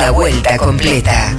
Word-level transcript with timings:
La 0.00 0.12
vuelta 0.12 0.56
completa. 0.58 1.34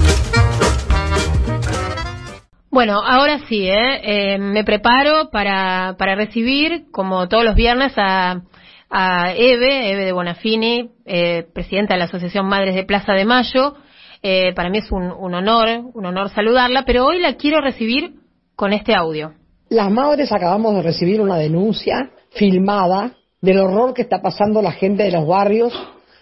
Bueno, 2.69 3.01
ahora 3.01 3.39
sí, 3.47 3.65
¿eh? 3.69 4.33
Eh, 4.33 4.37
me 4.37 4.65
preparo 4.65 5.29
para, 5.31 5.95
para 5.97 6.15
recibir, 6.15 6.91
como 6.91 7.29
todos 7.29 7.45
los 7.45 7.55
viernes, 7.55 7.93
a, 7.95 8.41
a 8.89 9.31
Eve, 9.31 9.91
Eve 9.91 10.03
de 10.03 10.11
Bonafini, 10.11 10.89
eh, 11.05 11.47
presidenta 11.53 11.93
de 11.93 11.99
la 11.99 12.05
Asociación 12.07 12.47
Madres 12.47 12.75
de 12.75 12.83
Plaza 12.83 13.13
de 13.13 13.23
Mayo. 13.23 13.75
Eh, 14.21 14.51
para 14.53 14.69
mí 14.69 14.79
es 14.79 14.91
un, 14.91 15.09
un 15.09 15.33
honor, 15.35 15.69
un 15.93 16.05
honor 16.05 16.29
saludarla, 16.29 16.83
pero 16.83 17.05
hoy 17.05 17.21
la 17.21 17.35
quiero 17.35 17.61
recibir 17.61 18.15
con 18.57 18.73
este 18.73 18.93
audio. 18.93 19.35
Las 19.69 19.89
madres 19.89 20.33
acabamos 20.33 20.75
de 20.75 20.81
recibir 20.81 21.21
una 21.21 21.37
denuncia 21.37 22.11
filmada 22.31 23.13
del 23.39 23.59
horror 23.59 23.93
que 23.93 24.01
está 24.01 24.21
pasando 24.21 24.61
la 24.61 24.73
gente 24.73 25.03
de 25.03 25.11
los 25.11 25.25
barrios 25.25 25.73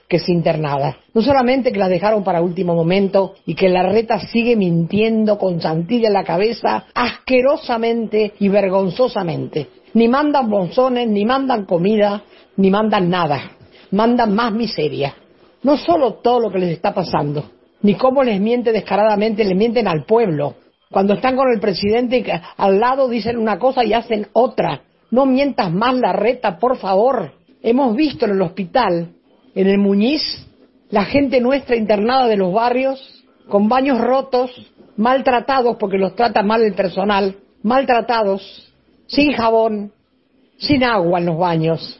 que 0.07 0.17
es 0.17 0.29
internada. 0.29 0.97
No 1.13 1.21
solamente 1.21 1.71
que 1.71 1.79
la 1.79 1.89
dejaron 1.89 2.23
para 2.23 2.41
último 2.41 2.75
momento 2.75 3.33
y 3.45 3.55
que 3.55 3.69
la 3.69 3.83
reta 3.83 4.19
sigue 4.19 4.55
mintiendo 4.55 5.37
con 5.37 5.61
Santilla 5.61 6.07
en 6.07 6.13
la 6.13 6.23
cabeza 6.23 6.85
asquerosamente 6.93 8.33
y 8.39 8.47
vergonzosamente. 8.47 9.67
Ni 9.93 10.07
mandan 10.07 10.49
bonzones, 10.49 11.07
ni 11.07 11.25
mandan 11.25 11.65
comida, 11.65 12.23
ni 12.55 12.69
mandan 12.69 13.09
nada. 13.09 13.51
Mandan 13.91 14.33
más 14.33 14.53
miseria. 14.53 15.15
No 15.63 15.77
solo 15.77 16.15
todo 16.15 16.39
lo 16.39 16.51
que 16.51 16.59
les 16.59 16.71
está 16.71 16.93
pasando, 16.93 17.43
ni 17.81 17.95
cómo 17.95 18.23
les 18.23 18.39
miente 18.39 18.71
descaradamente, 18.71 19.43
le 19.43 19.55
mienten 19.55 19.87
al 19.87 20.05
pueblo. 20.05 20.55
Cuando 20.89 21.15
están 21.15 21.35
con 21.35 21.51
el 21.51 21.59
presidente 21.59 22.23
al 22.55 22.79
lado 22.79 23.09
dicen 23.09 23.37
una 23.37 23.59
cosa 23.59 23.83
y 23.83 23.93
hacen 23.93 24.27
otra. 24.33 24.83
No 25.11 25.25
mientas 25.25 25.71
más 25.71 25.95
la 25.95 26.13
reta, 26.13 26.59
por 26.59 26.77
favor. 26.77 27.33
Hemos 27.61 27.95
visto 27.95 28.25
en 28.25 28.31
el 28.31 28.41
hospital 28.41 29.16
en 29.57 29.67
el 29.67 29.79
Muñiz, 29.79 30.21
la 30.91 31.05
gente 31.05 31.41
nuestra 31.41 31.75
internada 31.75 32.27
de 32.27 32.37
los 32.37 32.53
barrios, 32.53 33.25
con 33.49 33.67
baños 33.67 33.99
rotos, 33.99 34.51
maltratados 34.97 35.77
porque 35.79 35.97
los 35.97 36.15
trata 36.15 36.43
mal 36.43 36.61
el 36.61 36.75
personal, 36.75 37.37
maltratados, 37.63 38.71
sin 39.07 39.31
jabón, 39.31 39.91
sin 40.57 40.83
agua 40.83 41.17
en 41.17 41.25
los 41.25 41.39
baños 41.39 41.99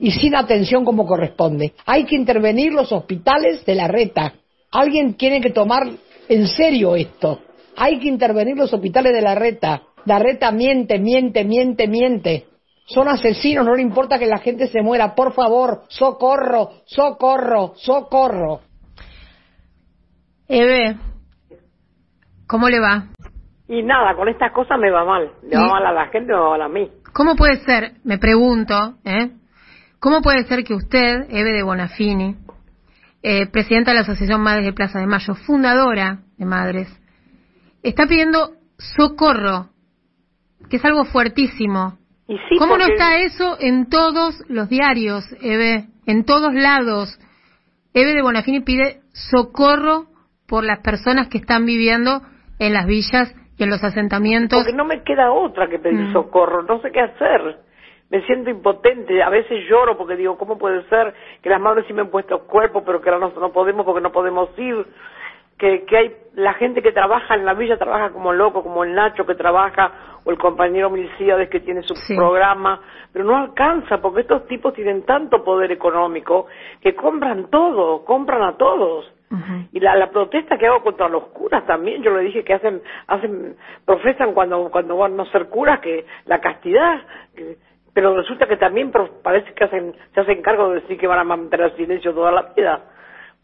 y 0.00 0.10
sin 0.10 0.34
atención 0.34 0.84
como 0.84 1.06
corresponde. 1.06 1.74
Hay 1.86 2.06
que 2.06 2.16
intervenir 2.16 2.72
los 2.72 2.90
hospitales 2.90 3.64
de 3.64 3.76
la 3.76 3.86
reta. 3.86 4.34
Alguien 4.72 5.14
tiene 5.14 5.40
que 5.40 5.50
tomar 5.50 5.88
en 6.28 6.48
serio 6.48 6.96
esto. 6.96 7.38
Hay 7.76 8.00
que 8.00 8.08
intervenir 8.08 8.56
los 8.56 8.72
hospitales 8.72 9.12
de 9.12 9.22
la 9.22 9.36
reta. 9.36 9.84
La 10.06 10.18
reta 10.18 10.50
miente, 10.50 10.98
miente, 10.98 11.44
miente, 11.44 11.86
miente. 11.86 12.46
Son 12.86 13.08
asesinos, 13.08 13.66
no 13.66 13.74
le 13.74 13.82
importa 13.82 14.16
que 14.18 14.26
la 14.26 14.38
gente 14.38 14.68
se 14.68 14.80
muera. 14.80 15.14
Por 15.14 15.32
favor, 15.32 15.82
socorro, 15.88 16.70
socorro, 16.84 17.72
socorro. 17.74 18.60
Eve, 20.46 20.96
¿cómo 22.46 22.68
le 22.68 22.78
va? 22.78 23.08
Y 23.66 23.82
nada, 23.82 24.14
con 24.14 24.28
estas 24.28 24.52
cosas 24.52 24.78
me 24.78 24.92
va 24.92 25.04
mal. 25.04 25.32
Le 25.42 25.56
va 25.56 25.66
mal 25.66 25.84
a 25.84 25.92
la 25.92 26.06
gente, 26.06 26.32
me 26.32 26.38
va 26.38 26.50
mal 26.50 26.62
a 26.62 26.68
mí. 26.68 26.88
¿Cómo 27.12 27.34
puede 27.34 27.56
ser, 27.64 27.94
me 28.04 28.18
pregunto, 28.18 28.94
¿eh? 29.04 29.32
¿Cómo 29.98 30.22
puede 30.22 30.44
ser 30.44 30.62
que 30.62 30.74
usted, 30.74 31.26
Eve 31.28 31.52
de 31.52 31.64
Bonafini, 31.64 32.36
eh, 33.22 33.46
presidenta 33.46 33.90
de 33.90 33.96
la 33.96 34.02
Asociación 34.02 34.40
Madres 34.42 34.64
de 34.64 34.72
Plaza 34.72 35.00
de 35.00 35.06
Mayo, 35.06 35.34
fundadora 35.34 36.20
de 36.36 36.44
Madres, 36.44 36.88
está 37.82 38.06
pidiendo 38.06 38.52
socorro, 38.78 39.70
que 40.70 40.76
es 40.76 40.84
algo 40.84 41.04
fuertísimo? 41.06 41.98
Y 42.28 42.36
sí, 42.48 42.56
¿Cómo 42.58 42.76
no 42.76 42.84
está 42.84 43.18
eso 43.18 43.56
en 43.60 43.88
todos 43.88 44.42
los 44.48 44.68
diarios, 44.68 45.24
Eve? 45.40 45.86
En 46.06 46.24
todos 46.24 46.52
lados. 46.54 47.18
Eve 47.94 48.14
de 48.14 48.22
Bonafini 48.22 48.60
pide 48.60 49.00
socorro 49.12 50.06
por 50.48 50.64
las 50.64 50.80
personas 50.80 51.28
que 51.28 51.38
están 51.38 51.66
viviendo 51.66 52.20
en 52.58 52.74
las 52.74 52.86
villas 52.86 53.34
y 53.58 53.62
en 53.62 53.70
los 53.70 53.82
asentamientos. 53.82 54.58
Porque 54.58 54.76
no 54.76 54.84
me 54.84 55.02
queda 55.02 55.32
otra 55.32 55.68
que 55.68 55.78
pedir 55.78 56.08
Mm. 56.08 56.12
socorro, 56.12 56.62
no 56.62 56.80
sé 56.80 56.90
qué 56.90 57.00
hacer. 57.00 57.58
Me 58.10 58.24
siento 58.26 58.50
impotente, 58.50 59.20
a 59.22 59.30
veces 59.30 59.68
lloro 59.68 59.96
porque 59.96 60.14
digo, 60.14 60.38
¿cómo 60.38 60.58
puede 60.58 60.88
ser 60.88 61.12
que 61.42 61.50
las 61.50 61.60
madres 61.60 61.86
sí 61.88 61.92
me 61.92 62.02
han 62.02 62.10
puesto 62.10 62.46
cuerpo, 62.46 62.84
pero 62.84 63.00
que 63.00 63.10
ahora 63.10 63.26
no, 63.28 63.40
no 63.40 63.52
podemos 63.52 63.84
porque 63.84 64.00
no 64.00 64.12
podemos 64.12 64.50
ir? 64.58 64.86
Que, 65.58 65.84
que 65.86 65.96
hay 65.96 66.16
la 66.34 66.52
gente 66.54 66.82
que 66.82 66.92
trabaja 66.92 67.34
en 67.34 67.46
la 67.46 67.54
villa 67.54 67.78
trabaja 67.78 68.10
como 68.10 68.32
loco, 68.32 68.62
como 68.62 68.84
el 68.84 68.94
Nacho 68.94 69.24
que 69.24 69.34
trabaja, 69.34 69.90
o 70.24 70.30
el 70.30 70.36
compañero 70.36 70.90
Milcíades 70.90 71.48
que 71.48 71.60
tiene 71.60 71.82
su 71.82 71.94
Sí. 71.94 72.14
programa, 72.14 72.78
pero 73.12 73.24
no 73.24 73.36
alcanza 73.36 73.98
porque 74.02 74.20
estos 74.20 74.46
tipos 74.46 74.74
tienen 74.74 75.04
tanto 75.06 75.42
poder 75.42 75.72
económico 75.72 76.46
que 76.82 76.94
compran 76.94 77.48
todo, 77.48 78.04
compran 78.04 78.42
a 78.42 78.56
todos. 78.56 79.10
Y 79.72 79.80
la, 79.80 79.96
la 79.96 80.10
protesta 80.10 80.56
que 80.56 80.66
hago 80.66 80.82
contra 80.82 81.08
los 81.08 81.24
curas 81.28 81.66
también, 81.66 82.00
yo 82.02 82.10
le 82.16 82.22
dije 82.22 82.44
que 82.44 82.54
hacen, 82.54 82.80
hacen, 83.08 83.56
profesan 83.84 84.34
cuando, 84.34 84.70
cuando 84.70 84.96
van 84.96 85.18
a 85.18 85.24
ser 85.32 85.48
curas 85.48 85.80
que 85.80 86.04
la 86.26 86.40
castidad, 86.40 87.00
que- 87.34 87.56
pero 87.94 88.14
resulta 88.14 88.46
que 88.46 88.56
también 88.56 88.92
parece 89.22 89.52
que 89.54 89.64
hacen, 89.64 89.94
se 90.14 90.20
hacen 90.20 90.42
cargo 90.42 90.68
de 90.68 90.80
decir 90.82 90.98
que 90.98 91.06
van 91.08 91.18
a 91.18 91.24
mantener 91.24 91.74
silencio 91.76 92.12
toda 92.14 92.30
la 92.30 92.42
vida, 92.54 92.82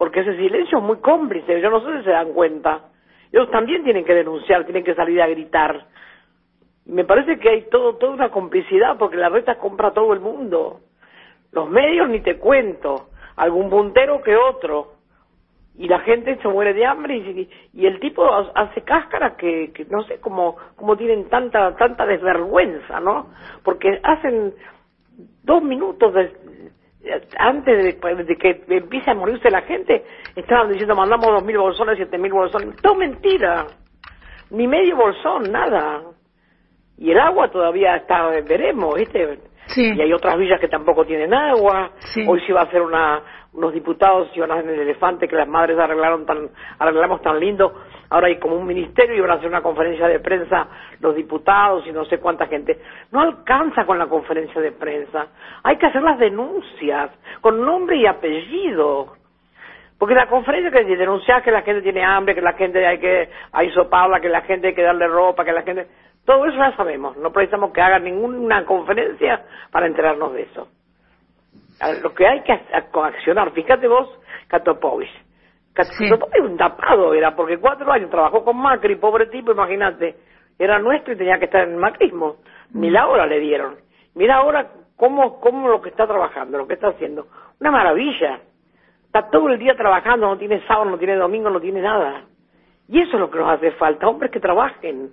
porque 0.02 0.18
ese 0.18 0.36
silencio 0.36 0.78
es 0.78 0.82
muy 0.84 0.96
cómplice, 0.96 1.60
yo 1.60 1.70
no 1.70 1.80
sé 1.80 1.98
si 1.98 2.02
se 2.06 2.10
dan 2.10 2.32
cuenta. 2.32 2.86
Ellos 3.30 3.48
también 3.52 3.84
tienen 3.84 4.04
que 4.04 4.14
denunciar, 4.16 4.64
tienen 4.64 4.82
que 4.82 4.96
salir 4.96 5.22
a 5.22 5.28
gritar. 5.28 5.86
Me 6.86 7.04
parece 7.04 7.38
que 7.38 7.48
hay 7.48 7.62
todo, 7.70 7.94
toda 7.98 8.12
una 8.12 8.28
complicidad 8.30 8.96
porque 8.98 9.16
la 9.16 9.28
reta 9.28 9.58
compra 9.60 9.90
a 9.90 9.92
todo 9.92 10.12
el 10.12 10.18
mundo. 10.18 10.80
Los 11.52 11.70
medios 11.70 12.08
ni 12.08 12.18
te 12.20 12.36
cuento, 12.36 13.10
algún 13.36 13.70
puntero 13.70 14.20
que 14.22 14.36
otro 14.36 14.94
y 15.78 15.86
la 15.86 16.00
gente 16.00 16.36
se 16.42 16.48
muere 16.48 16.74
de 16.74 16.84
hambre 16.84 17.16
y, 17.18 17.48
y 17.72 17.86
el 17.86 18.00
tipo 18.00 18.24
ha- 18.24 18.50
hace 18.56 18.80
cáscaras 18.82 19.34
que, 19.34 19.70
que 19.72 19.84
no 19.84 20.02
sé 20.02 20.18
cómo, 20.18 20.56
cómo 20.74 20.96
tienen 20.96 21.28
tanta 21.28 21.76
tanta 21.76 22.06
desvergüenza, 22.06 22.98
¿no? 22.98 23.28
Porque 23.62 24.00
hacen 24.02 24.52
dos 25.44 25.62
minutos 25.62 26.12
de- 26.12 26.32
antes 27.38 28.00
de, 28.00 28.24
de 28.24 28.36
que 28.36 28.62
empiece 28.68 29.10
a 29.10 29.14
morirse 29.14 29.50
la 29.50 29.62
gente, 29.62 30.04
estaban 30.36 30.70
diciendo 30.70 30.94
mandamos 30.94 31.26
dos 31.26 31.44
mil 31.44 31.58
bolsones, 31.58 31.96
siete 31.96 32.18
mil 32.18 32.32
bolsones, 32.32 32.76
todo 32.80 32.94
mentira, 32.94 33.66
ni 34.50 34.66
medio 34.66 34.96
bolsón, 34.96 35.50
nada. 35.50 36.02
Y 36.98 37.10
el 37.10 37.18
agua 37.18 37.50
todavía 37.50 37.96
está, 37.96 38.28
veremos, 38.28 38.94
¿viste? 38.94 39.38
Sí. 39.66 39.92
Y 39.94 40.00
hay 40.00 40.12
otras 40.12 40.36
villas 40.36 40.60
que 40.60 40.68
tampoco 40.68 41.04
tienen 41.04 41.32
agua. 41.34 41.90
Sí. 41.98 42.24
Hoy 42.28 42.40
se 42.46 42.52
va 42.52 42.60
a 42.60 42.64
hacer 42.64 42.82
una, 42.82 43.22
unos 43.54 43.72
diputados 43.74 44.28
a 44.28 44.44
hacer 44.44 44.70
el 44.70 44.80
elefante 44.80 45.28
que 45.28 45.36
las 45.36 45.46
madres 45.46 45.78
arreglaron 45.78 46.24
tan, 46.24 46.48
arreglamos 46.78 47.20
tan 47.20 47.38
lindo. 47.38 47.74
Ahora 48.08 48.28
hay 48.28 48.38
como 48.38 48.56
un 48.56 48.66
ministerio 48.66 49.14
y 49.14 49.20
van 49.20 49.30
a 49.30 49.34
hacer 49.34 49.48
una 49.48 49.62
conferencia 49.62 50.08
de 50.08 50.20
prensa 50.20 50.66
los 51.00 51.14
diputados 51.14 51.86
y 51.86 51.92
no 51.92 52.04
sé 52.06 52.18
cuánta 52.18 52.46
gente. 52.46 52.80
No 53.10 53.20
alcanza 53.20 53.84
con 53.84 53.98
la 53.98 54.06
conferencia 54.06 54.60
de 54.60 54.72
prensa. 54.72 55.26
Hay 55.62 55.76
que 55.76 55.86
hacer 55.86 56.02
las 56.02 56.18
denuncias 56.18 57.10
con 57.40 57.64
nombre 57.64 57.96
y 57.96 58.06
apellido. 58.06 59.16
Porque 59.98 60.14
la 60.14 60.28
conferencia 60.28 60.70
que 60.70 60.84
dice 60.84 60.96
denunciar 60.96 61.42
que 61.42 61.52
la 61.52 61.62
gente 61.62 61.82
tiene 61.82 62.02
hambre, 62.04 62.34
que 62.34 62.40
la 62.40 62.54
gente 62.54 62.84
hay 62.84 62.98
que 62.98 63.30
aisoparla, 63.52 64.20
que 64.20 64.28
la 64.28 64.40
gente 64.40 64.68
hay 64.68 64.74
que 64.74 64.82
darle 64.82 65.06
ropa, 65.06 65.44
que 65.44 65.52
la 65.52 65.62
gente... 65.62 65.86
Todo 66.24 66.46
eso 66.46 66.56
ya 66.56 66.74
sabemos. 66.76 67.16
No 67.18 67.32
precisamos 67.32 67.72
que 67.72 67.80
hagan 67.80 68.04
ninguna 68.04 68.64
conferencia 68.64 69.44
para 69.70 69.86
enterarnos 69.86 70.32
de 70.32 70.42
eso. 70.42 70.68
Lo 72.02 72.14
que 72.14 72.26
hay 72.26 72.40
que 72.42 72.52
ac- 72.52 73.04
accionar, 73.04 73.50
fíjate 73.52 73.88
vos, 73.88 74.08
Catopovich. 74.48 75.10
Cat- 75.74 75.86
Sí. 75.98 76.10
Un 76.40 76.56
tapado 76.56 77.14
era, 77.14 77.34
porque 77.34 77.58
cuatro 77.58 77.90
años 77.90 78.10
trabajó 78.10 78.44
con 78.44 78.56
Macri, 78.58 78.96
pobre 78.96 79.26
tipo, 79.26 79.52
imagínate. 79.52 80.16
Era 80.58 80.78
nuestro 80.78 81.14
y 81.14 81.16
tenía 81.16 81.38
que 81.38 81.46
estar 81.46 81.62
en 81.64 81.70
el 81.72 81.76
macrismo. 81.76 82.36
Ni 82.74 82.90
la 82.90 83.06
hora 83.08 83.26
le 83.26 83.40
dieron. 83.40 83.76
Mira 84.14 84.36
ahora 84.36 84.70
cómo, 84.96 85.40
cómo 85.40 85.68
lo 85.68 85.80
que 85.80 85.88
está 85.88 86.06
trabajando, 86.06 86.58
lo 86.58 86.66
que 86.66 86.74
está 86.74 86.88
haciendo. 86.88 87.26
Una 87.60 87.70
maravilla. 87.70 88.40
Está 89.06 89.28
todo 89.30 89.48
el 89.48 89.58
día 89.58 89.74
trabajando, 89.76 90.26
no 90.26 90.38
tiene 90.38 90.60
sábado, 90.66 90.90
no 90.90 90.98
tiene 90.98 91.16
domingo, 91.16 91.50
no 91.50 91.60
tiene 91.60 91.80
nada. 91.80 92.24
Y 92.88 93.00
eso 93.00 93.12
es 93.14 93.20
lo 93.20 93.30
que 93.30 93.38
nos 93.38 93.50
hace 93.50 93.72
falta, 93.72 94.08
hombres 94.08 94.30
que 94.30 94.40
trabajen, 94.40 95.10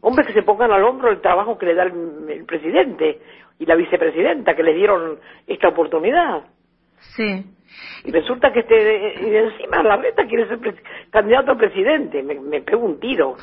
Hombres 0.00 0.26
que 0.26 0.32
se 0.32 0.42
pongan 0.42 0.70
al 0.70 0.84
hombro 0.84 1.10
el 1.10 1.20
trabajo 1.20 1.58
que 1.58 1.66
le 1.66 1.74
da 1.74 1.84
el, 1.84 2.28
el 2.28 2.44
presidente 2.44 3.20
y 3.58 3.66
la 3.66 3.74
vicepresidenta 3.76 4.54
que 4.54 4.62
le 4.62 4.74
dieron 4.74 5.18
esta 5.46 5.68
oportunidad. 5.68 6.44
Sí. 7.16 7.44
Y 8.04 8.12
resulta 8.12 8.52
que 8.52 8.60
este, 8.60 9.14
y 9.26 9.34
encima 9.34 9.82
la 9.82 9.96
reta 9.96 10.24
quiere 10.26 10.46
ser 10.46 10.58
candidato 11.10 11.52
a 11.52 11.56
presidente, 11.56 12.22
me, 12.22 12.38
me 12.38 12.60
pego 12.60 12.84
un 12.84 13.00
tiro. 13.00 13.36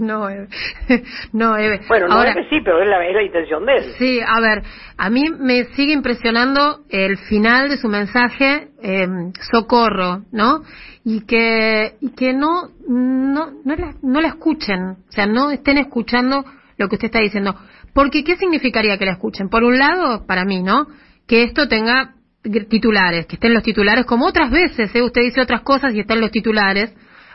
No, 0.00 0.28
Eve. 0.28 0.48
No, 1.32 1.56
Eve. 1.56 1.80
Bueno, 1.88 2.08
no 2.08 2.14
Ahora, 2.14 2.34
que 2.34 2.44
sí, 2.44 2.60
pero 2.64 2.82
es 2.82 2.88
la, 2.88 3.06
es 3.06 3.14
la 3.14 3.22
intención 3.22 3.66
de 3.66 3.72
él. 3.74 3.82
Sí, 3.98 4.20
a 4.20 4.40
ver, 4.40 4.62
a 4.96 5.10
mí 5.10 5.28
me 5.38 5.64
sigue 5.74 5.92
impresionando 5.92 6.80
el 6.88 7.18
final 7.28 7.68
de 7.68 7.76
su 7.76 7.88
mensaje, 7.88 8.68
eh, 8.82 9.06
socorro, 9.52 10.22
¿no? 10.32 10.62
Y 11.08 11.20
que, 11.20 11.94
y 12.00 12.10
que 12.10 12.32
no, 12.32 12.70
no, 12.88 13.52
no 13.64 13.76
la, 13.76 13.94
no 14.02 14.20
la 14.20 14.26
escuchen, 14.26 14.82
o 15.08 15.12
sea, 15.12 15.24
no 15.24 15.52
estén 15.52 15.78
escuchando 15.78 16.44
lo 16.76 16.88
que 16.88 16.96
usted 16.96 17.06
está 17.06 17.20
diciendo. 17.20 17.54
Porque, 17.94 18.24
¿qué 18.24 18.36
significaría 18.36 18.98
que 18.98 19.06
la 19.06 19.12
escuchen? 19.12 19.48
Por 19.48 19.62
un 19.62 19.78
lado, 19.78 20.26
para 20.26 20.44
mí, 20.44 20.64
¿no? 20.64 20.88
Que 21.28 21.44
esto 21.44 21.68
tenga 21.68 22.16
titulares, 22.68 23.26
que 23.26 23.36
estén 23.36 23.54
los 23.54 23.62
titulares, 23.62 24.04
como 24.04 24.26
otras 24.26 24.50
veces, 24.50 24.92
¿eh? 24.96 25.02
usted 25.02 25.22
dice 25.22 25.40
otras 25.40 25.62
cosas 25.62 25.94
y 25.94 26.00
están 26.00 26.20
los 26.20 26.32
titulares 26.32 26.92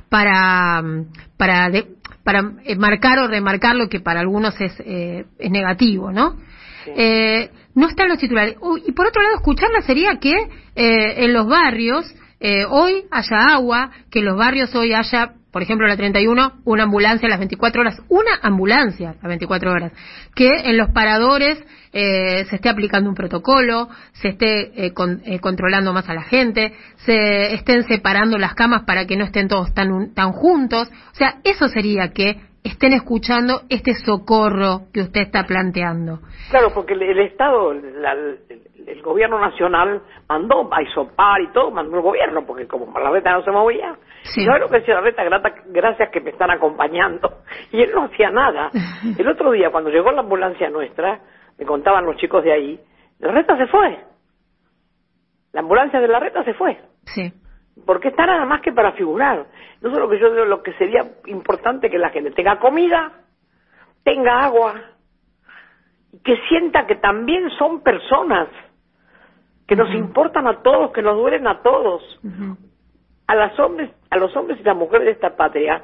para, 0.10 0.84
para, 1.38 1.72
para 2.24 2.52
eh, 2.66 2.76
marcar 2.76 3.20
o 3.20 3.28
remarcar 3.28 3.78
lo 3.78 3.88
que 3.88 4.02
para 4.02 4.20
algunos 4.20 4.60
es, 4.60 4.74
eh, 4.80 5.26
es 5.40 5.52
negativo, 5.52 6.12
¿no? 6.12 6.36
Eh, 6.88 7.50
no 7.76 7.88
están 7.88 8.10
los 8.10 8.18
titulares. 8.18 8.56
y 8.86 8.92
por 8.92 9.08
otro 9.08 9.22
lado, 9.22 9.36
escucharla 9.36 9.82
sería 9.82 10.18
que 10.20 10.34
eh, 10.76 11.24
en 11.24 11.34
los 11.34 11.48
barrios 11.48 12.06
eh, 12.42 12.66
hoy 12.68 13.06
haya 13.12 13.54
agua, 13.54 13.92
que 14.10 14.20
en 14.20 14.26
los 14.26 14.36
barrios 14.36 14.74
hoy 14.76 14.94
haya, 14.94 15.34
por 15.52 15.62
ejemplo, 15.62 15.88
la 15.88 15.96
31, 15.96 16.62
una 16.66 16.84
ambulancia 16.84 17.28
a 17.28 17.30
las 17.30 17.40
24 17.40 17.82
horas, 17.82 18.02
una 18.10 18.32
ambulancia 18.42 19.12
a 19.12 19.14
las 19.14 19.28
24 19.28 19.72
horas, 19.72 19.92
que 20.36 20.50
en 20.66 20.76
los 20.76 20.90
paradores 20.90 21.64
eh, 21.94 22.46
se 22.50 22.56
esté 22.56 22.70
aplicando 22.70 23.10
un 23.10 23.16
protocolo, 23.16 23.90
se 24.14 24.30
esté 24.30 24.88
eh, 24.88 24.94
eh, 25.26 25.40
controlando 25.40 25.94
más 25.94 26.10
a 26.10 26.14
la 26.14 26.24
gente, 26.24 26.74
se 27.06 27.54
estén 27.54 27.84
separando 27.84 28.38
las 28.38 28.56
camas 28.56 28.84
para 28.84 29.06
que 29.06 29.18
no 29.18 29.26
estén 29.26 29.48
todos 29.48 29.74
tan, 29.74 30.14
tan 30.14 30.32
juntos. 30.32 30.90
O 31.12 31.16
sea, 31.16 31.42
eso 31.44 31.68
sería 31.68 32.10
que 32.10 32.42
estén 32.63 32.94
escuchando 32.94 33.62
este 33.69 33.94
socorro 33.94 34.92
que 34.94 35.02
usted 35.02 35.22
está 35.22 35.44
planteando. 35.44 36.19
Claro, 36.50 36.69
porque 36.74 36.94
el, 36.94 37.19
Estado, 37.19 37.72
el, 37.72 39.02
gobierno 39.02 39.40
nacional 39.40 40.02
mandó 40.28 40.69
a 40.72 40.81
isopar 40.81 41.42
y 41.42 41.52
todo, 41.52 41.72
mandó 41.72 41.98
el 41.98 42.04
gobierno, 42.04 42.46
porque 42.46 42.68
como 42.68 42.98
la 43.00 43.10
reta 43.10 43.34
no 43.34 43.44
se 43.44 43.52
movía. 43.52 43.96
Sí. 44.24 44.46
Yo 44.46 44.58
lo 44.58 44.69
que 44.69 44.80
decía 44.80 44.96
la 44.96 45.02
reta, 45.02 45.24
gracias 45.68 46.10
que 46.12 46.22
me 46.22 46.31
están 46.31 46.52
acompañando. 46.52 47.40
Y 47.72 47.81
él 47.81 47.92
no 47.94 48.04
hacía 48.04 48.30
nada. 48.30 48.69
El 49.18 49.28
otro 49.28 49.52
día, 49.52 49.72
cuando 49.72 49.90
llegó 49.90 50.12
la 50.12 50.22
ambulancia 50.22 50.69
nuestra, 50.69 51.19
me 51.58 51.66
contaban 51.66 52.06
los 52.06 52.18
chicos 52.18 52.44
de 52.44 52.54
ahí, 52.54 52.80
la 53.19 53.31
reta 53.31 53.58
se 53.58 53.68
fue. 53.68 54.00
La 55.54 55.62
ambulancia 55.62 56.00
de 56.00 56.08
la 56.08 56.19
reta 56.19 56.44
se 56.44 56.54
fue. 56.54 56.78
Sí 57.06 57.34
porque 57.86 58.10
está 58.10 58.26
nada 58.26 58.46
más 58.46 58.62
que 58.62 58.72
para 58.72 58.92
figurar. 58.94 59.46
No 59.82 59.92
solo 59.92 60.10
que 60.10 60.20
yo 60.20 60.32
digo 60.32 60.46
lo 60.46 60.62
que 60.62 60.74
sería 60.74 61.06
importante 61.26 61.90
que 61.90 61.98
la 61.98 62.10
gente 62.10 62.32
tenga 62.32 62.60
comida, 62.60 63.12
tenga 64.04 64.40
agua, 64.40 64.76
y 66.12 66.20
que 66.20 66.38
sienta 66.48 66.86
que 66.86 66.96
también 66.96 67.50
son 67.52 67.82
personas, 67.82 68.50
que 69.68 69.76
nos 69.76 69.94
importan 69.94 70.48
a 70.48 70.62
todos, 70.62 70.92
que 70.92 71.02
nos 71.02 71.16
duelen 71.16 71.48
a 71.48 71.62
todos. 71.62 72.04
A 73.28 73.36
las 73.36 73.58
hombres, 73.60 73.90
a 74.10 74.18
los 74.18 74.36
hombres 74.36 74.60
y 74.60 74.64
las 74.64 74.76
mujeres 74.76 75.06
de 75.06 75.12
esta 75.12 75.38
patria, 75.38 75.82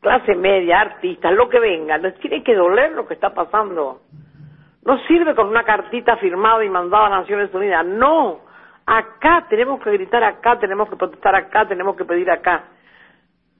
clase 0.00 0.34
media, 0.34 0.80
artistas, 0.80 1.32
lo 1.32 1.48
que 1.48 1.58
venga, 1.58 1.96
les 1.96 2.14
tiene 2.20 2.42
que 2.42 2.54
doler 2.54 2.92
lo 2.92 3.06
que 3.06 3.14
está 3.14 3.32
pasando. 3.32 4.02
No 4.84 4.98
sirve 5.06 5.34
con 5.34 5.48
una 5.48 5.64
cartita 5.64 6.16
firmada 6.18 6.62
y 6.64 6.68
mandada 6.68 7.06
a 7.06 7.20
Naciones 7.20 7.52
Unidas, 7.54 7.86
no 7.86 8.47
Acá 8.90 9.44
tenemos 9.50 9.82
que 9.82 9.90
gritar 9.90 10.24
acá, 10.24 10.58
tenemos 10.58 10.88
que 10.88 10.96
protestar 10.96 11.34
acá, 11.34 11.68
tenemos 11.68 11.94
que 11.94 12.06
pedir 12.06 12.30
acá. 12.30 12.64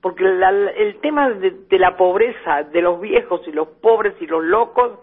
Porque 0.00 0.24
el 0.24 1.00
tema 1.02 1.28
de, 1.28 1.78
la 1.78 1.98
pobreza, 1.98 2.62
de 2.62 2.80
los 2.80 2.98
viejos 2.98 3.42
y 3.46 3.52
los 3.52 3.68
pobres 3.68 4.14
y 4.22 4.26
los 4.26 4.42
locos, 4.42 5.00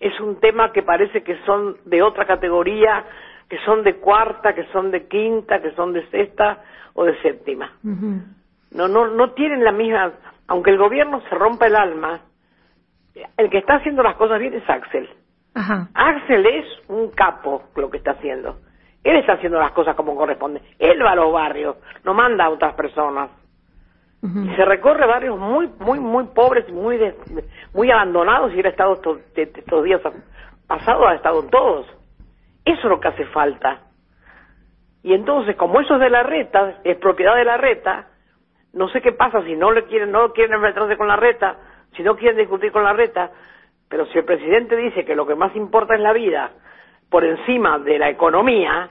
es 0.00 0.18
un 0.20 0.40
tema 0.40 0.72
que 0.72 0.82
parece 0.82 1.22
que 1.22 1.36
son 1.44 1.76
de 1.84 2.02
otra 2.02 2.24
categoría, 2.24 3.04
que 3.46 3.58
son 3.66 3.82
de 3.82 3.96
cuarta, 3.96 4.54
que 4.54 4.64
son 4.72 4.90
de 4.90 5.06
quinta, 5.06 5.60
que 5.60 5.72
son 5.72 5.92
de 5.92 6.08
sexta 6.08 6.64
o 6.94 7.04
de 7.04 7.20
séptima. 7.20 7.70
No, 7.82 8.88
no, 8.88 9.08
no 9.08 9.32
tienen 9.32 9.62
la 9.62 9.72
misma, 9.72 10.12
aunque 10.46 10.70
el 10.70 10.78
gobierno 10.78 11.20
se 11.28 11.34
rompa 11.34 11.66
el 11.66 11.76
alma, 11.76 12.20
el 13.36 13.50
que 13.50 13.58
está 13.58 13.74
haciendo 13.74 14.02
las 14.02 14.16
cosas 14.16 14.38
bien 14.38 14.54
es 14.54 14.70
Axel. 14.70 15.10
Axel 15.92 16.46
es 16.46 16.64
un 16.88 17.10
capo 17.10 17.64
lo 17.76 17.90
que 17.90 17.98
está 17.98 18.12
haciendo. 18.12 18.56
Él 19.04 19.16
está 19.16 19.34
haciendo 19.34 19.58
las 19.58 19.72
cosas 19.72 19.94
como 19.94 20.16
corresponde. 20.16 20.60
Él 20.78 21.04
va 21.04 21.12
a 21.12 21.16
los 21.16 21.32
barrios, 21.32 21.76
no 22.04 22.14
manda 22.14 22.44
a 22.44 22.50
otras 22.50 22.74
personas. 22.74 23.30
Y 24.20 24.56
se 24.56 24.64
recorre 24.64 25.06
barrios 25.06 25.38
muy, 25.38 25.70
muy, 25.78 26.00
muy 26.00 26.24
pobres 26.24 26.64
y 26.68 26.72
muy, 26.72 26.98
muy 27.72 27.90
abandonados 27.90 28.52
y 28.52 28.58
él 28.58 28.66
ha 28.66 28.70
estado 28.70 28.94
estos, 28.94 29.18
estos 29.36 29.84
días 29.84 30.00
pasados, 30.66 31.06
ha 31.06 31.14
estado 31.14 31.40
en 31.40 31.50
todos. 31.50 31.86
Eso 32.64 32.78
es 32.78 32.84
lo 32.84 32.98
que 32.98 33.08
hace 33.08 33.24
falta. 33.26 33.82
Y 35.04 35.14
entonces, 35.14 35.54
como 35.54 35.80
eso 35.80 35.94
es 35.94 36.00
de 36.00 36.10
la 36.10 36.24
reta, 36.24 36.80
es 36.82 36.96
propiedad 36.96 37.36
de 37.36 37.44
la 37.44 37.56
reta, 37.56 38.08
no 38.72 38.88
sé 38.88 39.00
qué 39.00 39.12
pasa 39.12 39.42
si 39.44 39.54
no 39.56 39.70
le 39.70 39.84
quieren, 39.84 40.10
no 40.10 40.32
quieren 40.32 40.54
enfrentarse 40.54 40.96
con 40.96 41.08
la 41.08 41.16
reta, 41.16 41.56
si 41.96 42.02
no 42.02 42.16
quieren 42.16 42.38
discutir 42.38 42.72
con 42.72 42.84
la 42.84 42.92
reta, 42.92 43.30
pero 43.88 44.06
si 44.06 44.18
el 44.18 44.24
presidente 44.24 44.76
dice 44.76 45.04
que 45.04 45.14
lo 45.14 45.26
que 45.26 45.34
más 45.34 45.54
importa 45.56 45.94
es 45.94 46.00
la 46.00 46.12
vida, 46.12 46.50
por 47.10 47.24
encima 47.24 47.78
de 47.78 47.98
la 47.98 48.10
economía, 48.10 48.90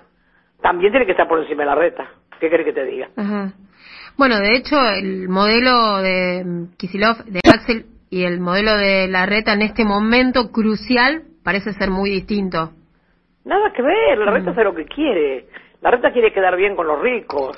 también 0.62 0.92
tiene 0.92 1.06
que 1.06 1.12
estar 1.12 1.28
por 1.28 1.40
encima 1.40 1.64
de 1.64 1.70
la 1.70 1.76
reta. 1.76 2.10
¿Qué 2.40 2.50
querés 2.50 2.66
que 2.66 2.74
te 2.74 2.86
diga? 2.86 3.10
Bueno, 4.18 4.40
de 4.40 4.56
hecho, 4.56 4.76
el 4.96 5.30
modelo 5.30 5.98
de 6.02 6.68
Kisilov, 6.78 7.24
de 7.26 7.40
Axel 7.52 7.86
y 8.10 8.24
el 8.24 8.40
modelo 8.40 8.76
de 8.78 9.08
la 9.08 9.26
reta 9.26 9.54
en 9.54 9.62
este 9.62 9.86
momento 9.86 10.52
crucial 10.52 11.24
parece 11.44 11.74
ser 11.74 11.90
muy 11.90 12.10
distinto. 12.10 12.72
Nada 13.46 13.72
que 13.72 13.82
ver, 13.82 14.18
la 14.18 14.32
reta 14.32 14.52
hace 14.52 14.64
lo 14.64 14.76
que 14.76 14.86
quiere. 14.86 15.48
La 15.82 15.92
reta 15.92 16.12
quiere 16.12 16.34
quedar 16.34 16.56
bien 16.56 16.76
con 16.76 16.88
los 16.88 17.02
ricos. 17.02 17.56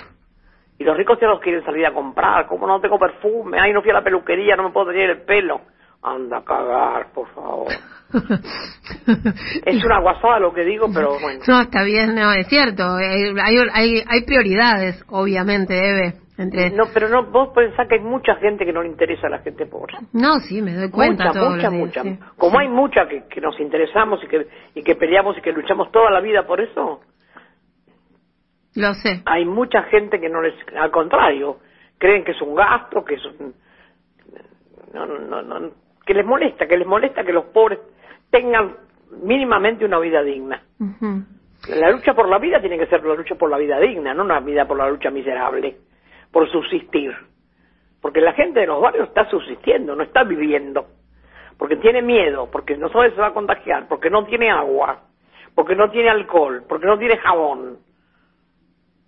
Y 0.78 0.84
los 0.84 0.96
ricos 0.96 1.20
ya 1.20 1.28
los 1.28 1.42
quieren 1.42 1.64
salir 1.66 1.86
a 1.86 1.94
comprar. 1.94 2.46
Como 2.48 2.68
no 2.68 2.80
tengo 2.80 3.00
perfume, 3.00 3.58
ay, 3.60 3.74
no 3.74 3.82
fui 3.82 3.92
a 3.92 3.96
la 3.96 4.04
peluquería, 4.04 4.56
no 4.56 4.64
me 4.64 4.70
puedo 4.70 4.88
tener 4.88 5.10
el 5.10 5.22
pelo. 5.22 5.62
Anda 6.02 6.38
a 6.38 6.44
cagar, 6.44 7.12
por 7.14 7.28
favor. 7.34 7.68
es 9.66 9.84
una 9.84 10.00
guasada 10.00 10.40
lo 10.40 10.54
que 10.54 10.64
digo, 10.64 10.88
pero 10.94 11.20
bueno. 11.20 11.42
No, 11.48 11.62
está 11.62 11.84
bien, 11.84 12.16
no, 12.16 12.32
es 12.32 12.48
cierto. 12.48 12.84
Hay, 12.96 13.58
hay, 13.74 14.04
hay 14.08 14.26
prioridades, 14.26 15.04
obviamente, 15.10 15.74
debe. 15.74 16.14
Entre... 16.38 16.70
No, 16.72 16.86
pero 16.94 17.10
no, 17.10 17.26
vos 17.26 17.50
pensás 17.54 17.86
que 17.90 17.96
hay 17.96 18.02
mucha 18.02 18.36
gente 18.36 18.66
que 18.66 18.72
no 18.72 18.82
le 18.82 18.88
interesa 18.88 19.28
a 19.28 19.30
la 19.30 19.40
gente 19.40 19.66
pobre. 19.66 19.96
No, 20.14 20.40
sí, 20.40 20.62
me 20.62 20.74
doy 20.74 20.90
cuenta. 20.90 21.34
Mucha, 21.34 21.70
mucha, 21.70 22.02
mucha. 22.04 22.32
Como 22.38 22.58
hay 22.60 22.70
mucha 22.70 23.10
que, 23.10 23.26
que, 23.28 23.42
nos 23.42 23.60
interesamos 23.60 24.24
y 24.24 24.28
que, 24.28 24.48
y 24.76 24.82
que 24.82 24.96
peleamos 24.96 25.38
y 25.38 25.42
que 25.42 25.52
luchamos 25.52 25.92
toda 25.92 26.10
la 26.10 26.22
vida 26.22 26.48
por 26.48 26.62
eso. 26.62 27.02
Lo 28.76 28.94
sé. 28.94 29.22
Hay 29.26 29.44
mucha 29.44 29.84
gente 29.84 30.18
que 30.22 30.30
no 30.30 30.42
les, 30.42 30.54
al 30.78 30.92
contrario, 30.92 31.58
creen 31.98 32.24
que 32.24 32.32
es 32.32 32.42
un 32.42 32.56
gasto, 32.56 33.04
que 33.04 33.16
es 33.16 33.26
un... 33.26 33.54
No, 34.94 35.06
no, 35.06 35.42
no, 35.42 35.72
que 36.10 36.16
les 36.16 36.26
molesta, 36.26 36.66
que 36.66 36.76
les 36.76 36.88
molesta 36.88 37.24
que 37.24 37.32
los 37.32 37.46
pobres 37.54 37.78
tengan 38.32 38.78
mínimamente 39.22 39.86
una 39.86 40.00
vida 40.00 40.24
digna. 40.24 40.60
La 41.68 41.92
lucha 41.92 42.16
por 42.16 42.28
la 42.28 42.40
vida 42.40 42.60
tiene 42.60 42.80
que 42.80 42.88
ser 42.88 43.06
la 43.06 43.14
lucha 43.14 43.36
por 43.36 43.48
la 43.48 43.60
vida 43.60 43.80
digna, 43.80 44.16
no 44.16 44.24
una 44.24 44.40
vida 44.40 44.66
por 44.66 44.76
la 44.76 44.90
lucha 44.90 45.12
miserable, 45.12 45.78
por 46.32 46.50
subsistir. 46.52 47.12
Porque 48.02 48.22
la 48.22 48.34
gente 48.34 48.62
de 48.62 48.66
los 48.66 48.82
barrios 48.82 49.10
está 49.10 49.30
subsistiendo, 49.30 49.96
no 49.96 50.02
está 50.02 50.24
viviendo. 50.24 50.88
Porque 51.60 51.76
tiene 51.76 52.02
miedo, 52.02 52.50
porque 52.52 52.76
no 52.76 52.90
sabe 52.90 53.10
si 53.10 53.16
se 53.16 53.22
va 53.22 53.28
a 53.28 53.34
contagiar, 53.34 53.88
porque 53.88 54.10
no 54.10 54.26
tiene 54.26 54.50
agua, 54.50 55.04
porque 55.54 55.76
no 55.76 55.92
tiene 55.92 56.10
alcohol, 56.10 56.64
porque 56.68 56.88
no 56.88 56.98
tiene 56.98 57.18
jabón, 57.18 57.78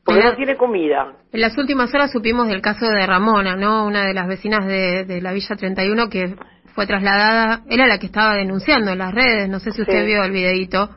porque 0.06 0.24
no 0.24 0.36
tiene 0.36 0.56
comida. 0.56 1.14
En 1.32 1.42
las 1.42 1.58
últimas 1.58 1.92
horas 1.96 2.12
supimos 2.12 2.48
del 2.48 2.62
caso 2.62 2.86
de 2.86 3.08
Ramona, 3.08 3.56
¿no? 3.56 3.88
Una 3.88 4.06
de 4.06 4.14
las 4.14 4.28
vecinas 4.28 4.68
de, 4.68 5.06
de 5.06 5.20
la 5.20 5.34
Villa 5.34 5.56
31 5.56 6.10
que 6.10 6.36
fue 6.74 6.88
trasladada, 6.88 7.62
era 7.70 7.88
la 7.88 8.00
que 8.00 8.08
estaba 8.08 8.36
denunciando 8.36 8.92
en 8.92 9.00
las 9.00 9.14
redes, 9.14 9.50
no 9.50 9.60
sé 9.60 9.72
si 9.72 9.82
usted 9.82 10.06
vio 10.06 10.24
el 10.24 10.32
videito, 10.32 10.90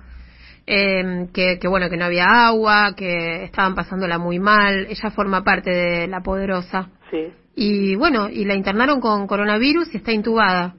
eh, 0.66 1.26
que, 1.34 1.58
que, 1.58 1.68
bueno, 1.68 1.90
que 1.90 1.96
no 1.96 2.06
había 2.06 2.46
agua, 2.46 2.94
que 2.96 3.44
estaban 3.44 3.74
pasándola 3.74 4.18
muy 4.18 4.38
mal, 4.38 4.86
ella 4.88 5.10
forma 5.10 5.44
parte 5.44 5.70
de 5.70 6.06
La 6.06 6.20
Poderosa. 6.20 6.88
Sí. 7.10 7.32
Y 7.56 7.96
bueno, 7.96 8.28
y 8.30 8.44
la 8.44 8.54
internaron 8.54 9.00
con 9.00 9.26
coronavirus 9.26 9.94
y 9.94 9.98
está 9.98 10.12
intubada. 10.12 10.74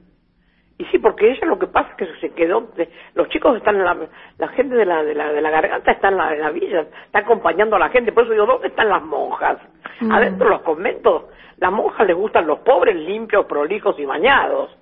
Y 0.78 0.84
sí, 0.86 0.98
porque 0.98 1.30
ella 1.30 1.46
lo 1.46 1.58
que 1.58 1.68
pasa 1.68 1.88
es 1.90 1.96
que 1.96 2.20
se 2.20 2.34
quedó, 2.34 2.70
los 3.14 3.28
chicos 3.30 3.56
están, 3.56 3.76
en 3.76 3.84
la, 3.84 3.96
la 4.36 4.48
gente 4.48 4.74
de 4.74 4.84
la, 4.84 5.02
de 5.02 5.14
la, 5.14 5.32
de 5.32 5.40
la 5.40 5.50
garganta 5.50 5.90
está 5.90 6.08
en 6.08 6.18
la, 6.18 6.50
villa, 6.50 6.82
está 7.06 7.20
acompañando 7.20 7.76
a 7.76 7.78
la 7.78 7.88
gente, 7.88 8.12
por 8.12 8.24
eso 8.24 8.32
digo, 8.32 8.44
¿dónde 8.44 8.68
están 8.68 8.90
las 8.90 9.02
monjas? 9.02 9.58
Mm. 10.00 10.12
Adentro 10.12 10.46
de 10.46 10.52
los 10.52 10.62
conventos, 10.62 11.24
las 11.56 11.72
monjas 11.72 12.06
les 12.06 12.16
gustan 12.16 12.46
los 12.46 12.58
pobres, 12.58 12.94
limpios, 12.94 13.46
prolijos 13.46 13.98
y 13.98 14.04
bañados. 14.04 14.76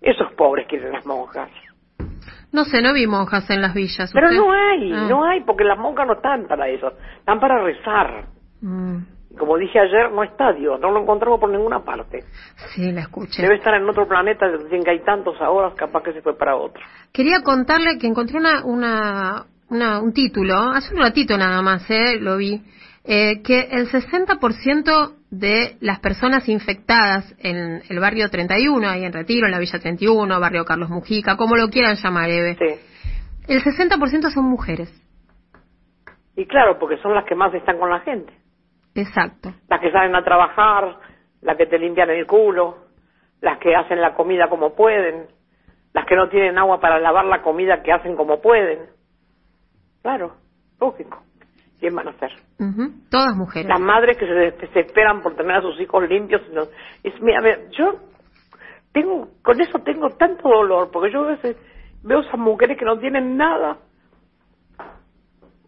Esos 0.00 0.32
pobres 0.32 0.66
quieren 0.66 0.92
las 0.92 1.04
monjas. 1.04 1.50
No 2.52 2.64
sé, 2.64 2.82
no 2.82 2.92
vi 2.92 3.06
monjas 3.06 3.48
en 3.50 3.62
las 3.62 3.74
villas. 3.74 4.10
Pero 4.12 4.30
no 4.32 4.52
hay, 4.52 4.92
ah. 4.92 5.06
no 5.08 5.24
hay, 5.24 5.42
porque 5.42 5.64
las 5.64 5.78
monjas 5.78 6.06
no 6.06 6.14
están 6.14 6.46
para 6.46 6.68
eso, 6.68 6.92
están 7.18 7.38
para 7.38 7.62
rezar. 7.62 8.24
Mm. 8.60 8.98
Como 9.38 9.56
dije 9.56 9.78
ayer, 9.78 10.10
no 10.10 10.24
está 10.24 10.52
Dios, 10.52 10.80
no 10.80 10.90
lo 10.90 11.02
encontramos 11.02 11.38
por 11.38 11.48
ninguna 11.48 11.84
parte. 11.84 12.24
Sí, 12.74 12.90
la 12.90 13.02
escuché. 13.02 13.42
Debe 13.42 13.56
estar 13.56 13.74
en 13.74 13.88
otro 13.88 14.08
planeta, 14.08 14.48
dicen 14.48 14.82
que 14.82 14.90
hay 14.90 15.04
tantos 15.04 15.40
ahora, 15.40 15.72
capaz 15.76 16.02
que 16.02 16.12
se 16.12 16.20
fue 16.20 16.36
para 16.36 16.56
otro. 16.56 16.82
Quería 17.12 17.42
contarle 17.42 17.96
que 17.98 18.08
encontré 18.08 18.38
una, 18.38 18.64
una, 18.64 19.46
una 19.68 20.00
un 20.00 20.12
título, 20.12 20.58
hace 20.58 20.92
un 20.92 21.00
ratito 21.00 21.38
nada 21.38 21.62
más, 21.62 21.88
eh, 21.88 22.18
lo 22.18 22.36
vi, 22.36 22.60
eh, 23.04 23.40
que 23.42 23.68
el 23.70 23.88
60% 23.88 25.19
de 25.30 25.76
las 25.80 26.00
personas 26.00 26.48
infectadas 26.48 27.34
en 27.38 27.82
el 27.88 28.00
barrio 28.00 28.28
31, 28.28 28.88
ahí 28.88 29.04
en 29.04 29.12
Retiro, 29.12 29.46
en 29.46 29.52
la 29.52 29.58
Villa 29.58 29.78
31, 29.78 30.40
barrio 30.40 30.64
Carlos 30.64 30.90
Mujica, 30.90 31.36
como 31.36 31.56
lo 31.56 31.68
quieran 31.68 31.96
llamar, 31.96 32.30
Eve, 32.30 32.56
sí. 32.58 33.52
el 33.52 33.62
60% 33.62 34.30
son 34.30 34.44
mujeres. 34.44 34.92
Y 36.36 36.46
claro, 36.46 36.78
porque 36.78 36.96
son 36.98 37.14
las 37.14 37.24
que 37.24 37.34
más 37.34 37.54
están 37.54 37.78
con 37.78 37.90
la 37.90 38.00
gente. 38.00 38.32
Exacto. 38.94 39.52
Las 39.68 39.80
que 39.80 39.92
salen 39.92 40.16
a 40.16 40.24
trabajar, 40.24 40.96
las 41.42 41.56
que 41.56 41.66
te 41.66 41.78
limpian 41.78 42.10
el 42.10 42.26
culo, 42.26 42.78
las 43.40 43.58
que 43.58 43.74
hacen 43.74 44.00
la 44.00 44.14
comida 44.14 44.48
como 44.48 44.74
pueden, 44.74 45.26
las 45.92 46.06
que 46.06 46.16
no 46.16 46.28
tienen 46.28 46.58
agua 46.58 46.80
para 46.80 46.98
lavar 46.98 47.24
la 47.24 47.42
comida 47.42 47.82
que 47.82 47.92
hacen 47.92 48.16
como 48.16 48.40
pueden. 48.40 48.80
Claro, 50.02 50.36
lógico. 50.80 51.22
¿Quién 51.80 51.94
van 51.94 52.08
a 52.08 52.10
hacer? 52.10 52.30
Ujú. 52.58 52.92
Todas 53.10 53.34
mujeres. 53.34 53.68
Las 53.68 53.80
madres 53.80 54.18
que 54.18 54.26
se 54.26 54.32
desesperan 54.66 55.22
por 55.22 55.34
tener 55.34 55.56
a 55.56 55.62
sus 55.62 55.80
hijos 55.80 56.06
limpios. 56.08 56.42
y 56.50 56.54
no- 56.54 56.68
es, 57.02 57.20
mira, 57.22 57.38
a 57.38 57.42
ver, 57.42 57.70
yo 57.70 57.98
tengo, 58.92 59.28
con 59.42 59.60
eso 59.60 59.78
tengo 59.80 60.10
tanto 60.16 60.48
dolor, 60.48 60.90
porque 60.92 61.10
yo 61.12 61.24
a 61.24 61.28
veces 61.28 61.56
veo 62.02 62.20
esas 62.20 62.38
mujeres 62.38 62.78
que 62.78 62.84
no 62.84 62.98
tienen 62.98 63.36
nada. 63.36 63.78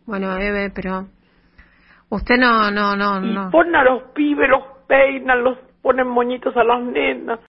Bueno, 0.05 0.37
Eve, 0.37 0.71
pero 0.75 1.07
usted 2.11 2.37
no, 2.37 2.71
no, 2.71 2.95
no, 2.95 3.25
Y 3.27 3.33
no. 3.33 3.51
ponen 3.51 3.77
a 3.77 3.85
los 3.85 4.03
pibes, 4.15 4.49
los 4.51 4.63
peinan, 4.87 5.43
los 5.43 5.57
ponen 5.81 6.09
moñitos 6.09 6.55
a 6.57 6.65
las 6.65 6.83
nenas. 6.83 7.41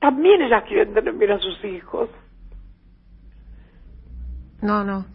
También 0.00 0.42
ellas 0.42 0.64
quieren 0.68 0.92
tener 0.92 1.14
bien 1.14 1.32
a 1.32 1.38
sus 1.38 1.64
hijos. 1.64 2.10
No, 4.60 4.84
no. 4.84 5.06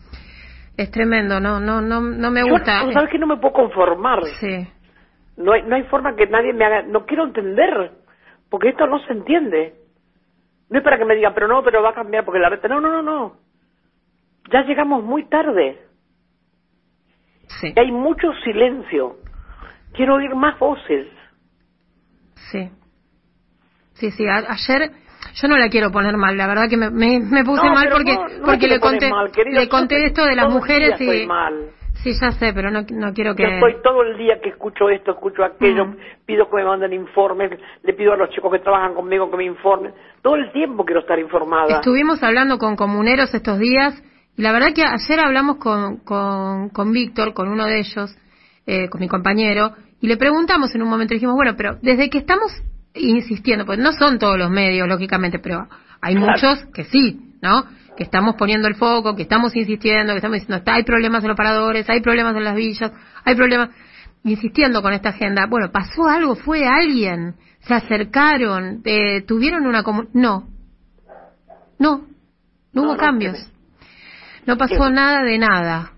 Es 0.77 0.89
tremendo, 0.91 1.39
no, 1.39 1.59
no, 1.59 1.81
no, 1.81 2.01
no 2.01 2.31
me 2.31 2.41
Yo, 2.41 2.47
gusta. 2.49 2.91
¿Sabes 2.91 3.09
que 3.09 3.19
no 3.19 3.27
me 3.27 3.37
puedo 3.37 3.53
conformar? 3.53 4.23
Sí. 4.39 4.67
No 5.37 5.53
hay, 5.53 5.63
no 5.63 5.75
hay 5.75 5.83
forma 5.83 6.15
que 6.15 6.27
nadie 6.27 6.53
me 6.53 6.65
haga... 6.65 6.81
No 6.83 7.05
quiero 7.05 7.23
entender, 7.25 7.91
porque 8.49 8.69
esto 8.69 8.87
no 8.87 8.99
se 8.99 9.13
entiende. 9.13 9.75
No 10.69 10.77
es 10.79 10.83
para 10.83 10.97
que 10.97 11.05
me 11.05 11.15
digan, 11.15 11.33
pero 11.33 11.47
no, 11.47 11.63
pero 11.63 11.83
va 11.83 11.89
a 11.89 11.93
cambiar 11.93 12.25
porque 12.25 12.39
la 12.39 12.49
reta... 12.49 12.67
No, 12.67 12.81
no, 12.81 12.91
no, 12.91 13.01
no. 13.03 13.37
Ya 14.51 14.63
llegamos 14.63 15.03
muy 15.03 15.25
tarde. 15.25 15.79
Sí, 17.47 17.73
Y 17.75 17.79
hay 17.79 17.91
mucho 17.91 18.33
silencio. 18.43 19.17
Quiero 19.93 20.15
oír 20.15 20.35
más 20.35 20.57
voces. 20.59 21.07
sí. 22.51 22.69
Sí, 23.93 24.09
sí, 24.11 24.27
a- 24.27 24.51
ayer 24.51 24.91
yo 25.35 25.47
no 25.47 25.57
la 25.57 25.69
quiero 25.69 25.91
poner 25.91 26.15
mal, 26.17 26.37
la 26.37 26.47
verdad 26.47 26.69
que 26.69 26.77
me, 26.77 26.89
me, 26.89 27.19
me 27.19 27.43
puse 27.43 27.65
No, 27.65 27.73
mal 27.73 27.89
porque 27.91 28.13
no, 28.13 28.21
no 28.21 28.27
es 28.27 28.39
porque 28.41 28.59
que 28.59 28.67
le 28.67 28.79
conté 28.79 29.09
mal, 29.09 29.31
querido. 29.31 29.59
le 29.59 29.69
conté 29.69 29.99
Yo 30.01 30.07
esto 30.07 30.25
de 30.25 30.35
las 30.35 30.49
mujeres 30.51 30.99
y 31.01 31.25
mal. 31.25 31.69
sí, 32.03 32.11
ya 32.19 32.31
sé, 32.31 32.53
pero 32.53 32.69
no 32.71 32.81
no 32.89 33.13
quiero 33.13 33.33
que 33.35 33.43
Yo 33.43 33.49
estoy 33.49 33.75
todo 33.83 34.01
el 34.03 34.17
día 34.17 34.39
que 34.41 34.49
escucho 34.49 34.89
esto, 34.89 35.11
escucho 35.11 35.43
aquello, 35.43 35.85
Mm. 35.85 35.95
pido 36.25 36.49
que 36.49 36.55
me 36.57 36.65
manden 36.65 36.93
informes, 36.93 37.51
le 37.83 37.93
pido 37.93 38.13
a 38.13 38.17
los 38.17 38.29
chicos 38.29 38.51
que 38.51 38.59
trabajan 38.59 38.93
conmigo 38.93 39.29
que 39.31 39.37
me 39.37 39.45
informen. 39.45 39.93
Todo 40.21 40.35
el 40.35 40.51
tiempo 40.51 40.85
quiero 40.85 41.01
estar 41.01 41.17
informada. 41.19 41.75
Estuvimos 41.75 42.21
hablando 42.23 42.57
con 42.57 42.75
comuneros 42.75 43.33
estos 43.33 43.59
días 43.59 44.01
y 44.37 44.41
la 44.41 44.51
verdad 44.51 44.73
que 44.73 44.83
ayer 44.83 45.19
hablamos 45.19 45.57
con, 45.57 45.97
con, 45.97 46.69
con 46.69 46.91
Víctor, 46.91 47.33
con 47.33 47.49
uno 47.49 47.65
de 47.65 47.79
ellos, 47.79 48.15
eh, 48.65 48.87
con 48.89 49.01
mi 49.01 49.07
compañero, 49.07 49.71
y 50.01 50.07
le 50.07 50.17
preguntamos 50.17 50.73
en 50.75 50.81
un 50.81 50.89
momento, 50.89 51.13
dijimos, 51.13 51.35
bueno, 51.35 51.53
pero 51.57 51.77
desde 51.81 52.09
que 52.09 52.17
estamos 52.19 52.51
insistiendo, 52.95 53.65
pues 53.65 53.79
no 53.79 53.91
son 53.93 54.19
todos 54.19 54.37
los 54.37 54.49
medios, 54.49 54.87
lógicamente, 54.87 55.39
pero 55.39 55.67
hay 56.01 56.15
Claro. 56.15 56.31
muchos 56.31 56.65
que 56.73 56.83
sí, 56.85 57.19
¿no? 57.41 57.63
Que 57.95 58.03
estamos 58.03 58.35
poniendo 58.35 58.67
el 58.67 58.75
foco, 58.75 59.15
que 59.15 59.23
estamos 59.23 59.55
insistiendo, 59.55 60.13
que 60.13 60.17
estamos 60.17 60.35
diciendo, 60.35 60.57
está, 60.57 60.75
hay 60.75 60.83
problemas 60.83 61.23
en 61.23 61.29
los 61.29 61.37
paradores, 61.37 61.89
hay 61.89 62.01
problemas 62.01 62.35
en 62.35 62.43
las 62.43 62.55
villas, 62.55 62.91
hay 63.23 63.35
problemas, 63.35 63.69
insistiendo 64.23 64.81
con 64.81 64.93
esta 64.93 65.09
agenda. 65.09 65.45
Bueno, 65.47 65.71
pasó 65.71 66.07
algo, 66.07 66.35
fue 66.35 66.65
alguien, 66.65 67.35
se 67.61 67.73
acercaron, 67.73 68.81
eh, 68.85 69.21
tuvieron 69.27 69.65
una 69.67 69.83
comu- 69.83 70.09
no, 70.13 70.47
no, 71.79 71.97
no 71.97 72.07
No, 72.73 72.81
hubo 72.83 72.93
no, 72.93 72.97
cambios. 72.97 73.37
No 74.45 74.57
pasó 74.57 74.89
nada 74.89 75.23
de 75.23 75.37
nada. 75.37 75.91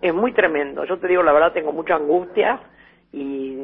Es 0.00 0.12
muy 0.14 0.32
tremendo. 0.34 0.84
Yo 0.84 0.98
te 0.98 1.06
digo 1.06 1.22
la 1.22 1.32
verdad, 1.32 1.52
tengo 1.52 1.72
mucha 1.72 1.94
angustia 1.94 2.60
y 3.12 3.56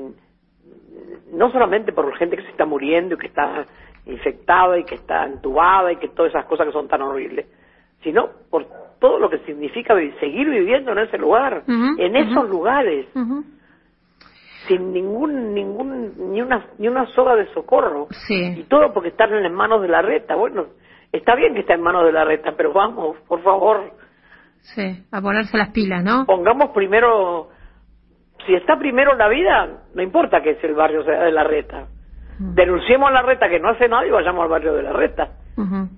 no 1.32 1.50
solamente 1.50 1.92
por 1.92 2.08
la 2.10 2.16
gente 2.16 2.36
que 2.36 2.42
se 2.42 2.50
está 2.50 2.64
muriendo 2.64 3.14
y 3.14 3.18
que 3.18 3.26
está 3.28 3.66
infectada 4.06 4.78
y 4.78 4.84
que 4.84 4.94
está 4.96 5.24
entubada 5.24 5.92
y 5.92 5.96
que 5.96 6.08
todas 6.08 6.30
esas 6.32 6.46
cosas 6.46 6.66
que 6.66 6.72
son 6.72 6.88
tan 6.88 7.02
horribles, 7.02 7.46
sino 8.02 8.28
por 8.50 8.66
todo 9.00 9.18
lo 9.18 9.28
que 9.30 9.38
significa 9.40 9.94
vi- 9.94 10.12
seguir 10.20 10.48
viviendo 10.48 10.92
en 10.92 10.98
ese 10.98 11.18
lugar, 11.18 11.62
en 11.66 12.16
esos 12.16 12.48
lugares, 12.48 13.06
sin 14.66 14.92
ningún, 14.92 15.54
ningún, 15.54 16.32
ni 16.32 16.42
una, 16.42 16.66
ni 16.78 16.88
una 16.88 17.06
soga 17.14 17.36
de 17.36 17.46
socorro. 17.54 18.08
Sí. 18.26 18.54
Y 18.58 18.62
todo 18.64 18.92
porque 18.92 19.08
están 19.10 19.32
en 19.32 19.42
las 19.42 19.52
manos 19.52 19.80
de 19.82 19.88
la 19.88 20.02
reta. 20.02 20.34
Bueno, 20.34 20.66
está 21.12 21.34
bien 21.36 21.54
que 21.54 21.60
está 21.60 21.74
en 21.74 21.82
manos 21.82 22.04
de 22.04 22.12
la 22.12 22.24
reta, 22.24 22.52
pero 22.56 22.72
vamos, 22.72 23.16
por 23.26 23.42
favor, 23.42 23.92
Sí, 24.60 25.04
a 25.12 25.22
ponerse 25.22 25.56
las 25.56 25.70
pilas, 25.70 26.02
¿no? 26.04 26.26
pongamos 26.26 26.70
primero, 26.70 27.48
si 28.48 28.54
está 28.54 28.78
primero 28.78 29.14
la 29.14 29.28
vida, 29.28 29.68
no 29.94 30.02
importa 30.02 30.40
que 30.42 30.58
el 30.62 30.74
barrio 30.74 31.04
sea 31.04 31.22
de 31.22 31.30
la 31.32 31.44
reta. 31.44 31.86
Denunciemos 32.40 33.10
a 33.10 33.12
la 33.12 33.22
reta 33.22 33.48
que 33.48 33.60
no 33.60 33.68
hace 33.68 33.88
nada 33.88 34.06
y 34.06 34.10
vayamos 34.10 34.42
al 34.42 34.48
barrio 34.48 34.72
de 34.74 34.82
la 34.82 34.92
reta. 34.92 35.32
Ujú. 35.56 35.88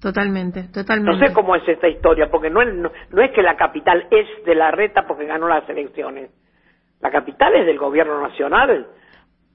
Totalmente, 0.00 0.64
No 0.64 0.72
totalmente. 0.72 1.26
sé 1.28 1.32
cómo 1.32 1.56
es 1.56 1.66
esta 1.66 1.88
historia, 1.88 2.28
porque 2.30 2.50
no 2.50 2.60
es, 2.60 2.74
no, 2.74 2.90
no 3.10 3.22
es 3.22 3.30
que 3.30 3.40
la 3.40 3.56
capital 3.56 4.06
es 4.10 4.26
de 4.44 4.54
la 4.54 4.70
reta 4.70 5.06
porque 5.06 5.24
ganó 5.24 5.48
las 5.48 5.66
elecciones. 5.68 6.30
La 7.00 7.10
capital 7.10 7.54
es 7.54 7.64
del 7.66 7.78
gobierno 7.78 8.20
nacional. 8.20 8.86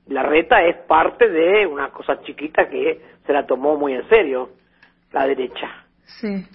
La 0.08 0.24
reta 0.24 0.64
es 0.64 0.78
parte 0.88 1.28
de 1.30 1.68
una 1.68 1.90
cosa 1.92 2.22
chiquita 2.22 2.68
que 2.68 3.00
se 3.26 3.34
la 3.34 3.46
tomó 3.46 3.76
muy 3.78 3.94
en 3.94 4.08
serio, 4.10 4.50
la 5.12 5.28
derecha. 5.28 5.68
Sí. 6.06 6.46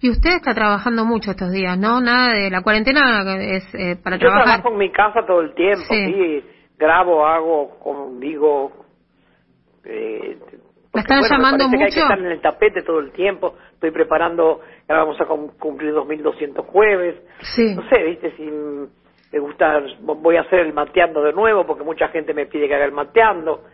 Y 0.00 0.10
usted 0.10 0.30
está 0.36 0.54
trabajando 0.54 1.04
mucho 1.04 1.32
estos 1.32 1.50
días, 1.50 1.76
¿no? 1.78 2.00
Nada 2.00 2.34
de 2.34 2.50
la 2.50 2.62
cuarentena 2.62 3.22
es 3.40 3.64
eh, 3.74 3.96
para 4.02 4.16
Yo 4.16 4.28
trabajar. 4.28 4.44
trabajo 4.62 4.68
en 4.72 4.78
mi 4.78 4.90
casa 4.92 5.26
todo 5.26 5.40
el 5.40 5.54
tiempo, 5.54 5.84
Sí. 5.88 6.04
sí, 6.06 6.44
grabo, 6.78 7.26
hago, 7.26 7.78
como 7.80 8.18
digo, 8.20 8.72
eh, 9.84 10.38
están 10.94 11.20
bueno, 11.20 11.22
me 11.22 11.28
llamando 11.28 11.64
parece 11.64 11.76
que 11.78 11.84
hay 11.84 11.90
que 11.90 11.96
mucho? 11.96 12.00
estar 12.12 12.18
en 12.18 12.26
el 12.32 12.40
tapete 12.40 12.82
todo 12.82 12.98
el 13.00 13.12
tiempo. 13.12 13.54
Estoy 13.74 13.90
preparando, 13.90 14.60
ahora 14.88 15.02
vamos 15.04 15.20
a 15.20 15.24
cum- 15.26 15.50
cumplir 15.58 15.92
2.200 15.92 16.64
jueves. 16.66 17.16
Sí. 17.56 17.74
No 17.74 17.82
sé, 17.88 18.02
viste, 18.02 18.32
si 18.36 18.42
me 18.42 19.38
gusta, 19.40 19.80
voy 20.00 20.36
a 20.36 20.42
hacer 20.42 20.60
el 20.60 20.72
mateando 20.72 21.22
de 21.22 21.32
nuevo 21.32 21.66
porque 21.66 21.84
mucha 21.84 22.08
gente 22.08 22.32
me 22.34 22.46
pide 22.46 22.68
que 22.68 22.74
haga 22.74 22.84
el 22.84 22.92
mateando. 22.92 23.64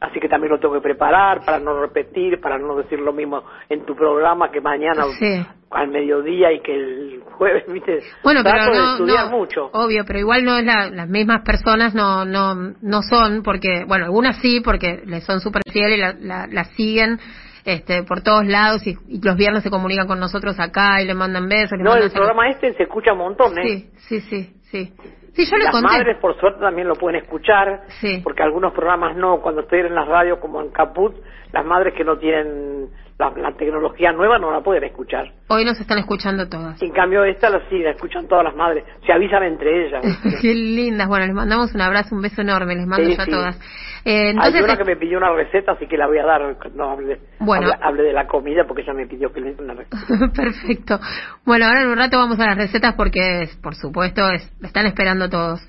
Así 0.00 0.20
que 0.20 0.28
también 0.28 0.52
lo 0.52 0.58
tengo 0.60 0.74
que 0.74 0.80
preparar 0.80 1.44
para 1.44 1.58
no 1.58 1.80
repetir, 1.80 2.40
para 2.40 2.58
no 2.58 2.76
decir 2.76 2.98
lo 3.00 3.12
mismo 3.12 3.42
en 3.68 3.86
tu 3.86 3.94
programa 3.96 4.50
que 4.50 4.60
mañana 4.60 5.04
Sí. 5.18 5.46
al 5.70 5.88
mediodía 5.88 6.52
y 6.52 6.60
que 6.60 6.74
el 6.74 7.22
jueves, 7.38 7.64
viste. 7.68 8.00
Bueno, 8.22 8.40
pero 8.44 8.64
de 8.72 8.78
no, 8.78 8.92
estudiar 8.92 9.30
no, 9.30 9.38
mucho. 9.38 9.70
obvio, 9.72 10.04
pero 10.06 10.18
igual 10.18 10.44
no 10.44 10.58
es 10.58 10.64
la- 10.64 10.90
las 10.90 11.08
mismas 11.08 11.42
personas, 11.42 11.94
no, 11.94 12.24
no, 12.24 12.54
no 12.82 13.02
son, 13.02 13.42
porque, 13.42 13.84
bueno, 13.86 14.04
algunas 14.04 14.36
sí, 14.38 14.60
porque 14.60 15.00
les 15.06 15.24
son 15.24 15.40
súper 15.40 15.62
fieles 15.72 15.96
y 15.96 16.00
la, 16.00 16.12
la, 16.20 16.46
la 16.48 16.64
siguen 16.76 17.18
este, 17.64 18.02
por 18.02 18.20
todos 18.20 18.46
lados 18.46 18.86
y, 18.86 18.96
y 19.08 19.20
los 19.22 19.36
viernes 19.36 19.62
se 19.62 19.70
comunican 19.70 20.06
con 20.06 20.20
nosotros 20.20 20.60
acá 20.60 21.00
y 21.00 21.06
le 21.06 21.14
mandan 21.14 21.48
besos. 21.48 21.78
le 21.78 21.84
No, 21.84 21.90
mandan 21.90 22.08
el 22.08 22.12
programa 22.12 22.48
este 22.50 22.74
se 22.74 22.82
escucha 22.82 23.12
un 23.12 23.18
montón, 23.20 23.58
¿eh? 23.58 23.62
Sí, 23.62 23.90
sí, 23.96 24.20
sí, 24.20 24.54
sí. 24.70 24.92
Sí, 25.34 25.44
yo 25.50 25.56
le 25.56 25.64
Las 25.64 25.72
conté. 25.72 25.88
madres, 25.88 26.16
por 26.18 26.38
suerte, 26.38 26.60
también 26.60 26.86
lo 26.88 26.94
pueden 26.94 27.20
escuchar, 27.20 27.82
Sí. 28.00 28.20
porque 28.22 28.42
algunos 28.42 28.72
programas 28.72 29.16
no. 29.16 29.40
Cuando 29.42 29.62
estoy 29.62 29.80
en 29.80 29.94
las 29.94 30.06
radios, 30.06 30.38
como 30.38 30.60
en 30.60 30.70
Caput, 30.70 31.14
las 31.52 31.64
madres 31.64 31.94
que 31.94 32.04
no 32.04 32.16
tienen 32.18 32.88
la, 33.18 33.30
la 33.36 33.52
tecnología 33.56 34.10
nueva 34.12 34.38
no 34.38 34.50
la 34.50 34.60
pueden 34.60 34.84
escuchar. 34.84 35.30
Hoy 35.48 35.64
nos 35.64 35.80
están 35.80 35.98
escuchando 35.98 36.48
todas. 36.48 36.82
En 36.82 36.90
cambio, 36.92 37.24
esta 37.24 37.48
la 37.48 37.60
sí, 37.68 37.78
la 37.78 37.90
escuchan 37.90 38.26
todas 38.26 38.44
las 38.44 38.56
madres. 38.56 38.84
Se 39.06 39.12
avisan 39.12 39.42
entre 39.44 39.86
ellas. 39.86 40.02
Qué 40.42 40.52
lindas. 40.54 41.06
Bueno, 41.08 41.26
les 41.26 41.34
mandamos 41.34 41.72
un 41.74 41.80
abrazo, 41.80 42.14
un 42.16 42.22
beso 42.22 42.42
enorme. 42.42 42.74
Les 42.74 42.86
mando 42.86 43.06
Sí, 43.08 43.14
yo 43.16 43.22
a 43.22 43.24
sí. 43.24 43.30
todas. 43.30 43.56
Eh, 44.04 44.26
Hay 44.26 44.30
entonces, 44.30 44.62
una 44.64 44.76
que 44.76 44.84
me 44.84 44.96
pidió 44.96 45.16
una 45.18 45.32
receta, 45.32 45.72
así 45.72 45.86
que 45.86 45.96
la 45.96 46.06
voy 46.06 46.18
a 46.18 46.24
dar. 46.26 46.56
No 46.74 46.90
hable, 46.90 47.20
Bueno. 47.38 47.68
hable, 47.68 47.78
hable 47.84 48.02
de 48.02 48.12
la 48.12 48.26
comida, 48.26 48.64
porque 48.66 48.82
ella 48.82 48.92
me 48.94 49.06
pidió 49.06 49.32
que 49.32 49.40
le 49.40 49.54
dé 49.54 49.62
una 49.62 49.74
receta. 49.74 49.96
Perfecto. 50.34 50.98
Bueno, 51.46 51.66
ahora 51.66 51.82
en 51.82 51.88
un 51.88 51.96
rato 51.96 52.18
vamos 52.18 52.38
a 52.40 52.46
las 52.46 52.56
recetas 52.56 52.94
porque, 52.94 53.42
es, 53.42 53.56
por 53.58 53.74
supuesto, 53.76 54.28
es, 54.30 54.42
están 54.62 54.86
esperando 54.86 55.30
todos 55.30 55.60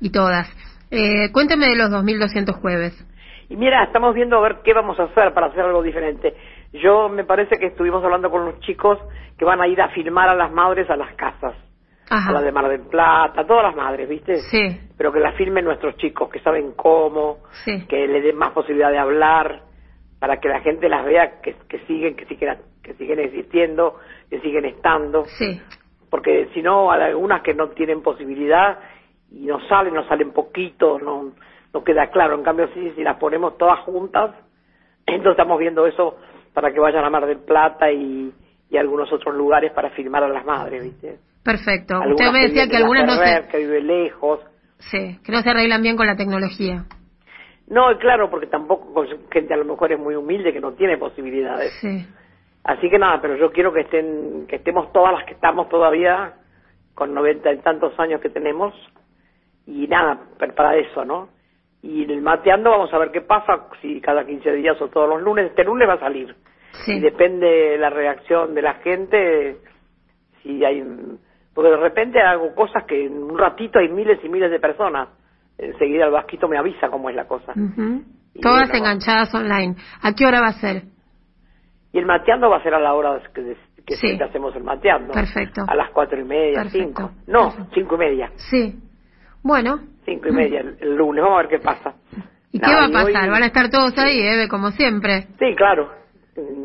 y 0.00 0.10
todas. 0.10 0.48
Eh, 0.90 1.32
cuénteme 1.32 1.66
de 1.66 1.76
los 1.76 1.90
2200 1.90 2.54
jueves. 2.56 3.06
Y 3.48 3.56
mira, 3.56 3.84
estamos 3.84 4.14
viendo 4.14 4.38
a 4.38 4.42
ver 4.42 4.56
qué 4.64 4.72
vamos 4.72 4.98
a 4.98 5.04
hacer 5.04 5.34
para 5.34 5.48
hacer 5.48 5.60
algo 5.60 5.82
diferente. 5.82 6.34
Yo 6.72 7.08
me 7.08 7.24
parece 7.24 7.58
que 7.58 7.66
estuvimos 7.66 8.02
hablando 8.02 8.30
con 8.30 8.46
los 8.46 8.60
chicos 8.60 8.98
que 9.36 9.44
van 9.44 9.60
a 9.60 9.66
ir 9.66 9.80
a 9.80 9.88
filmar 9.88 10.28
a 10.28 10.34
las 10.34 10.50
madres 10.52 10.88
a 10.88 10.96
las 10.96 11.14
casas. 11.14 11.54
A 12.08 12.30
la 12.30 12.42
de. 12.42 12.52
Mar 12.52 12.68
del 12.68 12.82
Plata, 12.82 13.40
a 13.40 13.46
todas 13.46 13.62
las 13.62 13.74
madres, 13.74 14.06
¿viste? 14.06 14.36
Sí, 14.36 14.80
Pero 14.98 15.12
que 15.12 15.20
las 15.20 15.34
filmen 15.34 15.64
nuestros 15.64 15.96
chicos, 15.96 16.28
que 16.28 16.40
saben 16.40 16.72
cómo, 16.72 17.38
sí. 17.64 17.86
que 17.86 18.06
le 18.06 18.20
den 18.20 18.36
más 18.36 18.50
posibilidad 18.50 18.90
de 18.90 18.98
hablar, 18.98 19.62
para 20.18 20.38
que 20.38 20.48
la 20.48 20.60
gente 20.60 20.90
las 20.90 21.06
vea 21.06 21.40
que, 21.40 21.56
que 21.68 21.78
siguen, 21.86 22.14
que 22.14 22.26
siguen, 22.26 22.58
que 22.82 22.94
siguen 22.94 23.18
existiendo, 23.18 23.98
que 24.28 24.40
siguen 24.40 24.66
estando. 24.66 25.24
Sí. 25.24 25.58
Porque 26.10 26.50
si 26.52 26.60
no, 26.60 26.92
hay 26.92 27.02
algunas 27.02 27.40
que 27.42 27.54
no 27.54 27.70
tienen 27.70 28.02
posibilidad 28.02 28.78
y 29.30 29.46
no 29.46 29.66
salen, 29.66 29.94
no 29.94 30.06
salen 30.06 30.32
poquito, 30.32 30.98
no, 30.98 31.32
no 31.72 31.82
queda 31.82 32.08
claro. 32.10 32.34
En 32.34 32.42
cambio, 32.42 32.68
sí, 32.74 32.92
si 32.94 33.02
las 33.02 33.16
ponemos 33.16 33.56
todas 33.56 33.80
juntas, 33.80 34.32
entonces 35.06 35.32
estamos 35.32 35.58
viendo 35.58 35.86
eso 35.86 36.18
para 36.52 36.72
que 36.72 36.80
vayan 36.80 37.04
a 37.04 37.10
Mar 37.10 37.26
del 37.26 37.38
Plata 37.38 37.90
y, 37.90 38.32
y 38.70 38.76
algunos 38.76 39.12
otros 39.12 39.34
lugares 39.34 39.72
para 39.72 39.90
filmar 39.90 40.24
a 40.24 40.28
las 40.28 40.44
madres, 40.44 40.82
¿viste? 40.82 41.18
Perfecto. 41.42 41.94
Algunas 41.94 42.20
Usted 42.20 42.32
me 42.32 42.48
decía 42.48 42.68
que 42.68 42.76
algunas 42.76 43.06
no 43.06 43.14
se, 43.14 43.48
que 43.48 43.58
vive 43.58 43.80
lejos. 43.82 44.40
sí, 44.78 45.18
que 45.24 45.32
no 45.32 45.40
se 45.42 45.50
arreglan 45.50 45.82
bien 45.82 45.96
con 45.96 46.06
la 46.06 46.16
tecnología. 46.16 46.84
No, 47.68 47.96
claro, 47.98 48.28
porque 48.30 48.46
tampoco 48.48 49.04
gente 49.30 49.54
a 49.54 49.56
lo 49.56 49.64
mejor 49.64 49.92
es 49.92 49.98
muy 49.98 50.14
humilde 50.14 50.52
que 50.52 50.60
no 50.60 50.72
tiene 50.72 50.98
posibilidades. 50.98 51.72
Sí. 51.80 52.06
Así 52.64 52.88
que 52.90 52.98
nada, 52.98 53.20
pero 53.20 53.36
yo 53.36 53.50
quiero 53.50 53.72
que 53.72 53.80
estén, 53.80 54.46
que 54.46 54.56
estemos 54.56 54.92
todas 54.92 55.12
las 55.12 55.24
que 55.24 55.32
estamos 55.34 55.68
todavía 55.68 56.34
con 56.94 57.14
noventa 57.14 57.52
y 57.52 57.58
tantos 57.58 57.98
años 57.98 58.20
que 58.20 58.28
tenemos 58.28 58.74
y 59.66 59.86
nada, 59.88 60.20
para 60.54 60.76
eso, 60.76 61.04
¿no? 61.04 61.28
Y 61.82 62.04
el 62.04 62.22
mateando 62.22 62.70
vamos 62.70 62.92
a 62.94 62.98
ver 62.98 63.10
qué 63.10 63.20
pasa, 63.22 63.66
si 63.80 64.00
cada 64.00 64.24
15 64.24 64.52
días 64.52 64.80
o 64.80 64.88
todos 64.88 65.08
los 65.08 65.20
lunes, 65.22 65.46
este 65.46 65.64
lunes 65.64 65.88
va 65.88 65.94
a 65.94 66.00
salir. 66.00 66.34
Sí. 66.84 66.92
Y 66.92 67.00
depende 67.00 67.46
de 67.46 67.78
la 67.78 67.90
reacción 67.90 68.54
de 68.54 68.62
la 68.62 68.74
gente, 68.74 69.56
si 70.42 70.64
hay, 70.64 70.82
porque 71.52 71.70
de 71.70 71.76
repente 71.76 72.20
hago 72.20 72.54
cosas 72.54 72.84
que 72.84 73.06
en 73.06 73.22
un 73.24 73.36
ratito 73.36 73.78
hay 73.80 73.88
miles 73.88 74.18
y 74.24 74.28
miles 74.28 74.50
de 74.50 74.60
personas. 74.60 75.08
Enseguida 75.58 76.06
el 76.06 76.12
vasquito 76.12 76.48
me 76.48 76.56
avisa 76.56 76.88
cómo 76.88 77.10
es 77.10 77.16
la 77.16 77.26
cosa. 77.26 77.52
Todas 78.40 78.68
bueno, 78.70 78.74
enganchadas 78.86 79.34
online. 79.34 79.74
¿A 80.02 80.12
qué 80.14 80.24
hora 80.24 80.40
va 80.40 80.48
a 80.48 80.52
ser? 80.60 80.84
Y 81.92 81.98
el 81.98 82.06
mateando 82.06 82.48
va 82.48 82.56
a 82.56 82.62
ser 82.62 82.74
a 82.74 82.80
la 82.80 82.94
hora 82.94 83.20
que, 83.34 83.54
que 83.84 83.94
Sí. 83.96 84.06
siempre 84.06 84.26
hacemos 84.28 84.56
el 84.56 84.62
mateando. 84.64 85.12
Perfecto. 85.12 85.62
A 85.68 85.74
las 85.74 85.90
cuatro 85.90 86.18
y 86.18 86.24
media, 86.24 86.62
Perfecto. 86.62 86.86
cinco. 86.86 87.10
No, 87.26 87.48
Perfecto. 87.50 87.70
cinco 87.74 87.94
y 87.96 87.98
media. 87.98 88.32
Sí. 88.36 88.74
Bueno. 89.42 89.80
Cinco 90.04 90.28
y 90.28 90.32
media 90.32 90.60
el, 90.60 90.76
el 90.80 90.94
lunes. 90.96 91.22
Vamos 91.22 91.38
a 91.38 91.42
ver 91.42 91.50
qué 91.50 91.58
pasa. 91.64 91.94
¿Y 92.52 92.58
Nada, 92.58 92.74
qué 92.74 92.80
va 92.80 93.00
a 93.00 93.04
pasar? 93.04 93.24
hoy- 93.24 93.30
Van 93.30 93.42
a 93.42 93.46
estar 93.46 93.70
todos 93.70 93.96
ahí, 93.98 94.20
Eve, 94.20 94.48
como 94.48 94.70
siempre. 94.72 95.28
Sí, 95.38 95.54
claro. 95.56 95.90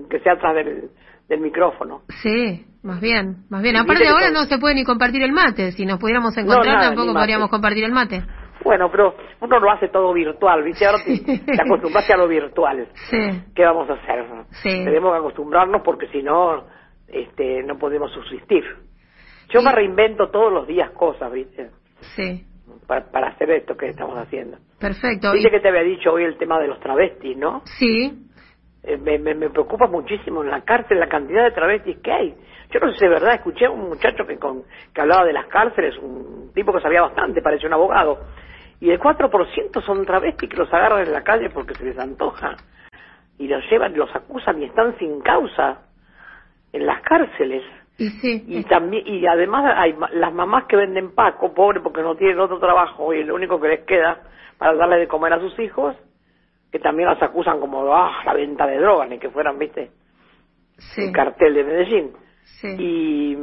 Que 0.10 0.19
sea 0.19 0.34
atrás 0.34 0.55
del, 0.55 0.89
del 1.27 1.39
micrófono. 1.39 2.01
Sí, 2.22 2.65
más 2.84 3.00
bien, 3.01 3.46
más 3.50 3.62
bien. 3.62 3.75
Aparte 3.77 4.07
ahora 4.07 4.29
no 4.31 4.46
se 4.46 4.57
puede 4.57 4.75
ni 4.75 4.84
compartir 4.84 5.22
el 5.24 5.31
mate. 5.34 5.72
Si 5.74 5.86
nos 5.86 6.00
pudiéramos 6.00 6.38
encontrar 6.38 6.65
nada, 6.75 6.88
tampoco 6.89 7.13
podríamos 7.13 7.50
compartir 7.50 7.84
el 7.84 7.91
mate. 7.91 8.24
Bueno, 8.63 8.89
pero 8.91 9.15
uno 9.39 9.60
lo 9.60 9.72
hace 9.72 9.88
todo 9.89 10.13
virtual, 10.13 10.63
¿viste? 10.63 10.86
Ahora 10.86 10.98
te, 11.03 11.19
te 11.39 11.62
acostumbraste 11.62 12.13
a 12.13 12.17
lo 12.17 12.27
virtual. 12.27 12.88
Sí, 13.10 13.17
¿Qué 13.55 13.63
vamos 13.63 13.89
a 13.89 13.93
hacer? 13.93 14.25
Sí. 14.63 14.84
Tenemos 14.84 15.13
que 15.13 15.19
acostumbrarnos 15.19 15.84
porque 15.86 16.07
si 16.07 16.22
no, 16.24 16.65
este, 17.07 17.63
no 17.63 17.77
podemos 17.77 18.12
subsistir. 18.12 18.63
Yo 19.50 19.62
me 19.62 19.72
reinvento 19.72 20.29
todos 20.31 20.51
los 20.51 20.67
días 20.67 20.91
cosas, 20.91 21.31
¿viste? 21.31 21.69
sí. 22.15 22.43
Para, 22.88 23.06
para 23.12 23.27
hacer 23.27 23.51
esto 23.51 23.75
que 23.75 23.89
estamos 23.89 24.17
haciendo. 24.17 24.58
Perfecto. 24.79 25.36
Y- 25.36 25.44
que 25.44 25.60
te 25.60 25.67
había 25.67 25.84
dicho 25.84 26.13
hoy 26.13 26.24
el 26.24 26.38
tema 26.38 26.60
de 26.60 26.67
los 26.67 26.79
travestis, 26.79 27.38
¿no? 27.38 27.62
Sí, 27.65 28.24
Eh, 28.84 28.96
me, 28.98 29.17
me, 29.20 29.34
me 29.36 29.50
preocupa 29.50 29.88
muchísimo 29.88 30.44
en 30.44 30.50
la 30.50 30.62
cárcel 30.62 31.00
la 31.00 31.10
cantidad 31.10 31.44
de 31.44 31.51
travestis 31.51 31.98
que 31.98 32.12
hay. 32.12 32.36
Yo 32.72 32.79
no 32.79 32.91
sé 32.91 33.00
si 33.00 33.06
de 33.06 33.10
verdad, 33.12 33.34
escuché 33.36 33.65
a 33.65 33.72
un 33.72 33.89
muchacho 33.89 34.25
que, 34.25 34.38
con, 34.38 34.63
que 34.94 35.01
hablaba 35.01 35.25
de 35.25 35.34
las 35.34 35.48
cárceles, 35.48 35.98
un 35.98 36.51
tipo 36.53 36.72
que 36.72 36.79
sabía 36.79 37.01
bastante, 37.01 37.41
parecía 37.41 37.67
un 37.67 37.74
abogado, 37.74 38.25
y 38.79 38.89
el 38.91 39.00
4% 39.00 39.82
son 39.82 40.06
travestis 40.06 40.50
que 40.50 40.56
los 40.58 40.72
agarran 40.74 41.01
en 41.01 41.12
la 41.12 41.24
calle 41.24 41.50
porque 41.50 41.75
se 41.75 41.84
les 41.84 41.98
antoja, 41.98 42.60
y 43.38 43.48
los 43.48 43.63
llevan, 43.70 43.98
los 43.98 44.13
acusan 44.15 44.62
y 44.62 44.65
están 44.65 44.98
sin 45.00 45.20
causa 45.22 45.82
en 46.72 46.86
las 46.86 47.01
cárceles. 47.01 47.63
Y 47.98 48.10
sí. 48.10 48.44
Y 48.48 48.63
también 48.66 49.04
y 49.08 49.25
además 49.25 49.74
hay 49.75 49.96
las 50.13 50.34
mamás 50.34 50.66
que 50.66 50.75
venden 50.75 51.13
paco, 51.16 51.54
pobre 51.54 51.82
porque 51.82 52.01
no 52.01 52.16
tienen 52.16 52.39
otro 52.39 52.60
trabajo 52.60 53.13
y 53.13 53.24
lo 53.24 53.36
único 53.36 53.60
que 53.60 53.68
les 53.70 53.86
queda 53.86 54.22
para 54.58 54.74
darle 54.75 54.98
de 54.98 55.08
comer 55.08 55.34
a 55.34 55.39
sus 55.39 55.58
hijos, 55.60 55.96
que 56.72 56.80
también 56.80 57.10
las 57.10 57.22
acusan 57.22 57.60
como 57.60 57.94
ah, 57.94 58.22
la 58.25 58.34
venta 58.34 58.66
de 58.68 58.77
drogas, 58.77 59.10
ni 59.10 59.20
que 59.20 59.30
fueran, 59.30 59.58
viste, 59.58 59.92
sí, 60.77 61.01
el 61.06 61.12
cartel 61.12 61.54
de 61.54 61.63
Medellín. 61.63 62.12
sí. 62.44 62.68
Y, 62.80 63.38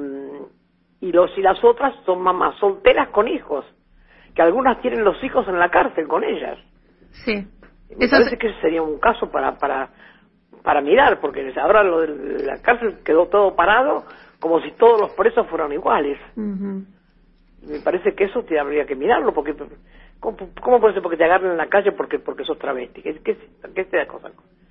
y 1.00 1.12
los 1.12 1.37
y 1.37 1.42
las 1.42 1.62
otras 1.62 1.94
son 2.06 2.20
mamás 2.23 2.56
solteras 2.58 3.08
con 3.11 3.28
hijos, 3.28 3.64
que 4.34 4.42
algunas 4.42 4.80
tienen 4.80 5.04
los 5.04 5.23
hijos 5.23 5.46
en 5.49 5.58
la 5.58 5.68
cárcel 5.70 6.06
con 6.08 6.25
ellas. 6.25 6.58
sí. 7.11 7.46
Me 7.96 8.06
Eso 8.06 8.16
parece 8.16 8.34
es- 8.34 8.40
que 8.40 8.49
ese 8.49 8.61
sería 8.61 8.82
un 8.82 8.99
caso 8.99 9.30
para 9.30 9.57
para 9.59 9.90
para 10.62 10.81
mirar, 10.81 11.20
porque 11.20 11.52
ahora 11.61 11.83
lo 11.85 12.00
de 12.00 12.42
la 12.44 12.61
cárcel 12.62 13.00
quedó 13.05 13.26
todo 13.28 13.55
parado 13.55 14.05
como 14.44 14.61
si 14.61 14.72
todos 14.72 15.00
los 15.00 15.12
presos 15.12 15.46
fueran 15.48 15.72
iguales. 15.72 16.18
Ujú. 16.37 16.85
Me 17.66 17.80
parece 17.83 18.14
que 18.14 18.24
eso 18.24 18.42
te 18.42 18.61
habría 18.61 18.85
que 18.85 18.94
mirarlo, 18.94 19.33
porque 19.33 19.54
¿cómo, 20.20 20.37
cómo 20.61 20.80
puede 20.80 20.92
ser 20.92 21.02
porque 21.02 21.16
te 21.16 21.24
agarren 21.24 21.52
en 21.52 21.57
la 21.57 21.68
calle 21.68 21.92
porque 21.92 22.18
porque 22.18 22.44
sos 22.44 22.59
travesti? 22.59 23.00
¿Qué, 23.00 23.14
qué, 23.24 23.38
qué 23.74 23.80
es 23.80 23.87
esta 23.87 24.07
cosa? 24.07 24.28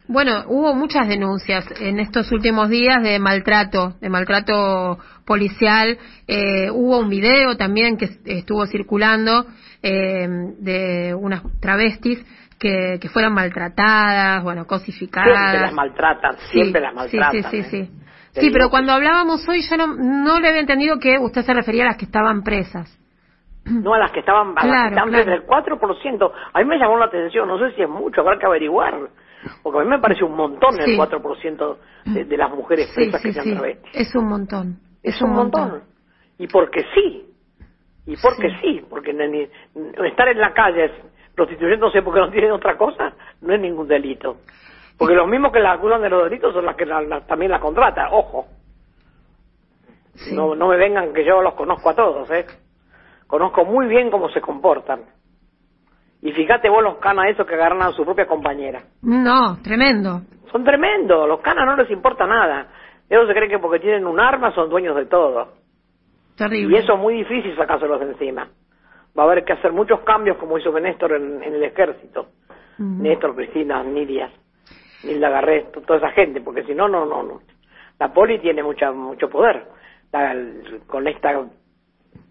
Bueno, 0.07 0.43
hubo 0.49 0.75
muchas 0.75 1.07
denuncias 1.07 1.65
en 1.81 1.97
estos 1.99 2.31
últimos 2.31 2.69
días 2.69 3.01
de 3.01 3.17
maltrato, 3.17 3.95
de 3.99 4.09
maltrato 4.09 4.99
policial. 5.25 5.97
Eh, 6.27 6.69
hubo 6.69 6.99
un 6.99 7.09
video 7.09 7.57
también 7.57 7.97
que 7.97 8.09
estuvo 8.25 8.67
circulando 8.67 9.47
eh, 9.81 10.27
de 10.59 11.15
unas 11.15 11.41
travestis 11.59 12.23
que, 12.59 12.99
que 13.01 13.09
fueron 13.09 13.33
maltratadas, 13.33 14.43
bueno, 14.43 14.67
cosificadas. 14.67 15.33
Siempre 15.33 15.61
las 15.61 15.73
maltratan, 15.73 16.35
Sí, 16.37 16.51
siempre 16.51 16.81
las 16.81 16.93
maltratan. 16.93 17.31
Sí, 17.31 17.41
sí, 17.41 17.63
sí, 17.63 17.77
¿eh? 17.77 17.85
sí. 17.87 18.02
Sí, 18.41 18.49
pero 18.51 18.65
que- 18.65 18.71
cuando 18.71 18.93
hablábamos 18.93 19.47
hoy 19.47 19.61
yo 19.61 19.77
no, 19.77 19.87
no 19.87 20.39
le 20.39 20.47
había 20.49 20.61
entendido 20.61 20.97
que 20.99 21.17
usted 21.19 21.41
se 21.43 21.53
refería 21.53 21.83
a 21.83 21.87
las 21.87 21.97
que 21.97 22.05
estaban 22.05 22.43
presas. 22.43 22.99
No, 23.65 23.93
a 23.93 23.99
las 23.99 24.11
que 24.11 24.19
estaban, 24.19 24.49
a 24.49 24.53
las 24.55 24.63
Claro, 24.65 24.83
que 24.83 24.95
están 24.95 25.09
claro. 25.09 25.25
desde 25.25 25.33
el 25.35 25.45
4%. 25.45 26.31
A 26.53 26.59
mí 26.59 26.65
me 26.65 26.77
llamó 26.77 26.97
la 26.97 27.05
atención, 27.05 27.47
no 27.47 27.57
sé 27.59 27.73
si 27.75 27.81
es 27.81 27.89
mucho, 27.89 28.21
habrá 28.21 28.37
que 28.37 28.45
averiguar. 28.45 28.99
Porque 29.61 29.79
a 29.79 29.83
mí 29.83 29.89
me 29.89 29.99
parece 29.99 30.23
un 30.23 30.35
montón 30.35 30.79
el 30.79 30.85
Sí. 30.85 30.97
4% 30.97 31.77
de, 32.05 32.25
de 32.25 32.37
las 32.37 32.49
mujeres 32.51 32.87
Sí, 32.89 32.95
presas 32.95 33.21
sí, 33.21 33.27
que 33.27 33.33
sean 33.33 33.45
sí. 33.45 33.51
travestis. 33.53 33.91
Es 33.93 34.15
un 34.15 34.25
montón. 34.27 34.79
Es 35.01 35.21
un 35.21 35.31
montón. 35.31 35.83
Y 36.37 36.47
porque 36.47 36.81
sí. 36.95 37.25
Y 38.05 38.15
porque 38.17 38.49
Sí. 38.49 38.55
sí. 38.61 38.81
Porque 38.89 39.13
ni- 39.13 39.47
estar 40.07 40.27
en 40.29 40.39
la 40.39 40.53
calle 40.53 40.91
prostituyéndose 41.35 42.01
porque 42.01 42.19
no 42.19 42.29
tienen 42.31 42.51
otra 42.51 42.77
cosa 42.77 43.13
no 43.41 43.53
es 43.53 43.59
ningún 43.59 43.87
delito. 43.87 44.37
Porque 44.97 45.15
los 45.15 45.27
mismos 45.27 45.51
que 45.51 45.59
la 45.59 45.73
acusan 45.73 46.01
de 46.01 46.09
los 46.09 46.23
delitos 46.25 46.53
son 46.53 46.65
las 46.65 46.75
que 46.75 46.85
la- 46.85 47.01
la- 47.01 47.21
también 47.21 47.51
la 47.51 47.59
contratan. 47.59 48.07
Ojo. 48.11 48.47
Sí. 50.15 50.35
No, 50.35 50.55
no 50.55 50.67
me 50.67 50.77
vengan 50.77 51.13
que 51.13 51.25
yo 51.25 51.41
los 51.41 51.55
conozco 51.55 51.89
a 51.89 51.95
todos, 51.95 52.29
¿eh? 52.31 52.45
Conozco 53.27 53.65
muy 53.65 53.87
bien 53.87 54.11
cómo 54.11 54.29
se 54.29 54.41
comportan. 54.41 55.01
Y 56.21 56.31
fíjate 56.31 56.69
vos 56.69 56.83
los 56.83 56.97
canas 56.97 57.25
esos 57.29 57.45
que 57.47 57.55
agarran 57.55 57.81
a 57.81 57.91
su 57.91 58.05
propia 58.05 58.27
compañera. 58.27 58.83
No, 59.01 59.57
tremendo. 59.63 60.21
Son 60.51 60.63
tremendos, 60.63 61.27
los 61.27 61.39
canas 61.41 61.65
no 61.65 61.75
les 61.75 61.89
importa 61.89 62.27
nada. 62.27 62.67
Ellos 63.09 63.27
se 63.27 63.33
creen 63.33 63.49
que 63.49 63.59
porque 63.59 63.79
tienen 63.79 64.05
un 64.05 64.19
arma 64.19 64.53
son 64.53 64.69
dueños 64.69 64.95
de 64.95 65.05
todo. 65.07 65.49
Terrible. 66.37 66.75
Y 66.77 66.79
eso 66.79 66.93
es 66.93 66.99
muy 66.99 67.15
difícil 67.15 67.55
sacárselos 67.55 67.99
de 67.99 68.11
encima. 68.11 68.47
Va 69.17 69.23
a 69.23 69.25
haber 69.25 69.43
que 69.43 69.53
hacer 69.53 69.71
muchos 69.73 69.99
cambios 70.01 70.37
como 70.37 70.57
hizo 70.57 70.71
Néstor 70.79 71.13
en, 71.13 71.43
en 71.43 71.55
el 71.55 71.63
ejército. 71.63 72.27
Ujú. 72.79 73.03
Néstor, 73.03 73.35
Cristina, 73.35 73.83
Nidia, 73.83 74.29
Nilda 75.03 75.29
Garré, 75.29 75.63
to- 75.73 75.81
toda 75.81 75.99
esa 75.99 76.11
gente, 76.11 76.41
porque 76.41 76.63
si 76.63 76.73
no, 76.73 76.87
no, 76.87 77.05
no, 77.05 77.23
no. 77.23 77.41
La 77.99 78.13
poli 78.13 78.39
tiene 78.39 78.63
mucha, 78.63 78.91
mucho 78.91 79.29
poder. 79.29 79.67
La- 80.11 80.31
el- 80.31 80.81
con 80.87 81.07
esta 81.07 81.31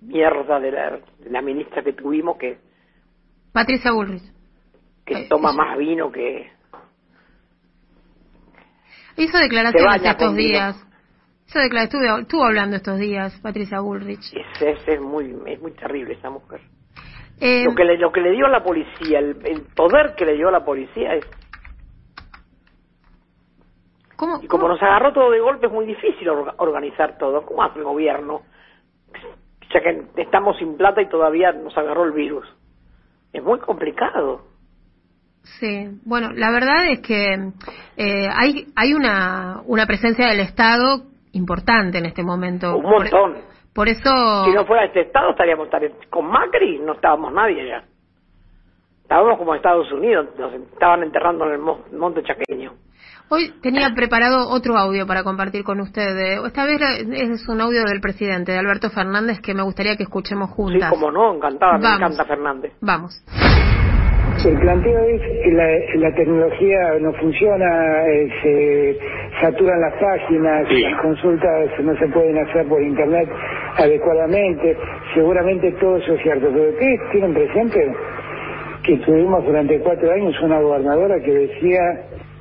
mierda 0.01 0.59
de 0.61 0.71
la, 0.73 0.91
de 1.19 1.31
la 1.31 1.43
ministra 1.43 1.83
que 1.83 1.93
tuvimos 1.93 2.37
que, 2.39 2.59
Patricia 3.53 3.93
Bullrich. 3.93 4.23
que 5.05 5.25
toma 5.29 5.51
eso. 5.51 5.59
más 5.59 5.77
vino 5.79 6.11
que... 6.11 6.51
Hizo 9.17 9.39
declaraciones 9.39 10.03
estos 10.05 10.35
vino. 10.35 10.49
días. 10.49 10.87
Hizo 11.49 11.59
declara- 11.59 11.85
estuvo, 11.85 12.19
estuvo 12.19 12.45
hablando 12.45 12.77
estos 12.77 12.99
días 12.99 13.39
Patricia 13.43 13.81
Bullrich. 13.81 14.33
Es, 14.35 14.63
es, 14.63 14.89
es 14.89 15.01
muy, 15.01 15.35
es 15.47 15.61
muy 15.61 15.73
terrible 15.73 16.15
esa 16.15 16.31
mujer. 16.31 16.61
Eh, 17.41 17.65
Lo 17.65 17.75
que, 17.75 17.85
le, 17.85 17.99
lo 17.99 18.11
que 18.13 18.21
le 18.21 18.31
dio 18.31 18.47
a 18.47 18.51
la 18.51 18.63
policía, 18.63 19.19
el, 19.19 19.37
el 19.45 19.63
poder 19.75 20.15
que 20.17 20.25
le 20.25 20.35
dio 20.35 20.49
a 20.49 20.53
la 20.53 20.65
policía 20.65 21.15
es 21.15 21.25
¿cómo, 24.23 24.39
Y 24.41 24.47
como 24.47 24.63
cómo- 24.63 24.75
nos 24.75 24.83
agarró 24.83 25.13
todo 25.13 25.31
de 25.33 25.41
golpe, 25.41 25.67
es 25.67 25.73
muy 25.73 25.85
difícil 25.85 26.29
orga- 26.29 26.55
organizar 26.59 27.19
todo. 27.19 27.45
¿Cómo 27.45 27.63
hace 27.65 27.79
el 27.81 27.85
gobierno? 27.85 28.43
Ya 29.75 29.81
que 29.81 30.05
estamos 30.23 30.57
sin 30.59 30.77
plata 30.77 31.03
y 31.03 31.09
todavía 31.09 31.51
nos 31.53 31.77
agarró 31.77 32.05
el 32.05 32.13
virus. 32.13 32.47
Es 33.33 33.43
muy 33.43 33.59
complicado. 33.59 34.43
Sí, 35.59 35.89
bueno, 36.05 36.29
la 36.35 36.53
verdad 36.53 36.87
es 36.89 37.01
que 37.01 37.35
eh, 37.97 38.29
hay 38.33 38.67
hay 38.77 38.95
una 38.95 39.63
una 39.67 39.87
presencia 39.87 40.29
del 40.29 40.39
Estado 40.41 41.03
importante 41.33 41.99
en 41.99 42.07
este 42.07 42.23
momento. 42.23 42.77
Un 42.77 42.85
montón. 42.85 43.33
Por, 43.33 43.43
por 43.75 43.89
eso. 43.89 44.45
Si 44.45 44.53
no 44.53 44.65
fuera 44.67 44.85
este 44.85 45.01
Estado, 45.01 45.31
estaríamos 45.31 45.69
con 46.11 46.27
Macri, 46.27 46.79
no 46.79 46.93
estábamos 46.93 47.33
nadie 47.33 47.67
ya. 47.67 47.83
Estábamos 49.03 49.37
como 49.39 49.55
Estados 49.57 49.91
Unidos, 49.91 50.29
nos 50.39 50.53
estaban 50.55 51.03
enterrando 51.03 51.45
en 51.47 51.53
el 51.53 51.59
mo- 51.59 51.81
monte 51.93 52.23
chaqueño. 52.23 52.73
Hoy 53.29 53.51
tenía 53.63 53.89
preparado 53.95 54.49
otro 54.51 54.77
audio 54.77 55.07
para 55.07 55.23
compartir 55.25 55.65
con 55.65 55.81
ustedes. 55.81 56.39
Esta 56.47 56.67
vez 56.67 56.81
es 57.13 57.49
un 57.49 57.61
audio 57.63 57.83
del 57.85 58.01
presidente, 58.01 58.53
de 58.53 58.59
Alberto 58.59 58.91
Fernández, 58.91 59.41
que 59.41 59.55
me 59.55 59.63
gustaría 59.63 59.97
que 59.97 60.03
escuchemos 60.03 60.51
Sí, 60.51 60.55
juntas. 60.57 60.91
como 60.91 61.11
no, 61.11 61.35
encantada, 61.35 61.79
me 61.79 61.83
Vamos. 61.85 61.99
encanta 62.01 62.25
Fernández. 62.27 62.73
Vamos. 62.83 63.25
El 64.45 64.59
planteo 64.59 64.99
es 65.05 65.21
que 65.45 65.53
la, 65.53 66.09
la 66.09 66.15
tecnología 66.17 66.79
no 67.01 67.13
funciona, 67.15 68.07
eh, 68.09 68.29
se 68.43 68.99
saturan 69.41 69.81
las 69.81 69.95
páginas, 69.95 70.67
Sí. 70.69 70.81
las 70.83 71.01
consultas 71.01 71.71
no 71.83 71.97
se 71.97 72.09
pueden 72.09 72.39
hacer 72.39 72.67
por 72.69 72.83
internet. 72.83 73.29
adecuadamente, 73.79 74.77
seguramente 75.15 75.73
todo 75.81 75.97
eso 75.97 76.13
es 76.13 76.23
cierto, 76.23 76.49
pero 76.53 76.69
ustedes 76.71 77.01
tienen 77.11 77.33
presente 77.33 77.95
que 78.83 78.99
tuvimos 78.99 79.43
durante 79.47 79.79
cuatro 79.81 80.13
años 80.13 80.35
una 80.43 80.61
gobernadora 80.61 81.19
que 81.25 81.31
decía 81.33 81.81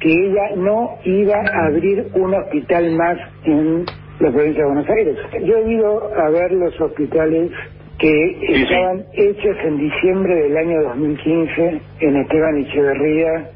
que 0.01 0.09
ella 0.09 0.55
no 0.57 0.97
iba 1.05 1.35
a 1.35 1.65
abrir 1.67 2.07
un 2.15 2.33
hospital 2.33 2.91
más 2.95 3.17
en 3.45 3.85
la 4.19 4.31
provincia 4.31 4.63
de 4.63 4.65
Buenos 4.65 4.89
Aires. 4.89 5.17
Yo 5.45 5.57
he 5.57 5.71
ido 5.71 6.11
a 6.15 6.29
ver 6.29 6.51
los 6.51 6.79
hospitales 6.81 7.51
que 7.99 8.63
estaban 8.63 9.05
hechos 9.13 9.57
en 9.63 9.77
diciembre 9.77 10.35
del 10.35 10.57
año 10.57 10.81
2015 10.83 11.81
en 11.99 12.15
Esteban 12.17 12.57
Echeverría 12.57 13.49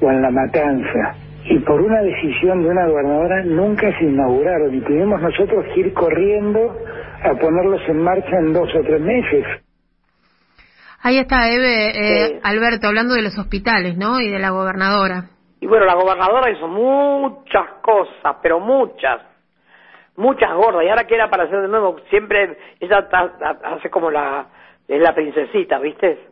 o 0.00 0.10
en 0.10 0.22
La 0.22 0.30
Matanza. 0.30 1.16
Y 1.44 1.58
por 1.60 1.82
una 1.82 2.00
decisión 2.00 2.62
de 2.62 2.68
una 2.70 2.86
gobernadora 2.86 3.44
nunca 3.44 3.98
se 3.98 4.04
inauguraron 4.04 4.74
y 4.74 4.80
tuvimos 4.80 5.20
nosotros 5.20 5.66
que 5.74 5.80
ir 5.80 5.92
corriendo 5.92 6.76
a 7.22 7.34
ponerlos 7.34 7.82
en 7.88 8.02
marcha 8.02 8.38
en 8.38 8.52
dos 8.54 8.74
o 8.74 8.80
tres 8.82 9.00
meses. 9.00 9.44
Ahí 11.02 11.18
está, 11.18 11.50
Eve, 11.50 11.90
eh, 11.94 12.40
Alberto, 12.42 12.86
hablando 12.86 13.14
de 13.14 13.22
los 13.22 13.38
hospitales, 13.38 13.96
¿no? 13.96 14.20
Y 14.20 14.30
de 14.30 14.38
la 14.38 14.50
gobernadora. 14.50 15.30
Y 15.60 15.66
bueno, 15.66 15.84
la 15.84 15.94
gobernadora 15.94 16.50
hizo 16.50 16.66
muchas 16.66 17.66
cosas, 17.82 18.36
pero 18.42 18.60
muchas, 18.60 19.20
muchas 20.16 20.54
gordas. 20.54 20.84
Y 20.84 20.88
ahora 20.88 21.04
quiere 21.04 21.22
aparecer 21.22 21.60
de 21.60 21.68
nuevo, 21.68 21.98
siempre 22.08 22.56
ella 22.80 23.06
hace 23.64 23.90
como 23.90 24.10
la, 24.10 24.46
es 24.88 25.00
la 25.00 25.14
princesita, 25.14 25.78
¿viste? 25.78 26.28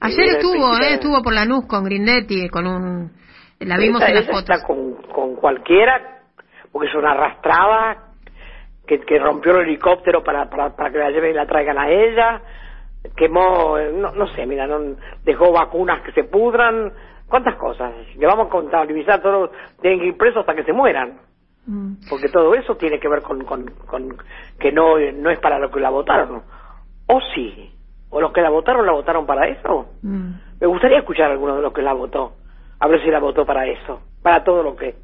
Ayer 0.00 0.36
estuvo, 0.36 0.76
eh, 0.76 0.94
estuvo 0.94 1.22
por 1.22 1.32
la 1.32 1.44
NUS 1.44 1.66
con 1.66 1.84
Grindetti, 1.84 2.48
con 2.48 2.66
un... 2.66 3.12
La 3.60 3.78
vimos 3.78 4.02
en 4.06 4.14
las 4.14 4.26
fotos. 4.26 4.50
Está 4.50 4.66
con, 4.66 4.94
con 5.12 5.34
cualquiera, 5.36 6.20
porque 6.70 6.88
es 6.88 6.94
una 6.94 7.12
arrastrada, 7.12 8.10
que, 8.86 9.00
que 9.00 9.18
rompió 9.18 9.56
el 9.56 9.68
helicóptero 9.68 10.22
para, 10.22 10.48
para, 10.48 10.76
para 10.76 10.90
que 10.90 10.98
la 10.98 11.10
lleven 11.10 11.30
y 11.30 11.34
la 11.34 11.46
traigan 11.46 11.78
a 11.78 11.88
ella 11.88 12.42
quemó, 13.14 13.78
no, 13.78 14.12
no 14.12 14.26
sé, 14.28 14.46
mira, 14.46 14.66
no, 14.66 14.96
dejó 15.24 15.52
vacunas 15.52 16.02
que 16.02 16.12
se 16.12 16.24
pudran, 16.24 16.92
cuántas 17.28 17.56
cosas. 17.56 17.92
Le 18.16 18.26
vamos 18.26 18.46
a 18.46 18.50
contabilizar 18.50 19.20
todos, 19.20 19.50
tienen 19.80 20.00
que 20.00 20.06
ir 20.06 20.16
presos 20.16 20.40
hasta 20.40 20.54
que 20.54 20.64
se 20.64 20.72
mueran. 20.72 21.18
Mm. 21.66 21.94
Porque 22.08 22.28
todo 22.28 22.54
eso 22.54 22.76
tiene 22.76 23.00
que 23.00 23.08
ver 23.08 23.22
con, 23.22 23.44
con, 23.44 23.66
con, 23.86 24.16
que 24.58 24.72
no, 24.72 24.98
no 24.98 25.30
es 25.30 25.38
para 25.40 25.58
lo 25.58 25.70
que 25.70 25.80
la 25.80 25.90
votaron. 25.90 26.42
O 27.06 27.20
sí, 27.34 27.72
o 28.10 28.20
los 28.20 28.32
que 28.32 28.40
la 28.40 28.50
votaron 28.50 28.86
la 28.86 28.92
votaron 28.92 29.26
para 29.26 29.48
eso. 29.48 29.90
Mm. 30.02 30.30
Me 30.60 30.66
gustaría 30.66 30.98
escuchar 30.98 31.30
a 31.30 31.32
alguno 31.32 31.56
de 31.56 31.62
los 31.62 31.72
que 31.72 31.82
la 31.82 31.92
votó, 31.92 32.34
a 32.78 32.86
ver 32.88 33.02
si 33.02 33.10
la 33.10 33.18
votó 33.18 33.44
para 33.44 33.66
eso, 33.66 34.00
para 34.22 34.44
todo 34.44 34.62
lo 34.62 34.76
que, 34.76 34.94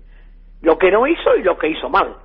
lo 0.63 0.79
que 0.79 0.91
no 0.91 1.07
hizo 1.07 1.37
y 1.37 1.43
lo 1.43 1.59
que 1.59 1.69
hizo 1.69 1.89
mal. 1.89 2.17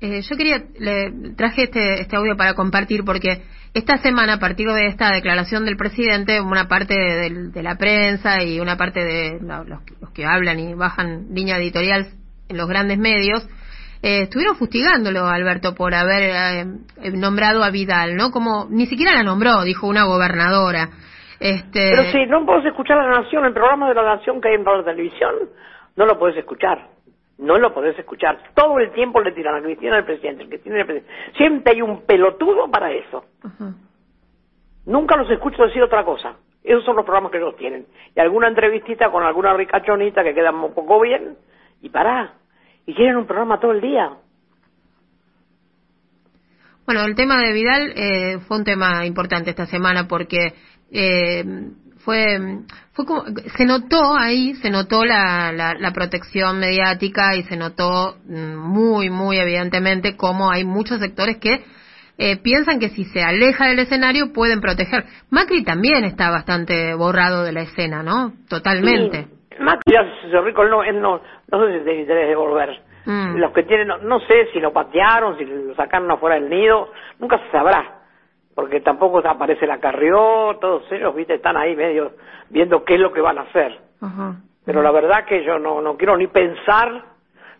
Eh, 0.00 0.20
yo 0.22 0.36
quería, 0.36 0.62
le 0.78 1.34
traje 1.36 1.64
este, 1.64 2.02
este 2.02 2.16
audio 2.16 2.36
para 2.36 2.54
compartir 2.54 3.02
porque 3.04 3.42
esta 3.76 3.98
semana, 3.98 4.34
a 4.34 4.38
partir 4.38 4.66
de 4.68 4.86
esta 4.86 5.12
declaración 5.12 5.66
del 5.66 5.76
presidente, 5.76 6.40
una 6.40 6.66
parte 6.66 6.94
de, 6.94 7.62
la 7.62 7.76
prensa 7.76 8.42
y 8.42 8.58
una 8.58 8.78
parte 8.78 9.04
de 9.04 9.38
los, 9.42 10.10
que 10.14 10.24
hablan 10.24 10.58
y 10.58 10.72
bajan 10.72 11.26
línea 11.30 11.58
editorial 11.58 12.06
en 12.48 12.56
los 12.56 12.68
grandes 12.68 12.96
medios, 12.96 13.46
eh, 14.02 14.22
estuvieron 14.22 14.56
fustigándolo, 14.56 15.26
Alberto, 15.26 15.74
por 15.74 15.94
haber 15.94 16.22
eh, 16.22 17.10
nombrado 17.12 17.62
a 17.62 17.70
Vidal, 17.70 18.16
¿no? 18.16 18.30
Como 18.30 18.66
ni 18.70 18.86
siquiera 18.86 19.12
la 19.12 19.22
nombró, 19.22 19.62
dijo 19.62 19.86
una 19.86 20.04
gobernadora. 20.04 20.88
Este... 21.38 21.90
Pero 21.90 22.04
si 22.04 22.24
no 22.24 22.46
puedes 22.46 22.64
escuchar 22.64 22.96
la 22.96 23.20
Nación, 23.20 23.44
el 23.44 23.52
programa 23.52 23.90
de 23.90 23.94
la 23.94 24.16
Nación 24.16 24.40
que 24.40 24.48
hay 24.48 24.54
en 24.54 24.64
la 24.64 24.84
televisión, 24.84 25.34
no 25.96 26.06
lo 26.06 26.18
puedes 26.18 26.38
escuchar 26.38 26.95
no 27.38 27.58
lo 27.58 27.74
podés 27.74 27.98
escuchar. 27.98 28.38
Todo 28.54 28.78
el 28.78 28.92
tiempo 28.92 29.20
le 29.20 29.32
tiran 29.32 29.56
a 29.56 29.62
Cristina 29.62 29.96
al 29.96 30.04
presidente, 30.04 30.44
el 30.44 30.48
presidente. 30.48 31.04
Siempre 31.36 31.74
hay 31.74 31.82
un 31.82 32.02
pelotudo 32.02 32.70
para 32.70 32.92
eso. 32.92 33.24
Nunca 34.86 35.16
los 35.16 35.30
escucho 35.30 35.64
decir 35.64 35.82
otra 35.82 36.04
cosa. 36.04 36.36
Esos 36.62 36.84
son 36.84 36.96
los 36.96 37.04
programas 37.04 37.30
que 37.30 37.38
ellos 37.38 37.56
tienen. 37.56 37.86
Y 38.14 38.20
alguna 38.20 38.48
entrevistita 38.48 39.10
con 39.10 39.22
alguna 39.22 39.54
ricachonita 39.54 40.24
que 40.24 40.34
queda 40.34 40.50
un 40.50 40.74
poco 40.74 41.00
bien, 41.00 41.36
y 41.82 41.90
pará. 41.90 42.34
Y 42.86 42.94
tienen 42.94 43.16
un 43.16 43.26
programa 43.26 43.60
todo 43.60 43.72
el 43.72 43.80
día. 43.80 44.12
Bueno, 46.86 47.04
el 47.04 47.14
tema 47.14 47.38
de 47.38 47.52
Vidal 47.52 47.92
eh, 47.96 48.38
fue 48.46 48.58
un 48.58 48.64
tema 48.64 49.04
importante 49.06 49.50
esta 49.50 49.66
semana 49.66 50.06
porque 50.08 50.54
eh, 50.90 51.44
fue, 52.06 52.38
fue 52.92 53.04
como, 53.04 53.24
se 53.24 53.66
notó 53.66 54.16
ahí, 54.16 54.54
se 54.54 54.70
notó 54.70 55.04
la, 55.04 55.52
la, 55.52 55.90
protección 55.92 56.60
mediática 56.60 57.34
y 57.34 57.42
se 57.42 57.56
notó 57.56 58.14
mm, 58.24 58.54
muy, 58.54 59.10
muy 59.10 59.38
evidentemente 59.38 60.16
cómo 60.16 60.48
hay 60.48 60.64
muchos 60.64 61.00
sectores 61.00 61.38
que 61.38 61.64
eh, 62.18 62.36
piensan 62.40 62.78
que 62.78 62.90
si 62.90 63.04
se 63.06 63.22
aleja 63.22 63.66
del 63.66 63.80
escenario 63.80 64.32
pueden 64.32 64.60
proteger. 64.60 65.04
Macri 65.30 65.64
también 65.64 66.04
está 66.04 66.30
bastante 66.30 66.94
borrado 66.94 67.42
de 67.42 67.52
la 67.52 67.62
escena, 67.62 68.04
¿no? 68.04 68.32
Totalmente. 68.48 69.26
Macri 69.58 69.92
ya 69.92 70.04
se 70.30 70.40
rico, 70.42 70.64
no, 70.64 70.84
no, 70.92 71.20
no 71.50 71.66
sé 71.66 71.78
si 71.78 71.84
tiene 71.84 72.00
interés 72.02 72.28
de 72.28 72.36
volver. 72.36 72.70
Mm. 73.04 73.36
Los 73.38 73.52
que 73.52 73.64
tienen, 73.64 73.88
no, 73.88 73.98
no, 73.98 74.20
sé 74.20 74.46
si 74.52 74.60
lo 74.60 74.72
patearon, 74.72 75.36
si 75.38 75.44
lo 75.44 75.74
sacaron 75.74 76.10
afuera 76.10 76.36
del 76.36 76.48
nido, 76.48 76.92
nunca 77.18 77.38
se 77.38 77.50
sabrá 77.50 77.95
porque 78.56 78.80
tampoco 78.80 79.18
aparece 79.18 79.66
la 79.66 79.78
Carrió, 79.78 80.56
todos 80.58 80.90
ellos, 80.90 81.14
viste, 81.14 81.34
están 81.34 81.58
ahí 81.58 81.76
medio 81.76 82.12
viendo 82.48 82.84
qué 82.84 82.94
es 82.94 83.00
lo 83.00 83.12
que 83.12 83.20
van 83.20 83.36
a 83.36 83.42
hacer. 83.42 83.78
Pero 84.64 84.80
la 84.80 84.90
verdad 84.92 85.26
que 85.26 85.44
yo 85.44 85.58
no, 85.58 85.82
no 85.82 85.98
quiero 85.98 86.16
ni 86.16 86.26
pensar, 86.26 87.04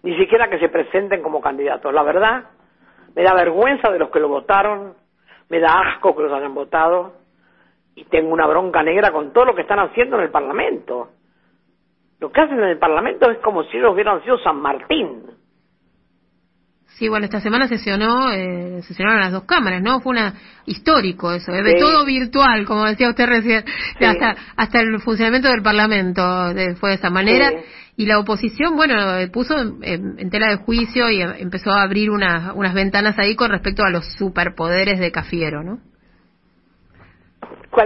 ni 0.02 0.16
siquiera 0.16 0.48
que 0.48 0.58
se 0.58 0.70
presenten 0.70 1.22
como 1.22 1.42
candidatos. 1.42 1.92
La 1.92 2.02
verdad, 2.02 2.44
me 3.14 3.22
da 3.22 3.34
vergüenza 3.34 3.92
de 3.92 3.98
los 3.98 4.08
que 4.08 4.20
lo 4.20 4.28
votaron, 4.28 4.94
me 5.50 5.60
da 5.60 5.80
asco 5.80 6.16
que 6.16 6.22
los 6.22 6.32
hayan 6.32 6.54
votado, 6.54 7.12
y 7.94 8.04
tengo 8.04 8.32
una 8.32 8.46
bronca 8.46 8.82
negra 8.82 9.12
con 9.12 9.34
todo 9.34 9.44
lo 9.44 9.54
que 9.54 9.62
están 9.62 9.80
haciendo 9.80 10.16
en 10.16 10.22
el 10.22 10.30
Parlamento. 10.30 11.10
Lo 12.20 12.32
que 12.32 12.40
hacen 12.40 12.58
en 12.58 12.70
el 12.70 12.78
Parlamento 12.78 13.30
es 13.30 13.36
como 13.40 13.64
si 13.64 13.76
ellos 13.76 13.92
hubieran 13.92 14.22
sido 14.22 14.38
San 14.38 14.56
Martín. 14.56 15.24
Sí, 16.98 17.08
bueno, 17.08 17.26
esta 17.26 17.40
semana 17.40 17.68
sesionó, 17.68 18.32
eh, 18.32 18.80
sesionaron 18.82 19.20
las 19.20 19.32
dos 19.32 19.44
cámaras, 19.44 19.82
¿no? 19.82 20.00
Fue 20.00 20.12
una 20.12 20.32
histórico 20.64 21.30
eso, 21.30 21.52
¿eh? 21.52 21.62
de 21.62 21.74
todo 21.74 22.06
virtual, 22.06 22.64
como 22.64 22.86
decía 22.86 23.10
usted 23.10 23.26
recién, 23.26 23.64
hasta 24.00 24.34
hasta 24.56 24.80
el 24.80 24.98
funcionamiento 25.00 25.48
del 25.48 25.60
Parlamento 25.60 26.22
fue 26.80 26.90
de 26.90 26.96
esa 26.96 27.10
manera. 27.10 27.52
Y 27.98 28.06
la 28.06 28.18
oposición, 28.18 28.76
bueno, 28.76 28.94
puso 29.30 29.58
en, 29.82 30.30
tela 30.30 30.48
de 30.48 30.56
juicio 30.56 31.10
y 31.10 31.20
empezó 31.20 31.70
a 31.70 31.82
abrir 31.82 32.10
unas, 32.10 32.54
unas 32.54 32.72
ventanas 32.72 33.18
ahí 33.18 33.34
con 33.34 33.50
respecto 33.50 33.84
a 33.84 33.90
los 33.90 34.06
superpoderes 34.14 34.98
de 34.98 35.12
Cafiero, 35.12 35.62
¿no? 35.62 35.78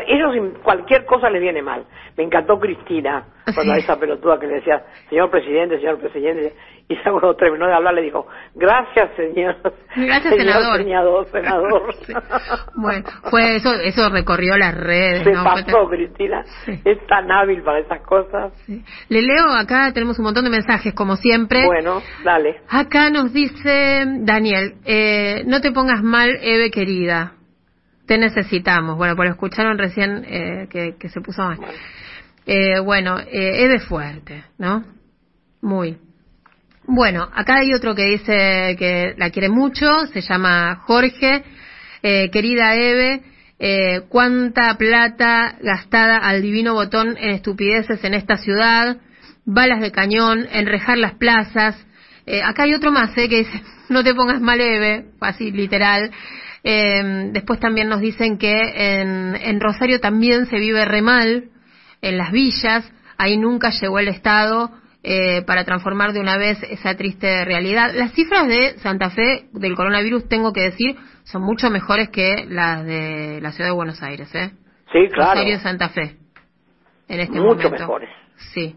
Ellos 0.07 0.53
cualquier 0.63 1.05
cosa 1.05 1.31
les 1.31 1.41
viene 1.41 1.63
mal. 1.63 1.85
Me 2.17 2.25
encantó 2.25 2.59
Cristina, 2.59 3.25
cuando 3.55 3.75
esa 3.75 3.99
pelotuda 3.99 4.39
que 4.39 4.47
le 4.47 4.55
decía, 4.57 4.83
señor 5.09 5.31
presidente, 5.31 5.79
señor 5.79 5.99
presidente, 5.99 6.55
y 6.89 6.97
cuando 7.03 7.35
terminó 7.35 7.67
de 7.67 7.75
hablar 7.75 7.95
le 7.95 8.03
dijo, 8.03 8.27
gracias 8.55 9.11
señor. 9.17 9.57
Gracias 9.97 10.35
senador. 10.35 10.77
Senador, 10.79 11.27
senador. 11.33 11.95
Bueno, 12.75 13.05
fue 13.31 13.57
eso, 13.57 13.73
eso 13.75 14.09
recorrió 14.11 14.57
las 14.57 14.75
redes. 14.75 15.25
Se 15.25 15.33
pasó 15.33 15.89
Cristina, 15.89 16.45
es 16.85 17.07
tan 17.07 17.31
hábil 17.31 17.63
para 17.63 17.79
esas 17.79 18.01
cosas. 18.03 18.53
Le 19.09 19.23
leo, 19.23 19.47
acá 19.57 19.93
tenemos 19.93 20.19
un 20.19 20.27
montón 20.27 20.45
de 20.45 20.51
mensajes 20.51 20.93
como 20.95 21.17
siempre. 21.17 21.65
Bueno, 21.65 22.03
dale. 22.25 22.61
Acá 22.69 23.11
nos 23.11 23.33
dice 23.33 24.05
Daniel, 24.21 24.75
eh, 24.85 25.43
no 25.47 25.61
te 25.61 25.73
pongas 25.73 26.03
mal, 26.03 26.31
Eve 26.43 26.71
querida 26.71 27.35
te 28.11 28.19
necesitamos. 28.19 28.97
Bueno, 28.97 29.15
pues 29.15 29.29
lo 29.29 29.35
escucharon 29.35 29.79
recién 29.79 30.25
eh, 30.27 30.67
que, 30.69 31.09
se 31.11 31.21
puso 31.21 31.45
mal. 31.45 31.59
Eh, 32.45 32.81
bueno, 32.81 33.21
eh, 33.21 33.63
es 33.63 33.71
de 33.71 33.79
fuerte, 33.79 34.43
¿no? 34.59 34.85
Muy. 35.63 35.97
Bueno, 36.89 37.29
acá 37.33 37.59
hay 37.59 37.73
otro 37.73 37.95
que 37.95 38.07
dice 38.07 38.75
que 38.77 39.15
la 39.17 39.31
quiere 39.31 39.49
mucho, 39.49 40.09
se 40.13 40.23
llama 40.23 40.83
Jorge. 40.87 41.45
Eh, 42.03 42.31
querida 42.33 42.75
Eve, 42.75 43.23
eh, 43.61 44.01
cuánta 44.09 44.77
plata 44.77 45.55
gastada 45.63 46.17
al 46.17 46.43
divino 46.43 46.75
botón 46.75 47.17
en 47.17 47.31
estupideces 47.31 48.03
en 48.03 48.15
esta 48.15 48.39
ciudad, 48.39 48.97
balas 49.45 49.81
de 49.81 49.93
cañón, 49.93 50.49
enrejar 50.51 50.99
las 50.99 51.15
plazas. 51.15 51.77
Eh, 52.27 52.43
acá 52.43 52.65
hay 52.65 52.75
otro 52.75 52.91
más, 52.91 53.17
eh, 53.17 53.29
que 53.29 53.45
dice, 53.45 53.63
no 53.89 54.03
te 54.03 54.17
pongas 54.17 54.41
mal 54.41 54.61
Eve, 54.61 55.05
así 55.21 55.53
literal. 55.53 56.11
Eh, 56.63 57.31
después 57.33 57.59
también 57.61 57.89
nos 57.89 58.01
dicen 58.01 58.39
que 58.39 59.01
en, 59.01 59.37
en 59.37 59.61
Rosario 59.61 60.01
también 60.01 60.47
se 60.47 60.59
vive 60.59 60.85
re 60.85 61.03
mal, 61.03 61.51
en 62.03 62.19
las 62.19 62.33
villas, 62.33 62.91
ahí 63.19 63.37
nunca 63.37 63.71
llegó 63.71 63.99
el 63.99 64.09
Estado 64.09 64.71
eh, 65.03 65.43
para 65.47 65.65
transformar 65.65 66.13
de 66.13 66.21
una 66.21 66.37
vez 66.37 66.63
esa 66.63 66.95
triste 66.95 67.45
realidad. 67.45 67.93
Las 67.95 68.13
cifras 68.13 68.49
de 68.49 68.79
Santa 68.79 69.11
Fe 69.11 69.47
del 69.53 69.75
coronavirus, 69.75 70.29
tengo 70.29 70.53
que 70.53 70.63
decir, 70.63 70.97
son 71.25 71.43
mucho 71.43 71.71
mejores 71.71 72.11
que 72.11 72.47
las 72.49 72.85
de 72.85 73.41
la 73.41 73.53
ciudad 73.53 73.71
de 73.71 73.75
Buenos 73.75 74.03
Aires, 74.03 74.35
¿eh? 74.35 74.51
Sí, 74.93 75.09
claro. 75.13 75.33
Rosario 75.33 75.57
y 75.57 75.61
Santa 75.61 75.89
Fe, 75.91 76.17
en 77.09 77.21
este 77.21 77.41
mucho 77.41 77.71
mejores. 77.71 78.11
Sí. 78.53 78.75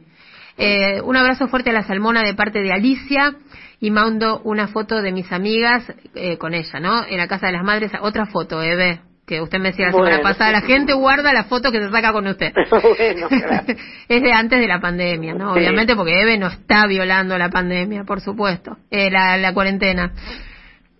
Eh, 0.57 1.01
un 1.01 1.15
abrazo 1.15 1.47
fuerte 1.47 1.71
a 1.71 1.73
la 1.73 1.83
Salmona 1.83 2.21
de 2.21 2.35
parte 2.35 2.59
de 2.59 2.71
Alicia 2.71 3.35
y 3.83 3.91
mando 3.91 4.39
una 4.45 4.69
foto 4.69 5.01
de 5.01 5.11
mis 5.11 5.29
amigas 5.33 5.83
eh, 6.15 6.37
con 6.37 6.53
ella, 6.53 6.79
¿no? 6.79 7.05
En 7.05 7.17
la 7.17 7.27
casa 7.27 7.47
de 7.47 7.51
las 7.51 7.65
madres, 7.65 7.91
otra 7.99 8.25
foto, 8.25 8.63
Eve, 8.63 9.01
que 9.27 9.41
usted 9.41 9.59
me 9.59 9.71
decía 9.71 9.87
la 9.87 9.91
semana 9.91 10.21
pasada, 10.21 10.53
la 10.53 10.61
gente 10.61 10.93
guarda 10.93 11.33
la 11.33 11.43
foto 11.43 11.69
que 11.69 11.81
se 11.81 11.91
saca 11.91 12.13
con 12.13 12.25
usted. 12.25 12.53
bueno, 12.71 13.27
claro. 13.27 13.65
es 14.07 14.21
de 14.21 14.31
antes 14.31 14.57
de 14.57 14.67
la 14.69 14.79
pandemia, 14.79 15.33
¿no? 15.33 15.53
Sí. 15.53 15.59
Obviamente 15.59 15.97
porque 15.97 16.17
Eve 16.17 16.37
no 16.37 16.47
está 16.47 16.87
violando 16.87 17.37
la 17.37 17.49
pandemia, 17.49 18.05
por 18.05 18.21
supuesto, 18.21 18.77
eh, 18.89 19.11
la, 19.11 19.35
la 19.35 19.53
cuarentena. 19.53 20.13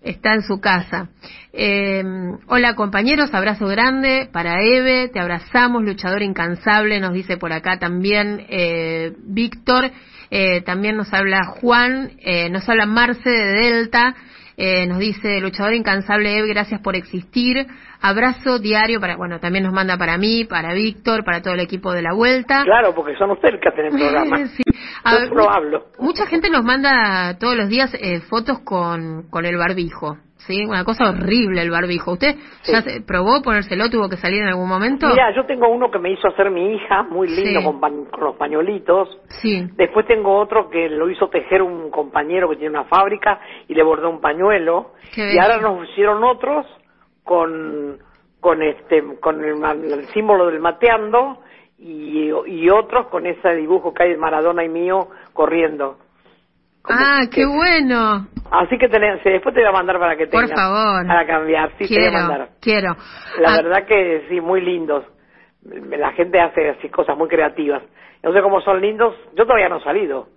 Está 0.02 0.34
en 0.34 0.42
su 0.42 0.60
casa. 0.60 1.08
Eh, 1.54 2.04
hola 2.48 2.76
compañeros, 2.76 3.34
abrazo 3.34 3.66
grande 3.68 4.28
para 4.30 4.62
Eve, 4.62 5.08
te 5.08 5.22
abrazamos, 5.22 5.84
luchador 5.84 6.22
incansable, 6.22 7.00
nos 7.00 7.14
dice 7.14 7.38
por 7.38 7.54
acá 7.54 7.80
también 7.80 8.46
eh, 8.50 9.14
Víctor, 9.20 9.90
eh, 10.30 10.62
también 10.62 10.98
nos 10.98 11.14
habla 11.14 11.46
Juan, 11.46 12.12
eh, 12.20 12.50
nos 12.50 12.68
habla 12.68 12.86
Marce 12.86 13.30
de 13.30 13.54
Delta, 13.54 14.16
eh, 14.56 14.86
nos 14.86 15.00
dice 15.00 15.40
luchador 15.40 15.74
incansable 15.74 16.38
Eve, 16.38 16.48
gracias 16.50 16.80
por 16.82 16.96
existir, 16.96 17.66
abrazo 18.02 18.60
diario 18.60 19.00
para, 19.00 19.16
bueno, 19.16 19.40
también 19.40 19.64
nos 19.64 19.74
manda 19.74 19.98
para 19.98 20.18
mí, 20.18 20.46
para 20.46 20.74
Víctor, 20.74 21.24
para 21.24 21.42
todo 21.42 21.54
el 21.54 21.62
equipo 21.62 21.92
de 21.92 22.04
la 22.04 22.14
vuelta. 22.14 22.64
Claro, 22.64 22.94
porque 22.94 23.16
son 23.16 23.32
ustedes 23.32 23.60
que 23.60 23.70
hacen 23.70 23.86
el 23.86 23.92
programa. 23.92 24.38
Sí. 24.54 24.62
A 25.04 25.20
Yo 25.20 25.28
solo 25.30 25.50
hablo. 25.50 25.86
Mucha 26.00 26.28
gente 26.28 26.50
nos 26.50 26.64
manda 26.64 27.38
todos 27.40 27.56
los 27.56 27.70
días 27.70 27.94
eh, 27.96 28.20
fotos 28.22 28.60
con, 28.60 29.24
con 29.30 29.46
el 29.46 29.58
barbijo, 29.58 30.18
¿sí? 30.48 30.66
Una 30.66 30.84
cosa 30.84 31.10
horrible 31.10 31.62
el 31.62 31.70
barbijo. 31.72 32.14
¿Usted 32.14 32.36
ya 32.64 32.82
Sí. 32.82 32.90
se- 32.90 33.02
probó 33.02 33.42
ponérselo? 33.42 33.90
¿Tuvo 33.90 34.10
que 34.10 34.18
salir 34.18 34.42
en 34.42 34.48
algún 34.48 34.68
momento? 34.70 35.08
Mira, 35.08 35.34
yo 35.36 35.46
tengo 35.46 35.68
uno 35.70 35.90
que 35.92 36.00
me 36.00 36.12
hizo 36.12 36.28
hacer 36.28 36.50
mi 36.52 36.74
hija, 36.76 37.04
muy 37.04 37.28
lindo, 37.28 37.60
Sí. 37.60 37.66
con, 37.66 37.80
con 38.06 38.24
los 38.24 38.36
pañuelitos. 38.36 39.18
Sí. 39.42 39.68
Después 39.76 40.06
tengo 40.08 40.38
otro 40.38 40.70
que 40.70 40.90
lo 40.90 41.10
hizo 41.10 41.28
tejer 41.30 41.62
un 41.62 41.90
compañero 41.92 42.50
que 42.50 42.56
tiene 42.58 42.72
una 42.72 42.86
fábrica 42.86 43.40
y 43.68 43.74
le 43.74 43.84
bordó 43.84 44.10
un 44.10 44.22
pañuelo. 44.22 44.92
Qué 45.14 45.34
y 45.34 45.38
ahora 45.38 45.58
nos 45.60 45.90
hicieron 45.90 46.24
otros 46.24 46.66
con 47.24 47.98
con 48.40 48.62
este 48.62 49.02
con 49.22 49.44
el, 49.44 49.64
el 49.92 50.06
símbolo 50.08 50.48
del 50.48 50.60
mateando 50.60 51.40
y, 51.80 52.30
y 52.48 52.70
otros 52.70 53.08
con 53.08 53.26
ese 53.26 53.56
dibujo 53.56 53.94
que 53.94 54.04
hay 54.04 54.10
de 54.12 54.18
Maradona 54.18 54.64
y 54.66 54.70
mío 54.70 55.08
corriendo. 55.34 55.98
Ah, 56.86 57.22
que- 57.24 57.30
qué 57.30 57.46
bueno. 57.46 58.28
Así 58.52 58.78
que 58.78 58.88
tenés, 58.90 59.24
después 59.24 59.54
te 59.56 59.62
voy 59.62 59.70
a 59.70 59.72
mandar 59.72 60.00
para 60.00 60.16
que 60.16 60.28
Por 60.28 60.42
tengas. 60.46 60.60
favor. 60.60 61.08
Para 61.08 61.26
cambiar, 61.26 61.70
sí, 61.78 61.88
te 61.88 61.96
voy 61.96 62.06
a 62.08 62.10
quiero, 62.12 62.28
mandar. 62.28 62.50
quiero. 62.62 62.96
La 63.40 63.54
Ah, 63.54 63.56
verdad 63.62 63.86
que 63.88 64.26
sí, 64.30 64.42
muy 64.42 64.62
lindos. 64.62 65.06
La 65.64 66.12
gente 66.12 66.40
hace 66.42 66.70
así 66.72 66.90
cosas 66.90 67.18
muy 67.18 67.28
creativas. 67.30 67.82
No 68.22 68.34
sé 68.34 68.42
cómo 68.42 68.62
son 68.62 68.82
lindos. 68.82 69.16
Yo 69.36 69.46
todavía 69.46 69.70
no 69.70 69.78
he 69.78 69.84
salido. 69.84 70.28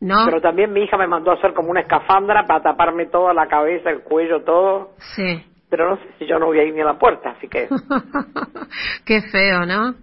¿No? 0.00 0.24
Pero 0.24 0.40
también 0.40 0.72
mi 0.72 0.82
hija 0.84 0.96
me 0.96 1.08
mandó 1.08 1.32
a 1.32 1.34
hacer 1.34 1.52
como 1.54 1.70
una 1.70 1.80
escafandra 1.80 2.46
para 2.46 2.62
taparme 2.62 3.06
toda 3.06 3.34
la 3.34 3.48
cabeza, 3.48 3.90
el 3.90 4.00
cuello, 4.02 4.42
todo. 4.44 4.90
Sí. 5.16 5.44
Pero 5.68 5.90
no 5.90 5.96
sé 5.96 6.04
si 6.20 6.26
yo 6.26 6.38
no 6.38 6.46
voy 6.46 6.60
a 6.60 6.64
ir 6.64 6.72
ni 6.72 6.80
a 6.80 6.84
la 6.84 6.98
puerta, 6.98 7.30
así 7.30 7.48
que... 7.48 7.68
qué 9.04 9.20
feo, 9.22 9.66
¿no? 9.66 9.94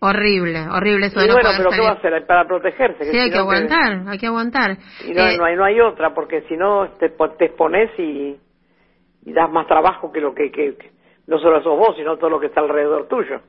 Horrible, 0.00 0.68
horrible 0.68 1.06
eso 1.06 1.18
de 1.18 1.26
y 1.26 1.28
no 1.28 1.34
bueno, 1.34 1.48
poder 1.50 1.58
pero 1.58 1.70
¿qué 1.70 1.80
va 1.80 1.92
a 1.92 2.00
salir. 2.00 2.14
hacer? 2.16 2.26
Para 2.26 2.46
protegerse. 2.46 3.04
Sí, 3.10 3.18
hay 3.18 3.30
que 3.30 3.38
aguantar, 3.38 4.02
hay 4.08 4.18
que 4.18 4.26
aguantar. 4.26 4.76
Y 5.06 5.12
no, 5.14 5.28
Eh, 5.28 5.36
no, 5.38 5.44
hay, 5.44 5.56
no 5.56 5.64
hay 5.64 5.80
otra, 5.80 6.12
porque 6.14 6.42
si 6.42 6.56
no 6.56 6.88
te, 6.98 7.08
te 7.10 7.44
expones 7.46 7.90
y, 7.98 8.36
y 9.24 9.32
das 9.32 9.50
más 9.50 9.66
trabajo 9.66 10.12
que 10.12 10.20
lo 10.20 10.34
que, 10.34 10.50
que, 10.50 10.76
que- 10.76 10.90
No 11.26 11.38
solo 11.38 11.62
sos 11.62 11.78
vos, 11.78 11.96
sino 11.96 12.18
todo 12.18 12.28
lo 12.28 12.38
que 12.40 12.46
está 12.48 12.60
alrededor 12.60 13.08
tuyo. 13.08 13.40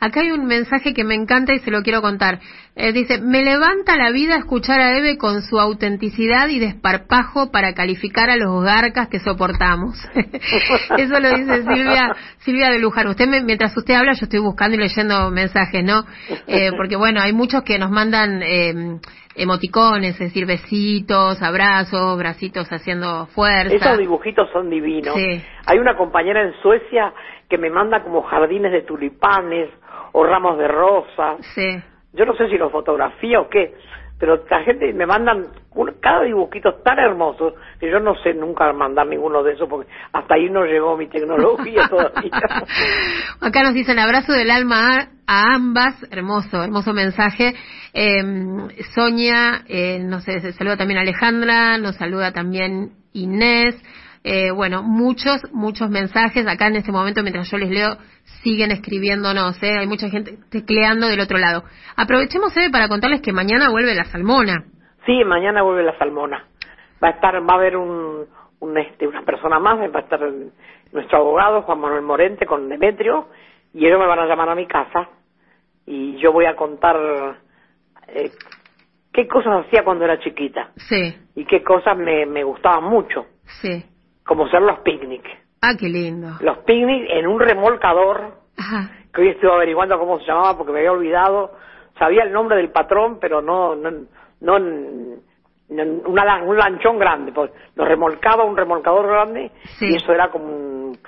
Acá 0.00 0.20
hay 0.20 0.30
un 0.30 0.46
mensaje 0.46 0.92
que 0.94 1.04
me 1.04 1.14
encanta 1.14 1.54
y 1.54 1.58
se 1.60 1.70
lo 1.70 1.82
quiero 1.82 2.02
contar. 2.02 2.40
Eh, 2.76 2.92
dice, 2.92 3.20
me 3.20 3.44
levanta 3.44 3.96
la 3.96 4.10
vida 4.10 4.36
escuchar 4.36 4.80
a 4.80 4.96
Eve 4.98 5.16
con 5.16 5.42
su 5.42 5.60
autenticidad 5.60 6.48
y 6.48 6.58
desparpajo 6.58 7.50
para 7.52 7.72
calificar 7.74 8.30
a 8.30 8.36
los 8.36 8.64
garcas 8.64 9.08
que 9.08 9.20
soportamos. 9.20 9.96
Eso 10.98 11.20
lo 11.20 11.30
dice 11.30 11.62
Silvia, 11.62 12.14
Silvia 12.38 12.70
de 12.70 12.78
Luján. 12.80 13.06
Usted, 13.08 13.28
me- 13.28 13.42
mientras 13.42 13.76
usted 13.76 13.94
habla, 13.94 14.12
yo 14.14 14.24
estoy 14.24 14.40
buscando 14.40 14.76
y 14.76 14.80
leyendo 14.80 15.30
mensajes, 15.30 15.84
¿no? 15.84 16.04
Eh, 16.46 16.70
porque 16.76 16.96
bueno, 16.96 17.20
hay 17.20 17.32
muchos 17.32 17.62
que 17.62 17.78
nos 17.78 17.90
mandan 17.90 18.42
eh, 18.42 18.98
emoticones, 19.36 20.12
es 20.14 20.18
decir, 20.20 20.46
besitos, 20.46 21.40
abrazos, 21.42 22.18
bracitos 22.18 22.68
haciendo 22.72 23.26
fuerza. 23.26 23.74
Esos 23.74 23.98
dibujitos 23.98 24.48
son 24.52 24.70
divinos. 24.70 25.14
Sí. 25.14 25.42
Hay 25.66 25.78
una 25.78 25.96
compañera 25.96 26.42
en 26.42 26.52
Suecia 26.62 27.12
que 27.54 27.58
me 27.58 27.70
manda 27.70 28.02
como 28.02 28.22
jardines 28.22 28.72
de 28.72 28.82
tulipanes 28.82 29.70
o 30.10 30.24
ramos 30.24 30.58
de 30.58 30.66
rosas. 30.66 31.36
Sí. 31.54 31.80
Yo 32.12 32.26
no 32.26 32.34
sé 32.34 32.48
si 32.48 32.58
lo 32.58 32.68
fotografía 32.68 33.40
o 33.40 33.48
qué, 33.48 33.74
pero 34.18 34.42
la 34.50 34.64
gente 34.64 34.92
me 34.92 35.06
mandan 35.06 35.46
cada 36.00 36.22
dibujito 36.22 36.74
tan 36.84 36.98
hermoso 36.98 37.54
que 37.78 37.88
yo 37.88 38.00
no 38.00 38.16
sé 38.24 38.34
nunca 38.34 38.72
mandar 38.72 39.06
ninguno 39.06 39.44
de 39.44 39.52
esos 39.52 39.68
porque 39.68 39.88
hasta 40.12 40.34
ahí 40.34 40.50
no 40.50 40.64
llegó 40.64 40.96
mi 40.96 41.06
tecnología 41.06 41.88
todavía. 41.90 42.40
Acá 43.40 43.62
nos 43.62 43.74
dicen 43.74 44.00
abrazo 44.00 44.32
del 44.32 44.50
alma 44.50 45.10
a, 45.28 45.54
ambas, 45.54 45.94
hermoso, 46.10 46.60
hermoso 46.60 46.92
mensaje. 46.92 47.54
Eh, 47.92 48.20
Sonia, 48.96 49.62
eh, 49.68 50.00
nos 50.00 50.24
se 50.24 50.52
saluda 50.54 50.76
también 50.76 50.98
Alejandra, 50.98 51.78
nos 51.78 51.94
saluda 51.94 52.32
también 52.32 52.94
Inés. 53.12 53.80
Eh, 54.26 54.50
bueno, 54.52 54.82
muchos, 54.82 55.42
muchos 55.52 55.90
mensajes. 55.90 56.46
Acá 56.46 56.68
en 56.68 56.76
este 56.76 56.90
momento, 56.90 57.22
mientras 57.22 57.50
yo 57.50 57.58
les 57.58 57.70
leo, 57.70 57.98
siguen 58.42 58.70
escribiéndonos. 58.70 59.62
¿eh? 59.62 59.78
Hay 59.78 59.86
mucha 59.86 60.08
gente 60.08 60.38
tecleando 60.50 61.08
del 61.08 61.20
otro 61.20 61.36
lado. 61.36 61.62
Aprovechemos, 61.94 62.56
Eve, 62.56 62.70
para 62.70 62.88
contarles 62.88 63.20
que 63.20 63.32
mañana 63.32 63.70
vuelve 63.70 63.94
la 63.94 64.04
salmona. 64.04 64.64
Sí, 65.04 65.22
mañana 65.24 65.62
vuelve 65.62 65.82
la 65.82 65.96
salmona. 65.98 66.46
Va 67.02 67.08
a 67.08 67.10
estar, 67.10 67.34
va 67.34 67.52
a 67.54 67.56
haber 67.56 67.76
un, 67.76 68.26
un, 68.60 68.78
este, 68.78 69.06
una 69.06 69.22
persona 69.22 69.58
más, 69.58 69.78
va 69.78 69.98
a 69.98 70.02
estar 70.02 70.20
nuestro 70.92 71.18
abogado 71.18 71.62
Juan 71.62 71.80
Manuel 71.80 72.02
Morente 72.02 72.46
con 72.46 72.68
Demetrio 72.68 73.28
y 73.74 73.86
ellos 73.86 73.98
me 73.98 74.06
van 74.06 74.20
a 74.20 74.26
llamar 74.26 74.48
a 74.48 74.54
mi 74.54 74.66
casa 74.66 75.10
y 75.84 76.16
yo 76.16 76.32
voy 76.32 76.46
a 76.46 76.56
contar 76.56 76.96
eh, 78.08 78.30
qué 79.12 79.28
cosas 79.28 79.66
hacía 79.66 79.84
cuando 79.84 80.04
era 80.04 80.18
chiquita 80.20 80.70
Sí, 80.76 81.14
y 81.34 81.44
qué 81.44 81.62
cosas 81.62 81.98
me, 81.98 82.24
me 82.24 82.42
gustaban 82.44 82.84
mucho, 82.84 83.26
sí. 83.60 83.84
Como 84.26 84.48
ser 84.48 84.62
los 84.62 84.78
picnic. 84.80 85.24
Ah, 85.62 85.74
qué 85.78 85.88
lindo. 85.88 86.28
Los 86.40 86.58
picnic 86.58 87.06
en 87.10 87.26
un 87.26 87.40
remolcador 87.40 88.32
Ajá. 88.58 88.90
que 89.12 89.20
hoy 89.22 89.28
estuve 89.28 89.52
averiguando 89.52 89.98
cómo 89.98 90.18
se 90.18 90.26
llamaba 90.26 90.56
porque 90.56 90.72
me 90.72 90.78
había 90.80 90.92
olvidado. 90.92 91.52
Sabía 91.98 92.22
el 92.24 92.32
nombre 92.32 92.56
del 92.56 92.70
patrón, 92.70 93.18
pero 93.20 93.40
no, 93.40 93.74
no, 93.76 93.90
no, 94.40 94.58
no- 94.58 96.02
una 96.06 96.42
un 96.44 96.56
lanchón 96.56 96.98
grande. 96.98 97.32
Pues 97.32 97.50
nos 97.76 97.88
remolcaba 97.88 98.44
un 98.44 98.56
remolcador 98.56 99.06
grande 99.06 99.50
Sí. 99.78 99.86
y 99.92 99.96
eso 99.96 100.12
era 100.12 100.30
como 100.30 100.44
un, 100.46 100.98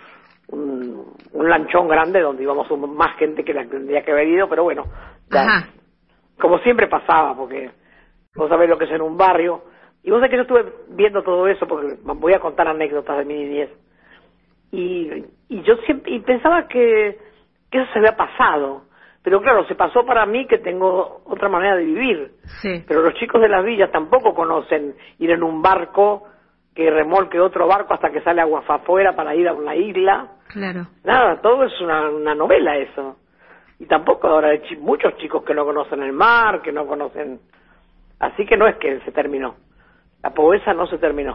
un, 0.49 1.15
un 1.33 1.49
lanchón 1.51 1.89
grande 1.89 2.21
donde 2.21 2.43
íbamos 2.43 2.67
más 2.89 3.17
gente 3.19 3.45
que 3.45 3.53
la 3.53 3.63
que 3.65 3.71
tendría 3.71 4.03
que 4.05 4.13
haber 4.13 4.29
ido, 4.29 4.49
pero 4.49 4.63
bueno, 4.65 4.85
ya- 5.31 5.69
como 6.41 6.59
siempre 6.61 6.87
pasaba, 6.87 7.35
porque 7.37 7.71
vos 8.35 8.49
sabés 8.49 8.69
lo 8.69 8.79
que 8.79 8.85
es 8.85 8.91
en 8.93 9.03
un 9.03 9.17
barrio. 9.17 9.63
Y 10.07 10.11
vos 10.11 10.21
sabés 10.21 10.31
que 10.31 10.37
yo 10.37 10.43
estuve 10.43 10.73
viendo 10.91 11.21
todo 11.25 11.49
eso, 11.49 11.67
porque 11.67 11.97
voy 12.05 12.33
a 12.33 12.39
contar 12.39 12.69
anécdotas 12.69 13.19
de 13.19 13.25
mi 13.25 13.35
niñez. 13.35 13.71
Y, 14.71 15.11
y 15.49 15.63
yo 15.63 15.75
siempre 15.79 16.13
y 16.13 16.21
pensaba 16.21 16.69
que, 16.69 17.19
que 17.69 17.79
eso 17.79 17.93
se 17.93 17.99
había 17.99 18.17
pasado. 18.17 18.83
Pero 19.25 19.43
claro, 19.43 19.67
se 19.67 19.75
pasó 19.75 20.07
para 20.07 20.25
mí 20.25 20.47
que 20.47 20.59
tengo 20.59 21.23
otra 21.25 21.49
manera 21.49 21.75
de 21.75 21.85
vivir. 21.85 22.31
Sí. 22.63 22.85
Pero 22.87 23.03
los 23.03 23.15
chicos 23.15 23.41
de 23.41 23.49
las 23.49 23.65
villas 23.65 23.91
tampoco 23.91 24.33
conocen 24.33 24.95
ir 25.19 25.33
en 25.33 25.43
un 25.43 25.61
barco 25.61 26.23
que 26.73 26.89
remolque 26.89 27.41
otro 27.41 27.67
barco 27.67 27.93
hasta 27.93 28.11
que 28.11 28.21
sale 28.21 28.41
agua 28.41 28.63
afuera 28.65 29.17
para 29.17 29.35
ir 29.35 29.49
a 29.49 29.55
una 29.55 29.75
isla. 29.75 30.29
Claro. 30.47 30.87
Nada, 31.03 31.41
todo 31.41 31.65
es 31.65 31.81
una, 31.81 32.11
una 32.11 32.37
novela 32.37 32.77
eso. 32.77 33.17
Y 33.81 33.87
tampoco 33.87 34.29
ahora 34.29 34.51
hay 34.51 34.61
muchos 34.77 35.17
chicos 35.17 35.43
que 35.43 35.53
no 35.53 35.65
conocen 35.65 36.01
el 36.05 36.13
mar, 36.13 36.63
que 36.63 36.71
no 36.71 36.87
conocen... 36.87 37.41
Así 38.21 38.47
que 38.47 38.57
no 38.57 38.69
es 38.69 38.77
que 38.77 39.01
se 39.01 39.11
terminó. 39.11 39.57
La 40.23 40.31
pobreza 40.31 40.73
no 40.75 40.87
se 40.87 40.99
terminó. 40.99 41.35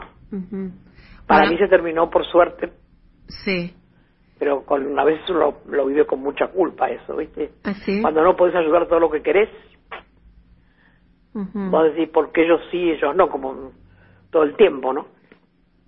Para 1.28 1.42
Bueno, 1.42 1.52
mí 1.54 1.58
se 1.58 1.68
terminó 1.68 2.10
por 2.10 2.26
suerte, 2.26 2.72
Sí. 3.28 3.74
pero 4.40 4.64
con, 4.66 4.98
a 5.00 5.04
veces 5.04 5.30
uno 5.30 5.40
lo, 5.40 5.58
lo 5.78 5.86
vive 5.86 6.06
con 6.06 6.20
mucha 6.22 6.48
culpa 6.48 6.90
eso, 6.90 7.16
¿viste? 7.16 7.52
Así. 7.64 8.02
Cuando 8.02 8.24
no 8.24 8.36
podés 8.36 8.56
ayudar 8.56 8.88
todo 8.88 9.00
lo 9.00 9.10
que 9.10 9.22
querés, 9.22 9.50
Ujú. 11.34 11.70
vos 11.70 11.84
decís, 11.94 12.10
¿por 12.10 12.32
qué 12.32 12.44
ellos 12.44 12.62
sí, 12.72 12.92
ellos 12.92 13.16
no? 13.16 13.30
Como 13.30 13.72
todo 14.32 14.44
el 14.44 14.56
tiempo, 14.58 14.92
¿no? 14.94 15.08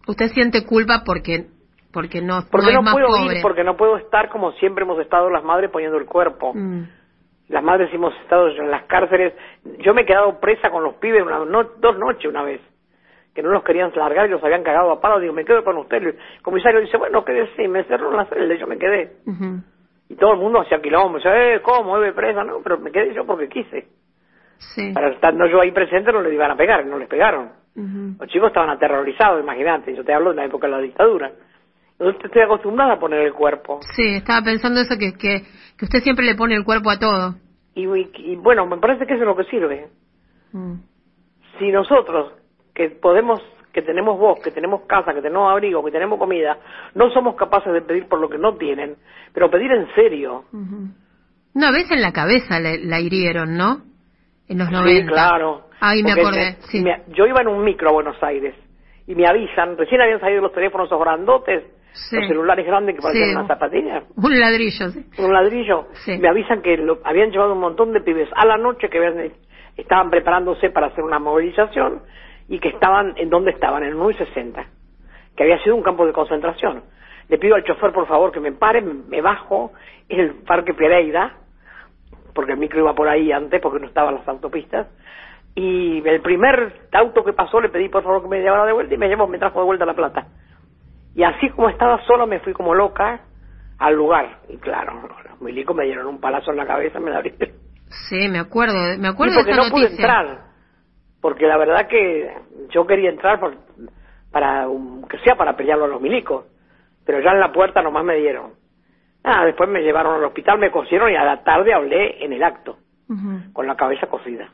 Usted 0.08 0.28
siente 0.30 0.66
culpa 0.66 1.04
porque 1.06 1.48
porque 1.92 2.22
no, 2.22 2.42
Porque 2.50 2.68
no 2.68 2.74
no, 2.74 2.80
es 2.80 2.86
más 2.86 2.94
puedo 2.96 3.08
pobre. 3.08 3.36
ir, 3.38 3.42
porque 3.42 3.64
no 3.64 3.78
puedo 3.78 3.98
estar 3.98 4.30
como 4.30 4.52
siempre 4.54 4.84
hemos 4.84 5.00
estado 5.00 5.30
las 5.30 5.44
madres 5.44 5.70
poniendo 5.70 5.98
el 5.98 6.06
cuerpo. 6.06 6.52
Mm. 6.56 6.84
Las 7.50 7.64
madres 7.64 7.94
hemos 7.94 8.16
estado 8.24 8.48
en 8.48 8.72
las 8.72 8.86
cárceles. 8.86 9.34
Yo 9.80 9.94
me 9.94 10.02
he 10.02 10.06
quedado 10.06 10.40
presa 10.40 10.72
con 10.72 10.84
los 10.84 10.96
pibes 10.96 11.22
una, 11.22 11.46
no, 11.46 11.64
dos 11.78 11.98
noches 12.00 12.26
una 12.30 12.42
vez, 12.44 12.62
que 13.34 13.42
no 13.42 13.50
los 13.50 13.64
querían 13.64 13.92
largar 13.96 14.28
y 14.28 14.32
los 14.32 14.44
habían 14.44 14.64
cagado 14.64 14.92
a 14.92 15.02
palo. 15.02 15.20
Digo, 15.20 15.34
me 15.34 15.46
quedo 15.46 15.64
con 15.64 15.78
usted. 15.78 15.98
El 16.04 16.16
comisario 16.42 16.80
dice, 16.82 16.98
bueno, 16.98 17.24
quédese. 17.26 17.64
Y 17.64 17.68
me 17.68 17.84
cerró 17.86 18.12
la 18.12 18.26
celda 18.26 18.54
y 18.54 18.60
yo 18.60 18.68
me 18.68 18.78
quedé. 18.78 19.14
Y 20.10 20.16
todo 20.16 20.34
el 20.34 20.40
mundo 20.40 20.62
hacía 20.62 20.82
quilombo. 20.82 21.18
Dice, 21.18 21.30
eh, 21.56 21.62
¿cómo? 21.62 21.98
¿Eve 21.98 22.14
presa? 22.14 22.44
No, 22.44 22.60
pero 22.64 22.78
me 22.80 22.92
quedé 22.92 23.14
yo 23.14 23.26
porque 23.26 23.48
quise. 23.50 23.88
Sí. 24.58 24.92
Para 24.94 25.10
estando 25.10 25.46
yo 25.48 25.60
ahí 25.62 25.72
presente 25.72 26.12
no 26.12 26.22
les 26.22 26.34
iban 26.34 26.52
a 26.52 26.56
pegar, 26.56 26.86
no 26.86 26.98
les 26.98 27.08
pegaron. 27.10 27.52
Los 27.76 28.30
chicos 28.30 28.50
estaban 28.50 28.70
aterrorizados, 28.70 29.42
imagínate, 29.42 29.96
yo 29.96 30.04
te 30.06 30.14
hablo 30.14 30.30
de 30.30 30.36
la 30.36 30.46
época 30.46 30.68
de 30.68 30.74
la 30.74 30.80
dictadura. 30.80 31.32
Entonces 31.94 32.24
estoy 32.26 32.44
acostumbrada 32.44 32.94
a 32.94 33.00
poner 33.00 33.22
el 33.22 33.34
cuerpo. 33.34 33.80
Sí, 33.96 34.16
estaba 34.16 34.44
pensando 34.44 34.80
eso, 34.80 34.96
que, 34.98 35.14
que, 35.14 35.42
que 35.78 35.86
usted 35.86 36.00
siempre 36.02 36.24
le 36.24 36.36
pone 36.36 36.54
el 36.56 36.64
cuerpo 36.64 36.92
a 36.92 37.00
todo. 37.00 37.34
Y, 37.74 37.88
y- 37.88 38.12
y, 38.16 38.36
bueno, 38.36 38.68
me 38.68 38.78
parece 38.78 39.08
que 39.08 39.14
eso 39.16 39.24
es 39.24 39.28
lo 39.28 39.36
que 39.36 39.46
sirve. 39.46 39.88
Mm. 40.52 40.76
Si 41.58 41.72
nosotros, 41.72 42.34
que 42.74 42.90
podemos, 42.90 43.42
que 43.72 43.82
tenemos 43.82 44.18
voz, 44.20 44.40
que 44.44 44.52
tenemos 44.52 44.82
casa, 44.88 45.14
que 45.14 45.22
tenemos 45.22 45.52
abrigo, 45.52 45.84
que 45.84 45.92
tenemos 45.92 46.20
comida, 46.20 46.58
no 46.96 47.10
somos 47.12 47.36
capaces 47.36 47.72
de 47.74 47.82
pedir 47.82 48.08
por 48.08 48.20
lo 48.20 48.30
que 48.30 48.38
no 48.38 48.56
tienen, 48.56 48.96
pero 49.34 49.50
pedir 49.50 49.72
en 49.72 49.88
serio. 49.96 50.46
Una 51.54 51.72
vez 51.72 51.90
en 51.92 52.02
la 52.02 52.12
cabeza 52.12 52.60
le- 52.60 52.84
la 52.84 53.00
hirieron, 53.00 53.56
¿no? 53.58 53.82
En 54.48 54.58
los 54.58 54.72
90. 54.72 55.02
Sí, 55.02 55.08
claro. 55.08 55.68
Ahí 55.80 56.04
me 56.04 56.12
acordé, 56.14 56.38
me- 56.52 56.62
sí. 56.68 56.82
me- 56.82 57.04
yo 57.10 57.26
iba 57.26 57.42
en 57.42 57.48
un 57.48 57.64
micro 57.64 57.90
a 57.90 57.94
Buenos 57.94 58.22
Aires 58.24 58.56
y 59.08 59.16
me 59.16 59.28
avisan, 59.28 59.78
recién 59.78 60.02
habían 60.02 60.20
salido 60.20 60.42
los 60.42 60.54
teléfonos 60.54 60.88
esos 60.88 61.00
grandotes, 61.00 61.64
Sí. 61.94 62.16
los 62.16 62.28
celulares 62.28 62.66
grandes 62.66 62.96
que 62.96 63.02
parecían 63.02 63.32
unas 63.38 63.48
zapatillas, 63.48 64.04
Un 64.16 64.40
ladrillo, 64.40 64.90
sí. 64.90 65.06
un 65.20 65.32
ladrillo. 65.34 65.88
Sí. 66.06 66.18
Me 66.18 66.28
avisan 66.28 66.62
que 66.62 66.78
lo- 66.78 67.00
habían 67.04 67.30
llevado 67.32 67.54
un 67.54 67.60
montón 67.60 67.92
de 67.94 68.02
pibes 68.02 68.30
a 68.36 68.46
la 68.46 68.58
noche 68.58 68.90
que 68.90 68.98
habían- 68.98 69.32
estaban 69.78 70.10
preparándose 70.10 70.70
para 70.72 70.88
hacer 70.88 71.04
una 71.04 71.20
movilización 71.20 72.02
y 72.54 72.60
que 72.60 72.70
estaban, 72.70 73.16
¿en 73.18 73.32
dónde 73.32 73.50
estaban? 73.50 73.82
En 73.82 73.90
el 73.90 73.98
9 73.98 74.14
60, 74.14 74.64
que 75.36 75.42
había 75.42 75.58
sido 75.64 75.76
un 75.76 75.82
campo 75.82 76.06
de 76.06 76.14
concentración. 76.14 76.84
Le 77.28 77.40
pido 77.40 77.56
al 77.56 77.64
chofer, 77.64 77.92
por 77.92 78.06
favor, 78.06 78.32
que 78.32 78.40
me 78.40 78.52
pare, 78.52 78.80
me, 78.80 79.22
bajo, 79.22 79.72
es 80.08 80.20
el 80.20 80.36
Parque 80.44 80.76
Pereira, 80.76 81.36
porque 82.36 82.52
el 82.52 82.60
micro 82.60 82.82
iba 82.82 82.94
por 82.94 83.10
ahí 83.10 83.32
antes, 83.32 83.60
porque 83.60 83.80
no 83.80 83.88
estaban 83.88 84.14
las 84.14 84.28
autopistas, 84.28 84.86
y 85.56 86.08
el 86.08 86.22
primer 86.22 86.74
auto 86.92 87.24
que 87.24 87.34
pasó 87.34 87.60
le 87.60 87.70
pedí, 87.70 87.90
por 87.90 88.04
favor, 88.04 88.22
que 88.22 88.28
me 88.28 88.40
llevara 88.40 88.68
de 88.68 88.74
vuelta, 88.74 88.94
y 88.94 89.00
me 89.00 89.08
llevó, 89.08 89.26
me 89.26 89.40
trajo 89.40 89.58
de 89.58 89.66
vuelta 89.66 89.86
a 89.86 89.88
La 89.88 89.96
Plata. 89.96 90.28
Y 91.16 91.24
así 91.24 91.50
como 91.50 91.70
estaba 91.70 92.06
solo, 92.06 92.28
me 92.28 92.40
fui 92.40 92.54
como 92.54 92.76
loca 92.76 93.22
al 93.80 93.96
lugar. 93.96 94.42
Y 94.48 94.58
claro, 94.58 95.10
los 95.28 95.42
milicos 95.42 95.76
me 95.76 95.86
dieron 95.86 96.06
un 96.06 96.20
palazo 96.20 96.52
en 96.52 96.58
la 96.58 96.68
cabeza, 96.68 97.00
me 97.00 97.10
la 97.10 97.18
abrieron. 97.18 97.50
Sí, 98.10 98.30
me 98.30 98.38
acuerdo, 98.38 98.76
me 99.00 99.08
Y 99.08 99.12
acuerdo 99.12 99.36
porque 99.38 99.54
de 99.54 99.60
esa 99.60 99.64
no 99.64 99.72
pude 99.72 99.88
entrar. 99.88 100.53
Porque 101.24 101.48
la 101.48 101.56
verdad 101.58 101.88
que 101.88 102.36
yo 102.72 102.86
quería 102.86 103.10
entrar 103.10 103.40
por- 103.40 103.56
para, 104.30 104.68
un- 104.68 105.08
que 105.08 105.18
sea 105.20 105.38
para 105.38 105.56
pelearlo 105.56 105.86
a 105.86 105.88
los 105.88 106.02
milicos. 106.02 106.44
Pero 107.06 107.22
ya 107.22 107.32
en 107.32 107.40
la 107.40 107.54
puerta 107.54 107.82
nomás 107.82 108.04
me 108.04 108.18
dieron. 108.18 108.52
Ah, 109.24 109.46
después 109.46 109.70
me 109.70 109.82
llevaron 109.82 110.16
al 110.16 110.26
hospital, 110.26 110.60
me 110.60 110.70
cosieron 110.70 111.10
y 111.10 111.16
a 111.16 111.24
la 111.24 111.42
tarde 111.46 111.74
hablé 111.74 112.26
en 112.26 112.34
el 112.34 112.44
acto, 112.44 112.78
con 113.54 113.66
la 113.66 113.78
cabeza 113.78 114.08
cosida. 114.08 114.50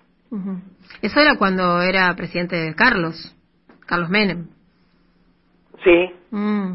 Eso 1.01 1.19
era 1.19 1.37
cuando 1.39 1.81
era 1.81 2.13
presidente 2.15 2.75
Carlos, 2.77 3.35
Carlos 3.87 4.09
Menem. 4.11 4.47
Sí, 5.83 6.13
Mm, 6.29 6.73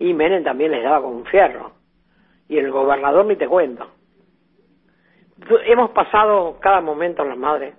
y 0.00 0.12
Menem 0.12 0.44
también 0.44 0.72
les 0.72 0.82
daba 0.84 1.00
con 1.00 1.14
un 1.14 1.24
fierro. 1.24 1.72
Y 2.50 2.58
el 2.58 2.70
gobernador 2.70 3.24
ni 3.24 3.36
te 3.36 3.48
cuento. 3.48 3.88
Hemos 5.66 5.90
pasado 5.92 6.58
cada 6.60 6.82
momento 6.82 7.24
las 7.24 7.38
madres. 7.38 7.74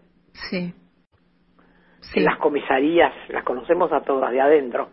sí. 0.49 0.73
Sí. 2.01 2.19
en 2.19 2.25
las 2.25 2.37
comisarías, 2.37 3.13
las 3.29 3.43
conocemos 3.43 3.91
a 3.93 4.01
todas 4.01 4.31
de 4.31 4.41
adentro. 4.41 4.89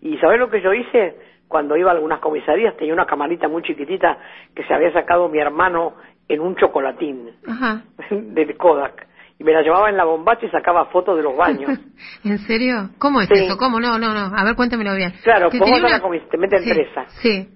Y 0.00 0.18
¿sabés 0.18 0.38
lo 0.38 0.50
que 0.50 0.60
yo 0.60 0.72
hice? 0.74 1.16
Cuando 1.48 1.76
iba 1.76 1.90
a 1.90 1.94
algunas 1.94 2.18
comisarías 2.20 2.76
tenía 2.76 2.94
una 2.94 3.06
camarita 3.06 3.46
muy 3.48 3.62
chiquitita 3.62 4.18
que 4.54 4.64
se 4.64 4.74
había 4.74 4.92
sacado 4.92 5.28
mi 5.28 5.38
hermano 5.38 5.94
en 6.28 6.40
un 6.40 6.56
chocolatín 6.56 7.30
Ajá. 7.46 7.82
del 8.10 8.56
Kodak. 8.56 9.06
Y 9.38 9.44
me 9.44 9.52
la 9.52 9.62
llevaba 9.62 9.88
en 9.90 9.96
la 9.96 10.04
bombacha 10.04 10.46
y 10.46 10.50
sacaba 10.50 10.86
fotos 10.86 11.16
de 11.16 11.22
los 11.22 11.36
baños. 11.36 11.70
¿En 12.24 12.38
serio? 12.38 12.90
¿Cómo 12.98 13.20
es 13.20 13.28
Sí. 13.28 13.44
eso? 13.44 13.56
¿Cómo? 13.56 13.80
No, 13.80 13.98
no, 13.98 14.14
no. 14.14 14.36
A 14.36 14.44
ver, 14.44 14.54
cuéntemelo 14.54 14.94
bien. 14.94 15.12
Claro, 15.24 15.48
la 15.52 16.00
comis- 16.00 16.28
te 16.28 16.38
meten 16.38 16.62
sí, 16.62 16.70
presa. 16.70 17.04
Sí. 17.20 17.48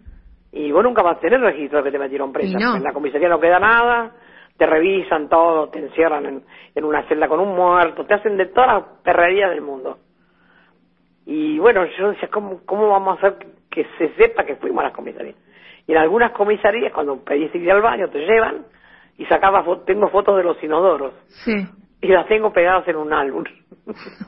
Y 0.52 0.72
vos 0.72 0.82
nunca 0.82 1.02
vas 1.02 1.18
a 1.18 1.20
tener 1.20 1.40
registro 1.40 1.78
de 1.78 1.84
que 1.84 1.90
te 1.92 1.98
metieron 1.98 2.32
presa. 2.32 2.58
No. 2.58 2.76
En 2.76 2.82
la 2.82 2.92
comisaría 2.92 3.28
no 3.28 3.38
queda 3.38 3.58
nada, 3.60 4.12
te 4.56 4.66
revisan 4.66 5.28
todo, 5.28 5.68
te 5.68 5.78
encierran 5.80 6.26
en, 6.26 6.42
en 6.74 6.84
una 6.84 7.02
celda 7.08 7.28
con 7.28 7.40
un 7.40 7.54
muerto, 7.54 8.04
te 8.06 8.14
hacen 8.14 8.36
de 8.36 8.46
todas 8.46 8.68
las 8.74 8.84
perrerías 9.02 9.50
del 9.50 9.60
mundo. 9.62 9.98
Y 11.26 11.58
bueno, 11.58 11.84
yo 11.98 12.10
decía, 12.10 12.28
¿cómo, 12.32 12.60
cómo 12.64 12.88
vamos 12.88 13.16
a 13.22 13.26
hacer 13.26 13.46
que 13.70 13.84
se 13.98 14.14
sepa 14.14 14.44
que 14.44 14.56
fuimos 14.56 14.80
a 14.80 14.84
las 14.88 14.92
comisarías? 14.96 15.36
Y 15.86 15.92
en 15.92 15.98
algunas 15.98 16.32
comisarías, 16.32 16.92
cuando 16.92 17.22
pedís 17.24 17.54
ir 17.54 17.70
al 17.70 17.82
baño, 17.82 18.08
te 18.08 18.18
llevan 18.20 18.64
y 19.18 19.24
sacaba 19.26 19.64
fo- 19.64 19.84
tengo 19.84 20.08
fotos 20.08 20.36
de 20.36 20.44
los 20.44 20.62
inodoros 20.62 21.12
Sí. 21.44 21.66
y 22.02 22.08
las 22.08 22.26
tengo 22.28 22.52
pegadas 22.52 22.86
en 22.88 22.96
un 22.96 23.12
álbum. 23.12 23.44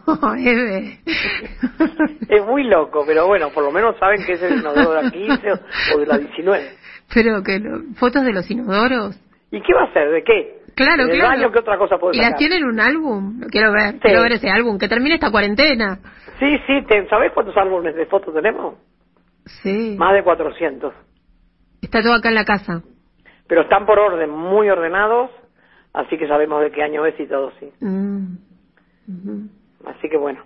Oh, 0.06 0.34
es 2.28 2.46
muy 2.46 2.64
loco, 2.64 3.04
pero 3.06 3.26
bueno, 3.26 3.50
por 3.50 3.62
lo 3.64 3.70
menos 3.70 3.96
saben 3.98 4.24
que 4.24 4.32
es 4.32 4.42
el 4.42 4.60
inodoro 4.60 4.92
de 4.94 5.02
la 5.02 5.10
15 5.10 5.52
o- 5.52 5.58
o 5.96 5.98
de 5.98 6.06
la 6.06 6.16
19. 6.18 6.64
Pero 7.14 7.42
que 7.42 7.58
lo- 7.58 7.80
fotos 7.98 8.24
de 8.24 8.32
los 8.32 8.50
inodoros. 8.50 9.18
¿Y 9.50 9.60
qué 9.62 9.74
va 9.74 9.82
a 9.82 9.84
hacer? 9.84 10.10
¿De 10.10 10.22
qué? 10.22 10.58
Claro, 10.74 11.04
¿En 11.04 11.10
el 11.10 11.16
claro. 11.16 11.36
baño 11.36 11.52
qué 11.52 11.58
otra 11.58 11.78
cosa 11.78 11.98
puede 11.98 12.16
¿Y 12.16 12.20
las 12.20 12.36
tienen 12.36 12.58
en 12.58 12.64
un 12.64 12.80
álbum? 12.80 13.40
Quiero 13.50 13.72
ver. 13.72 13.98
Quiero 13.98 14.22
ver 14.22 14.32
ese 14.32 14.50
álbum. 14.50 14.78
Que 14.78 14.88
termine 14.88 15.14
esta 15.14 15.30
cuarentena. 15.30 15.98
Sí, 16.38 16.56
sí, 16.66 16.82
te, 16.86 17.08
¿sabés 17.08 17.32
cuántos 17.32 17.56
álbumes 17.56 17.96
de 17.96 18.06
fotos 18.06 18.32
tenemos? 18.32 18.76
Sí. 19.62 19.96
Más 19.98 20.14
de 20.14 20.22
400. 20.22 20.94
Está 21.82 22.02
todo 22.02 22.14
acá 22.14 22.28
en 22.28 22.34
la 22.34 22.44
casa. 22.44 22.82
Pero 23.48 23.62
están 23.62 23.86
por 23.86 23.98
orden, 23.98 24.30
muy 24.30 24.68
ordenados, 24.68 25.30
así 25.94 26.18
que 26.18 26.28
sabemos 26.28 26.60
de 26.62 26.70
qué 26.70 26.82
año 26.82 27.06
es 27.06 27.18
y 27.18 27.26
todo, 27.26 27.50
sí. 27.58 27.72
Mm. 27.80 28.36
Ujú. 29.08 29.48
Así 29.86 30.08
que 30.08 30.18
bueno. 30.18 30.44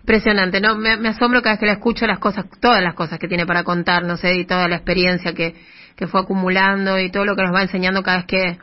Impresionante, 0.00 0.60
¿no? 0.60 0.76
Me, 0.76 0.96
me 0.96 1.08
asombro 1.08 1.40
cada 1.40 1.54
vez 1.54 1.60
que 1.60 1.66
la 1.66 1.72
escucho 1.72 2.06
las 2.06 2.18
cosas, 2.18 2.46
todas 2.60 2.82
las 2.82 2.94
cosas 2.94 3.18
que 3.18 3.28
tiene 3.28 3.46
para 3.46 3.62
contar, 3.62 4.02
no 4.02 4.16
sé, 4.16 4.34
y 4.34 4.44
toda 4.44 4.68
la 4.68 4.76
experiencia 4.76 5.32
que, 5.32 5.54
que 5.96 6.06
fue 6.06 6.20
acumulando 6.20 6.98
y 6.98 7.10
todo 7.10 7.24
lo 7.24 7.36
que 7.36 7.42
nos 7.42 7.54
va 7.54 7.62
enseñando 7.62 8.02
cada 8.02 8.18
vez 8.18 8.26
que, 8.26 8.58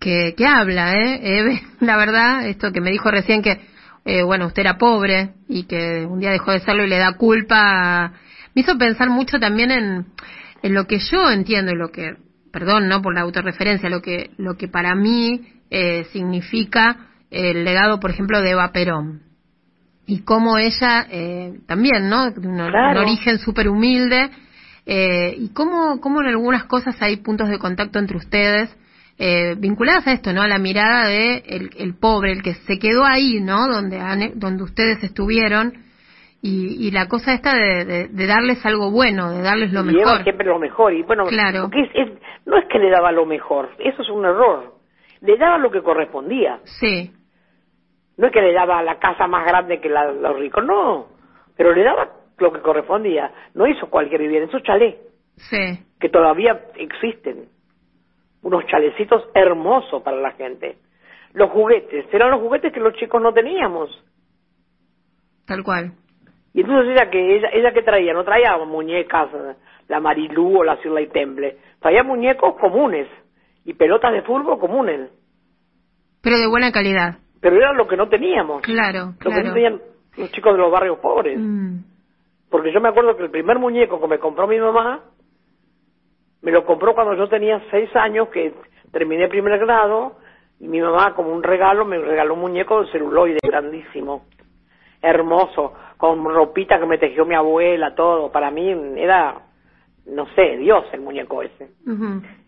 que, 0.00 0.34
que 0.36 0.46
habla, 0.46 0.94
¿eh? 0.94 1.38
Eve, 1.38 1.62
la 1.80 1.96
verdad, 1.96 2.46
esto 2.46 2.72
que 2.72 2.80
me 2.80 2.90
dijo 2.90 3.10
recién 3.10 3.42
que, 3.42 3.60
eh, 4.04 4.22
bueno, 4.22 4.46
usted 4.46 4.60
era 4.60 4.78
pobre 4.78 5.30
y 5.48 5.64
que 5.64 6.06
un 6.06 6.20
día 6.20 6.30
dejó 6.30 6.52
de 6.52 6.60
serlo 6.60 6.84
y 6.84 6.88
le 6.88 6.98
da 6.98 7.12
culpa, 7.12 8.12
me 8.54 8.62
hizo 8.62 8.76
pensar 8.78 9.08
mucho 9.10 9.38
también 9.38 9.70
en, 9.70 10.06
en 10.62 10.74
lo 10.74 10.86
que 10.86 10.98
yo 10.98 11.30
entiendo 11.30 11.72
y 11.72 11.76
lo 11.76 11.90
que, 11.90 12.16
perdón, 12.52 12.88
¿no? 12.88 13.02
Por 13.02 13.14
la 13.14 13.22
autorreferencia, 13.22 13.88
lo 13.88 14.00
que, 14.02 14.30
lo 14.36 14.56
que 14.56 14.68
para 14.68 14.94
mí 14.94 15.40
eh, 15.70 16.06
significa 16.12 17.08
el 17.30 17.64
legado, 17.64 17.98
por 17.98 18.10
ejemplo, 18.10 18.40
de 18.42 18.50
Eva 18.50 18.70
Perón 18.72 19.22
y 20.06 20.20
cómo 20.20 20.58
ella 20.58 21.06
eh, 21.10 21.54
también, 21.66 22.08
¿no? 22.08 22.26
Un, 22.26 22.56
Claro. 22.56 23.00
un 23.00 23.06
origen 23.08 23.38
súper 23.38 23.68
humilde 23.68 24.30
eh, 24.86 25.34
y 25.38 25.52
cómo, 25.54 26.00
cómo 26.00 26.20
en 26.20 26.28
algunas 26.28 26.64
cosas 26.64 27.00
hay 27.02 27.16
puntos 27.18 27.48
de 27.48 27.58
contacto 27.58 27.98
entre 27.98 28.16
ustedes 28.16 28.74
eh, 29.18 29.54
vinculadas 29.56 30.06
a 30.06 30.12
esto, 30.12 30.32
¿no? 30.32 30.42
A 30.42 30.48
la 30.48 30.58
mirada 30.58 31.06
de 31.06 31.38
el, 31.46 31.70
el 31.78 31.94
pobre, 31.94 32.32
el 32.32 32.42
que 32.42 32.54
se 32.54 32.78
quedó 32.78 33.04
ahí, 33.04 33.40
¿no? 33.40 33.66
Donde 33.68 33.98
donde 34.34 34.62
ustedes 34.62 35.02
estuvieron 35.04 35.72
y, 36.42 36.86
y 36.86 36.90
la 36.90 37.08
cosa 37.08 37.32
esta 37.32 37.54
de, 37.54 37.84
de- 37.86 38.08
de 38.08 38.26
darles 38.26 38.64
algo 38.66 38.90
bueno, 38.90 39.30
de 39.30 39.40
darles 39.40 39.72
lo 39.72 39.80
y 39.82 39.94
mejor. 39.94 40.22
siempre 40.24 40.46
lo 40.46 40.58
mejor. 40.58 40.92
Y 40.92 41.02
bueno, 41.02 41.24
Claro. 41.26 41.62
porque 41.70 41.82
es, 41.82 41.90
es- 41.94 42.18
no 42.44 42.58
es 42.58 42.66
que 42.66 42.78
le 42.78 42.90
daba 42.90 43.12
lo 43.12 43.24
mejor, 43.24 43.70
eso 43.78 44.02
es 44.02 44.10
un 44.10 44.24
error. 44.26 44.74
Le 45.22 45.38
daba 45.38 45.56
lo 45.58 45.70
que 45.70 45.80
correspondía. 45.80 46.58
Sí, 46.64 47.10
No 48.18 48.26
es 48.26 48.32
que 48.32 48.42
le 48.42 48.52
daba 48.52 48.82
la 48.82 48.98
casa 48.98 49.26
más 49.26 49.46
grande 49.46 49.80
que 49.80 49.88
la, 49.88 50.12
los 50.12 50.38
ricos, 50.38 50.62
no. 50.64 51.06
Pero 51.56 51.72
le 51.72 51.82
daba 51.82 52.10
lo 52.38 52.52
que 52.52 52.60
correspondía. 52.60 53.30
No 53.54 53.66
hizo 53.66 53.88
cualquier 53.88 54.20
vivienda, 54.22 54.48
esos 54.48 54.62
chalés 54.62 54.96
sí, 55.36 55.78
que 56.00 56.08
todavía 56.08 56.66
existen. 56.76 57.48
Unos 58.42 58.66
chalecitos 58.66 59.24
hermosos 59.34 60.02
para 60.02 60.18
la 60.18 60.32
gente. 60.32 60.76
Los 61.32 61.50
juguetes, 61.50 62.06
eran 62.12 62.30
los 62.30 62.40
juguetes 62.40 62.72
que 62.72 62.80
los 62.80 62.94
chicos 62.94 63.20
no 63.22 63.32
teníamos. 63.32 63.90
tal 65.46 65.62
cual. 65.64 65.92
Y 66.52 66.60
entonces 66.60 66.92
ella 66.92 67.10
que 67.10 67.36
ella, 67.36 67.48
ella 67.52 67.72
que 67.72 67.82
traía, 67.82 68.12
no 68.12 68.22
traía 68.24 68.56
muñecas, 68.58 69.28
la 69.88 70.00
Marilú 70.00 70.60
o 70.60 70.64
la 70.64 70.76
Shirley 70.76 71.08
Temple, 71.08 71.56
traía 71.80 72.02
muñecos 72.04 72.54
comunes 72.60 73.08
y 73.64 73.74
pelotas 73.74 74.12
de 74.12 74.22
fútbol 74.22 74.58
comunes, 74.60 75.10
Pero 76.22 76.38
de 76.38 76.46
buena 76.46 76.70
calidad. 76.70 77.18
pero 77.40 77.56
era 77.56 77.72
lo 77.72 77.88
que 77.88 77.96
no 77.96 78.08
teníamos, 78.08 78.62
Claro, 78.62 79.14
lo 79.20 79.30
que 79.30 79.42
no 79.42 79.52
tenían 79.52 79.80
los 80.16 80.30
chicos 80.30 80.52
de 80.52 80.58
los 80.58 80.70
barrios 80.70 80.98
pobres. 81.00 81.38
Mm, 81.40 81.78
Porque 82.54 82.70
yo 82.70 82.80
me 82.80 82.88
acuerdo 82.88 83.16
que 83.16 83.24
el 83.24 83.30
primer 83.30 83.58
muñeco 83.58 84.00
que 84.00 84.06
me 84.06 84.20
compró 84.20 84.46
mi 84.46 84.60
mamá, 84.60 85.00
me 86.40 86.52
lo 86.52 86.64
compró 86.64 86.94
cuando 86.94 87.14
yo 87.14 87.28
tenía 87.28 87.60
seis 87.68 87.90
años, 87.96 88.28
que 88.28 88.54
terminé 88.92 89.26
primer 89.26 89.58
grado, 89.58 90.18
y 90.60 90.68
mi 90.68 90.80
mamá 90.80 91.16
como 91.16 91.30
un 91.30 91.42
regalo 91.42 91.84
me 91.84 91.98
regaló 91.98 92.34
un 92.34 92.42
muñeco 92.42 92.84
de 92.84 92.92
celuloide 92.92 93.40
grandísimo, 93.42 94.26
hermoso, 95.02 95.74
con 95.96 96.24
ropita 96.24 96.78
que 96.78 96.86
me 96.86 96.96
tejió 96.96 97.24
mi 97.24 97.34
abuela, 97.34 97.92
todo. 97.96 98.30
Para 98.30 98.52
mí 98.52 98.70
era, 98.98 99.34
no 100.06 100.26
sé, 100.36 100.56
Dios 100.58 100.84
el 100.92 101.00
muñeco 101.00 101.42
ese. 101.42 101.70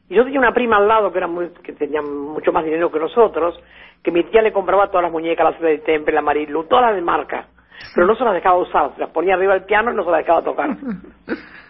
Y 0.09 0.15
yo 0.15 0.23
tenía 0.23 0.39
una 0.39 0.55
prima 0.55 0.77
al 0.77 0.87
lado 0.87 1.11
que 1.11 1.19
era 1.19 1.27
muy, 1.27 1.49
que 1.65 1.73
tenía 1.73 2.01
mucho 2.01 2.53
más 2.53 2.65
dinero 2.65 2.93
que 2.93 3.01
nosotros, 3.01 3.61
que 4.05 4.13
mi 4.13 4.23
tía 4.23 4.41
le 4.41 4.53
compraba 4.53 4.87
todas 4.87 5.03
las 5.03 5.11
muñecas, 5.11 5.61
la 5.61 5.67
de 5.67 5.79
Temple, 5.79 6.15
la 6.15 6.23
Marilu, 6.23 6.63
todas 6.69 6.85
las 6.85 6.95
de 6.95 7.03
marca. 7.03 7.49
Pero 7.95 8.07
no 8.07 8.15
se 8.15 8.25
las 8.25 8.35
dejaba 8.35 8.59
usar, 8.59 8.95
se 8.95 9.01
las 9.01 9.11
ponía 9.11 9.35
arriba 9.35 9.55
del 9.55 9.65
piano 9.65 9.93
y 9.93 9.97
no 9.97 10.05
se 10.05 10.11
las 10.11 10.21
dejaba 10.21 10.43
tocar. 10.43 10.77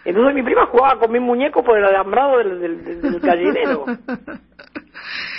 Entonces 0.05 0.35
mi 0.35 0.43
prima 0.43 0.65
jugaba 0.67 0.99
con 0.99 1.11
mi 1.11 1.19
muñeco 1.19 1.63
por 1.63 1.77
el 1.77 1.85
alambrado 1.85 2.37
del, 2.37 2.59
del, 2.59 3.01
del 3.01 3.19
gallinero. 3.19 3.85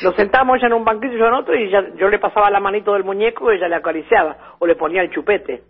Nos 0.03 0.15
sentábamos 0.15 0.59
ella 0.59 0.69
en 0.69 0.75
un 0.75 0.85
banquillo 0.85 1.15
y 1.15 1.19
yo 1.19 1.27
en 1.27 1.35
otro 1.35 1.55
y 1.55 1.71
yo 1.71 2.09
le 2.09 2.19
pasaba 2.19 2.51
la 2.51 2.61
manito 2.61 2.93
del 2.93 3.05
muñeco 3.05 3.53
y 3.53 3.57
ella 3.57 3.69
le 3.69 3.77
acariciaba 3.77 4.37
o 4.59 4.67
le 4.67 4.77
ponía 4.77 5.03
el 5.03 5.11
chupete. 5.11 5.63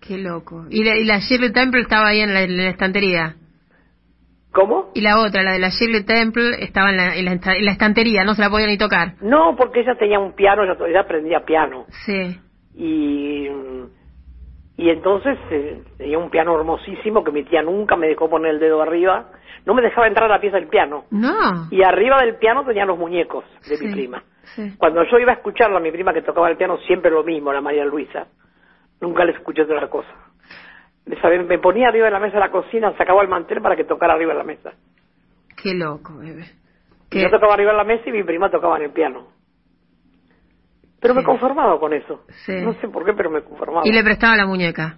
Qué 0.00 0.18
loco. 0.18 0.66
¿Y 0.70 0.84
la, 0.84 0.96
y 0.96 1.04
la 1.04 1.18
Shirley 1.18 1.52
Temple 1.52 1.82
estaba 1.82 2.08
ahí 2.08 2.20
en 2.20 2.32
la, 2.32 2.42
en 2.42 2.56
la 2.56 2.70
estantería? 2.70 3.36
¿Cómo? 4.52 4.90
Y 4.94 5.02
la 5.02 5.20
otra, 5.20 5.42
la 5.42 5.52
de 5.52 5.58
la 5.58 5.68
Shirley 5.68 6.04
Temple, 6.04 6.62
estaba 6.64 6.90
en 6.90 6.96
la, 6.96 7.16
en 7.16 7.24
la, 7.26 7.72
estantería, 7.72 8.24
no 8.24 8.34
se 8.34 8.40
la 8.40 8.50
podía 8.50 8.66
ni 8.66 8.78
tocar. 8.78 9.14
No, 9.20 9.54
porque 9.56 9.80
ella 9.80 9.94
tenía 9.96 10.18
un 10.18 10.32
piano, 10.32 10.64
ella, 10.64 10.76
ella 10.86 11.00
aprendía 11.00 11.44
piano. 11.44 11.84
Sí. 12.06 12.40
Y, 12.74 13.48
y 14.78 14.90
entonces 14.90 15.36
eh, 15.50 15.82
tenía 15.96 16.18
un 16.18 16.30
piano 16.30 16.56
hermosísimo 16.56 17.24
que 17.24 17.32
mi 17.32 17.42
tía 17.42 17.62
nunca 17.62 17.96
me 17.96 18.06
dejó 18.06 18.30
poner 18.30 18.52
el 18.52 18.60
dedo 18.60 18.80
arriba. 18.80 19.26
No 19.66 19.74
me 19.74 19.82
dejaba 19.82 20.06
entrar 20.06 20.30
a 20.30 20.34
la 20.36 20.40
pieza 20.40 20.56
del 20.56 20.68
piano. 20.68 21.04
No. 21.10 21.66
Y 21.72 21.82
arriba 21.82 22.22
del 22.22 22.36
piano 22.36 22.64
tenía 22.64 22.86
los 22.86 22.96
muñecos 22.96 23.44
de 23.68 23.76
mi 23.76 23.92
prima. 23.92 24.22
Sí. 24.54 24.76
Cuando 24.78 25.02
yo 25.02 25.18
iba 25.18 25.32
a 25.32 25.34
escucharla, 25.34 25.78
a 25.78 25.80
mi 25.80 25.90
prima 25.90 26.14
que 26.14 26.22
tocaba 26.22 26.48
el 26.48 26.56
piano, 26.56 26.78
siempre 26.86 27.10
lo 27.10 27.24
mismo, 27.24 27.52
la 27.52 27.60
María 27.60 27.84
Luisa. 27.84 28.28
Nunca 29.00 29.24
le 29.24 29.32
escuché 29.32 29.62
otra 29.62 29.88
cosa. 29.90 30.14
Me 31.04 31.58
ponía 31.58 31.88
arriba 31.88 32.04
de 32.04 32.12
la 32.12 32.20
mesa 32.20 32.34
de 32.34 32.40
la 32.40 32.52
cocina, 32.52 32.96
sacaba 32.96 33.20
el 33.22 33.28
mantel 33.28 33.60
para 33.60 33.74
que 33.74 33.82
tocara 33.82 34.14
arriba 34.14 34.32
de 34.32 34.38
la 34.38 34.44
mesa. 34.44 34.74
Qué 35.60 35.74
loco, 35.74 36.18
bebé. 36.18 36.44
Yo 37.10 37.28
tocaba 37.30 37.54
arriba 37.54 37.72
de 37.72 37.78
la 37.78 37.84
mesa 37.84 38.08
y 38.08 38.12
mi 38.12 38.22
prima 38.22 38.48
tocaba 38.48 38.76
en 38.76 38.84
el 38.84 38.90
piano. 38.92 39.26
Pero 41.00 41.14
me 41.14 41.22
conformaba 41.22 41.78
con 41.78 41.92
eso. 41.92 42.24
No 42.48 42.72
sé 42.74 42.88
por 42.88 43.04
qué, 43.04 43.12
pero 43.12 43.30
me 43.30 43.42
conformaba. 43.42 43.86
¿Y 43.86 43.92
le 43.92 44.02
prestaba 44.02 44.36
la 44.36 44.46
muñeca? 44.46 44.96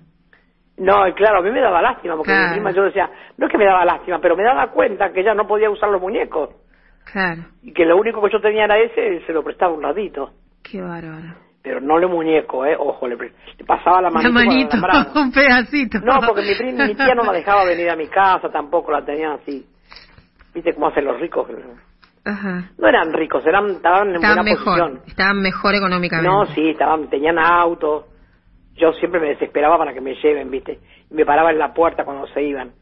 No, 0.78 0.94
claro, 1.14 1.40
a 1.40 1.42
mí 1.42 1.50
me 1.50 1.60
daba 1.60 1.82
lástima, 1.82 2.16
porque 2.16 2.32
mi 2.32 2.52
prima 2.52 2.70
yo 2.70 2.84
decía, 2.84 3.10
no 3.36 3.46
es 3.46 3.52
que 3.52 3.58
me 3.58 3.66
daba 3.66 3.84
lástima, 3.84 4.18
pero 4.18 4.34
me 4.34 4.44
daba 4.44 4.70
cuenta 4.70 5.12
que 5.12 5.20
ella 5.20 5.34
no 5.34 5.46
podía 5.46 5.68
usar 5.68 5.90
los 5.90 6.00
muñecos. 6.00 6.50
Claro. 7.12 7.42
Y 7.62 7.72
que 7.72 7.84
lo 7.84 7.98
único 7.98 8.22
que 8.22 8.32
yo 8.32 8.40
tenía 8.40 8.64
era 8.64 8.78
ese, 8.78 9.20
se 9.26 9.32
lo 9.32 9.42
prestaba 9.42 9.74
un 9.74 9.82
ratito. 9.82 10.30
Qué 10.62 10.80
bárbaro 10.80 11.50
pero 11.62 11.80
no 11.80 11.98
le 11.98 12.06
muñeco, 12.06 12.64
¿eh? 12.64 12.74
Ojo, 12.78 13.06
le, 13.06 13.16
pasaba 13.66 14.00
la 14.00 14.10
manito. 14.10 14.32
La 14.32 14.44
manito, 14.44 15.20
un 15.20 15.32
pedacito. 15.32 15.98
No, 16.00 16.18
porque 16.26 16.42
mi, 16.42 16.72
mi 16.72 16.94
tía 16.94 17.14
no 17.14 17.24
me 17.24 17.34
dejaba 17.34 17.64
venir 17.64 17.90
a 17.90 17.96
mi 17.96 18.06
casa, 18.06 18.48
tampoco 18.50 18.90
la 18.90 19.04
tenía 19.04 19.34
así. 19.34 19.66
¿Viste 20.54 20.74
cómo 20.74 20.88
hacen 20.88 21.04
los 21.04 21.20
ricos? 21.20 21.48
Ajá. 22.24 22.70
No 22.78 22.88
eran 22.88 23.12
ricos, 23.12 23.44
eran, 23.46 23.70
estaban 23.70 24.14
en 24.14 24.20
buena 24.20 24.42
mejor, 24.42 24.64
posición. 24.64 25.00
Estaban 25.06 25.40
mejor 25.40 25.74
económicamente. 25.74 26.30
No, 26.30 26.46
sí, 26.46 26.70
estaban, 26.70 27.08
tenían 27.08 27.38
auto. 27.38 28.08
Yo 28.74 28.92
siempre 28.94 29.20
me 29.20 29.28
desesperaba 29.28 29.78
para 29.78 29.92
que 29.92 30.00
me 30.00 30.14
lleven, 30.14 30.50
¿viste? 30.50 30.78
Y 31.10 31.14
me 31.14 31.24
paraba 31.24 31.50
en 31.50 31.58
la 31.58 31.72
puerta 31.72 32.04
cuando 32.04 32.26
se 32.28 32.42
iban. 32.42 32.72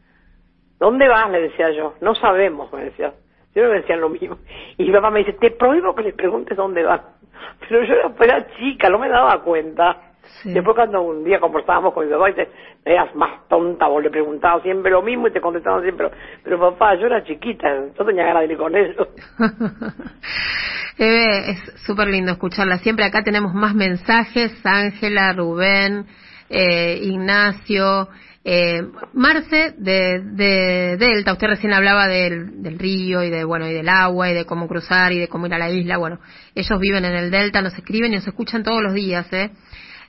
¿Dónde 0.79 1.07
vas? 1.07 1.29
Le 1.29 1.41
decía 1.41 1.71
yo. 1.71 1.95
No 2.01 2.15
sabemos, 2.15 2.71
me 2.71 2.85
decía. 2.85 3.13
Yo 3.55 3.63
me 3.63 3.79
decían 3.81 3.99
lo 3.99 4.09
mismo. 4.09 4.37
Y 4.77 4.85
mi 4.85 4.91
papá 4.91 5.09
me 5.09 5.19
dice, 5.19 5.33
te 5.33 5.51
prohíbo 5.51 5.95
que 5.95 6.03
les 6.03 6.13
preguntes 6.13 6.55
dónde 6.55 6.83
vas. 6.83 7.01
Pero 7.67 7.83
yo 7.83 7.93
era, 8.21 8.47
chica, 8.57 8.89
no 8.89 8.99
me 8.99 9.09
daba 9.09 9.41
cuenta. 9.41 10.08
Después 10.43 10.75
cuando 10.75 11.01
un 11.01 11.23
día 11.23 11.39
conversábamos 11.39 11.93
con 11.93 12.05
mi 12.05 12.11
papá 12.11 12.29
y 12.29 12.33
te 12.33 12.47
eras 12.85 13.13
más 13.15 13.47
tonta, 13.47 13.87
vos 13.87 14.01
le 14.01 14.09
preguntabas 14.09 14.63
siempre 14.63 14.91
lo 14.91 15.01
mismo 15.01 15.27
y 15.27 15.33
te 15.33 15.41
contestaban 15.41 15.81
siempre, 15.83 16.09
pero 16.43 16.59
papá, 16.59 16.95
yo 16.95 17.07
era 17.07 17.23
chiquita, 17.23 17.67
yo 17.97 18.05
tenía 18.05 18.25
ganas 18.25 18.47
de 18.47 18.53
ir 18.53 18.57
con 18.57 18.75
ellos. 18.75 19.07
Eve, 20.97 21.51
es 21.51 21.81
súper 21.85 22.07
lindo 22.07 22.31
escucharla. 22.31 22.77
Siempre 22.79 23.05
acá 23.05 23.23
tenemos 23.23 23.53
más 23.53 23.73
mensajes, 23.73 24.53
Ángela, 24.65 25.33
Rubén, 25.33 26.05
eh, 26.49 26.99
Ignacio, 27.03 28.09
eh, 28.43 28.81
Marce 29.13 29.75
de, 29.77 30.21
de, 30.23 30.97
Delta, 30.97 31.33
usted 31.33 31.47
recién 31.47 31.73
hablaba 31.73 32.07
del, 32.07 32.63
del 32.63 32.79
río 32.79 33.21
y 33.21 33.29
de 33.29 33.43
bueno 33.43 33.67
y 33.67 33.73
del 33.73 33.89
agua 33.89 34.29
y 34.29 34.33
de 34.33 34.45
cómo 34.45 34.67
cruzar 34.67 35.11
y 35.11 35.19
de 35.19 35.27
cómo 35.27 35.45
ir 35.47 35.53
a 35.53 35.59
la 35.59 35.69
isla. 35.69 35.97
Bueno, 35.97 36.19
ellos 36.55 36.79
viven 36.79 37.05
en 37.05 37.15
el 37.15 37.31
Delta, 37.31 37.61
nos 37.61 37.73
escriben 37.73 38.13
y 38.13 38.15
nos 38.15 38.27
escuchan 38.27 38.63
todos 38.63 38.81
los 38.81 38.93
días, 38.93 39.31
¿eh? 39.33 39.51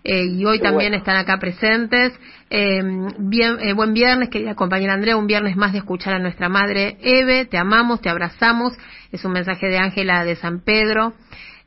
Eh 0.04 0.24
y 0.24 0.44
hoy 0.44 0.60
también 0.60 0.94
están 0.94 1.16
acá 1.16 1.38
presentes. 1.38 2.12
Eh, 2.48 2.82
bien, 3.18 3.58
eh, 3.60 3.72
buen 3.74 3.92
viernes, 3.92 4.28
querida 4.28 4.54
compañera 4.54 4.94
Andrea, 4.94 5.16
un 5.16 5.26
viernes 5.26 5.56
más 5.56 5.72
de 5.72 5.78
escuchar 5.78 6.14
a 6.14 6.18
nuestra 6.18 6.48
madre 6.48 6.96
Eve, 7.00 7.44
te 7.44 7.58
amamos, 7.58 8.00
te 8.00 8.08
abrazamos. 8.08 8.72
Es 9.12 9.24
un 9.24 9.32
mensaje 9.32 9.66
de 9.66 9.78
Ángela 9.78 10.24
de 10.24 10.36
San 10.36 10.60
Pedro. 10.60 11.14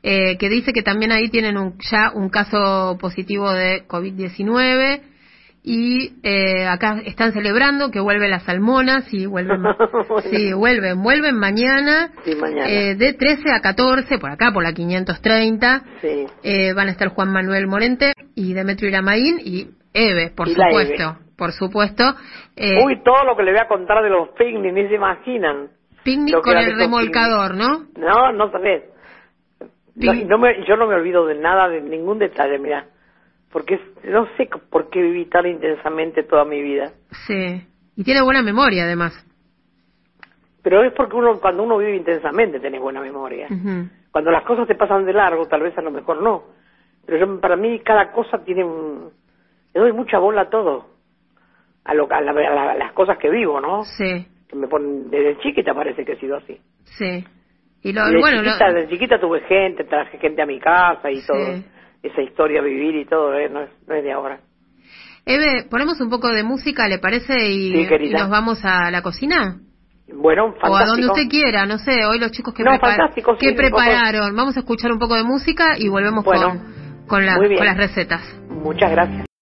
Eh, 0.02 0.36
que 0.36 0.50
dice 0.50 0.74
que 0.74 0.82
también 0.82 1.12
ahí 1.12 1.30
tienen 1.30 1.56
un, 1.56 1.78
ya 1.90 2.10
un 2.14 2.28
caso 2.28 2.98
positivo 3.00 3.50
de 3.50 3.88
COVID-19 3.88 5.00
y 5.66 6.12
eh, 6.22 6.66
acá 6.66 7.00
están 7.06 7.32
celebrando 7.32 7.90
que 7.90 7.98
vuelven 7.98 8.30
las 8.30 8.42
salmonas 8.42 9.12
y 9.14 9.24
vuelven 9.24 9.62
sí 10.30 10.52
vuelven 10.52 11.02
vuelven 11.02 11.36
mañana, 11.36 12.10
Eh, 12.66 12.94
de 12.96 13.14
13 13.14 13.50
a 13.50 13.60
14 13.62 14.18
por 14.18 14.30
acá 14.30 14.50
por 14.52 14.62
la 14.62 14.74
530 14.74 15.82
sí. 16.02 16.26
eh, 16.42 16.74
van 16.74 16.88
a 16.88 16.90
estar 16.90 17.08
Juan 17.08 17.32
Manuel 17.32 17.66
Morente 17.66 18.12
y 18.34 18.52
Demetrio 18.52 18.90
Iramaín 18.90 19.40
y 19.42 19.68
Eve 19.94 20.32
por 20.36 20.50
supuesto 20.50 21.16
por 21.38 21.52
supuesto 21.52 22.14
eh, 22.56 22.84
uy 22.84 23.02
todo 23.02 23.24
lo 23.24 23.34
que 23.34 23.44
le 23.44 23.52
voy 23.52 23.60
a 23.60 23.66
contar 23.66 24.02
de 24.02 24.10
los 24.10 24.28
picnic 24.36 24.70
ni 24.70 24.86
se 24.86 24.94
imaginan. 24.96 25.68
picnic 26.04 26.42
con 26.42 26.58
el 26.58 26.76
remolcador 26.76 27.54
no 27.56 27.86
no 27.96 28.32
no 28.32 28.50
sabes. 28.52 28.84
No, 29.96 30.38
me, 30.38 30.66
yo 30.66 30.76
no 30.76 30.88
me 30.88 30.96
olvido 30.96 31.24
de 31.24 31.36
nada 31.36 31.68
de 31.68 31.80
ningún 31.80 32.18
detalle 32.18 32.58
mira 32.58 32.84
porque 33.54 33.78
no 34.02 34.26
sé 34.36 34.48
por 34.68 34.90
qué 34.90 35.00
viví 35.00 35.26
tan 35.26 35.46
intensamente 35.46 36.24
toda 36.24 36.44
mi 36.44 36.60
vida. 36.60 36.90
Sí, 37.24 37.64
y 37.94 38.02
tiene 38.02 38.20
buena 38.20 38.42
memoria 38.42 38.82
además. 38.82 39.14
Pero 40.60 40.82
es 40.82 40.92
porque 40.92 41.14
uno 41.14 41.38
cuando 41.38 41.62
uno 41.62 41.78
vive 41.78 41.94
intensamente 41.94 42.58
tiene 42.58 42.80
buena 42.80 43.00
memoria. 43.00 43.46
Cuando 44.10 44.32
las 44.32 44.42
cosas 44.42 44.66
te 44.66 44.74
pasan 44.74 45.04
de 45.04 45.12
largo, 45.12 45.46
tal 45.46 45.62
vez 45.62 45.78
a 45.78 45.82
lo 45.82 45.92
mejor 45.92 46.20
no. 46.20 46.42
Pero 47.06 47.18
yo, 47.18 47.40
para 47.40 47.54
mí 47.54 47.78
cada 47.78 48.10
cosa 48.10 48.42
tiene 48.44 48.64
un... 48.64 49.12
Le 49.72 49.80
doy 49.80 49.92
mucha 49.92 50.18
bola 50.18 50.42
a 50.42 50.50
todo. 50.50 50.86
A, 51.84 51.94
lo, 51.94 52.08
a, 52.10 52.74
las 52.74 52.92
cosas 52.92 53.18
que 53.18 53.30
vivo, 53.30 53.60
¿no? 53.60 53.84
Sí. 53.84 54.26
Que 54.48 54.56
me 54.56 54.66
ponen, 54.66 55.10
desde 55.10 55.38
chiquita 55.38 55.72
parece 55.74 56.04
que 56.04 56.14
he 56.14 56.18
sido 56.18 56.38
así. 56.38 56.58
Sí. 56.82 57.24
Y 57.82 57.92
lo, 57.92 58.02
desde 58.02 58.18
bueno, 58.18 58.42
chiquita, 58.42 58.72
desde 58.72 58.88
chiquita 58.88 59.20
tuve 59.20 59.42
gente, 59.42 59.84
traje 59.84 60.18
gente 60.18 60.42
a 60.42 60.46
mi 60.46 60.58
casa 60.58 61.08
y 61.08 61.24
todo 61.24 61.62
esa 62.04 62.22
historia 62.22 62.60
vivir 62.60 62.94
y 62.96 63.04
todo, 63.06 63.34
¿eh? 63.34 63.48
no, 63.48 63.62
es, 63.62 63.70
no 63.86 63.94
es 63.94 64.04
de 64.04 64.12
ahora. 64.12 64.40
Eve, 65.26 65.64
ponemos 65.70 66.00
un 66.00 66.10
poco 66.10 66.28
de 66.28 66.42
música, 66.42 66.86
¿le 66.86 66.98
parece? 66.98 67.50
Y, 67.50 67.86
nos 68.12 68.28
vamos 68.28 68.62
a 68.62 68.90
la 68.90 69.02
cocina. 69.02 69.58
Bueno, 70.12 70.52
fantástico. 70.52 70.72
O 70.72 70.76
a 70.76 70.84
donde 70.84 71.06
usted 71.06 71.28
quiera, 71.30 71.64
no 71.64 71.78
sé, 71.78 72.04
hoy 72.04 72.18
los 72.18 72.30
chicos 72.30 72.52
que, 72.52 72.62
que 72.62 73.52
prepararon. 73.54 74.36
Vamos 74.36 74.56
a 74.56 74.60
escuchar 74.60 74.92
un 74.92 74.98
poco 74.98 75.14
de 75.14 75.24
música 75.24 75.78
y 75.78 75.88
volvemos 75.88 76.24
con, 76.24 76.34
con, 77.06 77.24
con 77.24 77.24
las 77.66 77.76
recetas. 77.76 78.22
Muchas 78.50 78.90
gracias. 78.90 79.33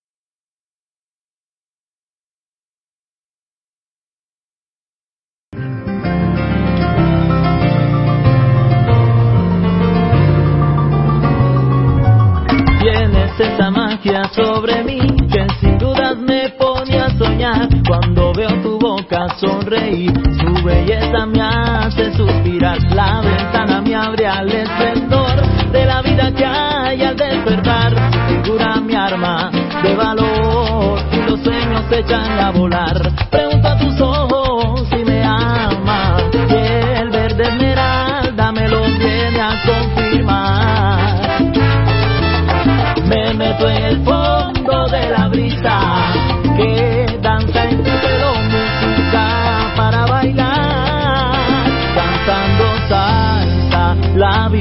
Sobre 14.35 14.83
mí 14.85 15.01
que 15.31 15.47
sin 15.61 15.79
dudas 15.79 16.17
me 16.19 16.51
pone 16.51 16.99
a 16.99 17.11
soñar 17.17 17.69
cuando 17.87 18.33
veo 18.33 18.51
tu 18.63 18.79
boca 18.79 19.27
sonreír. 19.39 20.13
Su 20.41 20.65
belleza 20.65 21.27
me 21.27 21.41
hace 21.41 22.13
suspirar, 22.15 22.79
la 22.95 23.21
ventana 23.21 23.81
me 23.81 23.95
abre 23.95 24.27
al 24.27 24.51
esplendor 24.51 25.43
de 25.73 25.85
la 25.87 26.03
vida 26.03 26.33
que 26.35 26.45
hay 26.45 27.03
al 27.03 27.17
despertar. 27.17 27.95
Figura 28.29 28.77
mi 28.81 28.95
arma 28.95 29.51
de 29.83 29.95
valor 29.95 31.01
y 31.13 31.31
los 31.31 31.41
sueños 31.41 31.83
se 31.89 32.01
echan 32.01 32.39
a 32.39 32.51
volar. 32.51 32.97
Pregunta 33.31 33.73
a 33.73 33.79
tus 33.79 34.01
ojos 34.01 34.12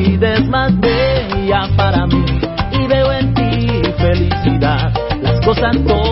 vida 0.01 0.33
es 0.33 0.47
más 0.47 0.79
bella 0.79 1.69
para 1.77 2.07
mí 2.07 2.25
y 2.71 2.87
veo 2.87 3.11
en 3.11 3.33
ti 3.33 3.81
felicidad. 3.97 4.91
Las 5.21 5.45
cosas 5.45 5.75
toman 5.85 6.10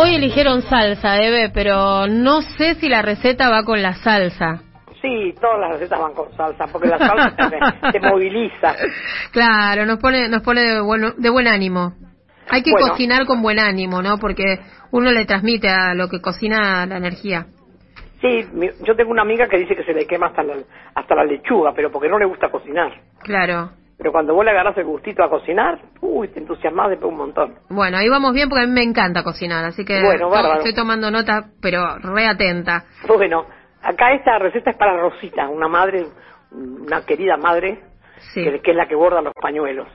Hoy 0.00 0.14
eligieron 0.14 0.62
salsa, 0.62 1.16
Eve, 1.18 1.50
pero 1.52 2.06
no 2.06 2.40
sé 2.42 2.74
si 2.76 2.88
la 2.88 3.02
receta 3.02 3.48
va 3.50 3.64
con 3.64 3.82
la 3.82 3.94
salsa. 3.94 4.62
Sí, 5.02 5.34
todas 5.40 5.60
las 5.60 5.70
recetas 5.72 5.98
van 6.00 6.14
con 6.14 6.32
salsa, 6.36 6.66
porque 6.72 6.88
la 6.88 6.98
salsa 6.98 7.36
te, 7.50 7.92
te 7.92 8.00
moviliza. 8.08 8.74
Claro, 9.32 9.86
nos 9.86 9.98
pone, 9.98 10.28
nos 10.28 10.42
pone 10.42 10.62
de, 10.62 10.80
bueno, 10.80 11.12
de 11.16 11.30
buen 11.30 11.46
ánimo. 11.48 11.94
Hay 12.50 12.62
que 12.62 12.70
Bueno. 12.72 12.88
cocinar 12.90 13.26
con 13.26 13.42
buen 13.42 13.58
ánimo, 13.58 14.00
¿no? 14.02 14.18
Porque 14.18 14.58
uno 14.90 15.10
le 15.12 15.24
transmite 15.26 15.68
a 15.68 15.94
lo 15.94 16.08
que 16.08 16.20
cocina 16.20 16.86
la 16.86 16.96
energía. 16.96 17.46
Sí, 18.20 18.44
mi- 18.52 18.70
yo 18.84 18.96
tengo 18.96 19.10
una 19.10 19.22
amiga 19.22 19.46
que 19.48 19.58
dice 19.58 19.76
que 19.76 19.84
se 19.84 19.92
le 19.92 20.06
quema 20.06 20.26
hasta 20.28 20.42
la, 20.42 20.54
hasta 20.94 21.14
la 21.14 21.24
lechuga, 21.24 21.72
pero 21.74 21.90
porque 21.92 22.08
no 22.08 22.18
le 22.18 22.24
gusta 22.24 22.48
cocinar. 22.50 22.92
Claro. 23.22 23.70
Pero 23.98 24.12
cuando 24.12 24.32
vos 24.32 24.44
le 24.44 24.52
agarrás 24.52 24.78
el 24.78 24.84
gustito 24.84 25.24
a 25.24 25.28
cocinar, 25.28 25.80
uy, 26.00 26.28
te 26.28 26.38
entusiasmás 26.38 26.90
después 26.90 27.10
un 27.10 27.18
montón. 27.18 27.54
Bueno, 27.68 27.98
ahí 27.98 28.08
vamos 28.08 28.32
bien 28.32 28.48
porque 28.48 28.62
a 28.62 28.66
mí 28.66 28.72
me 28.72 28.82
encanta 28.84 29.24
cocinar, 29.24 29.64
así 29.64 29.84
que 29.84 30.00
Bueno, 30.00 30.30
estoy 30.54 30.72
tomando 30.72 31.10
nota, 31.10 31.46
pero 31.60 31.98
re 31.98 32.26
atenta. 32.26 32.84
Bueno, 33.08 33.44
acá 33.82 34.12
esta 34.12 34.38
receta 34.38 34.70
es 34.70 34.76
para 34.76 34.96
Rosita, 34.96 35.48
una 35.48 35.66
madre, 35.66 36.06
una 36.52 37.04
querida 37.04 37.36
madre, 37.36 37.80
Sí, 38.34 38.42
que, 38.42 38.60
que 38.60 38.70
es 38.72 38.76
la 38.76 38.86
que 38.86 38.94
borda 38.96 39.20
los 39.20 39.32
pañuelos. 39.34 39.86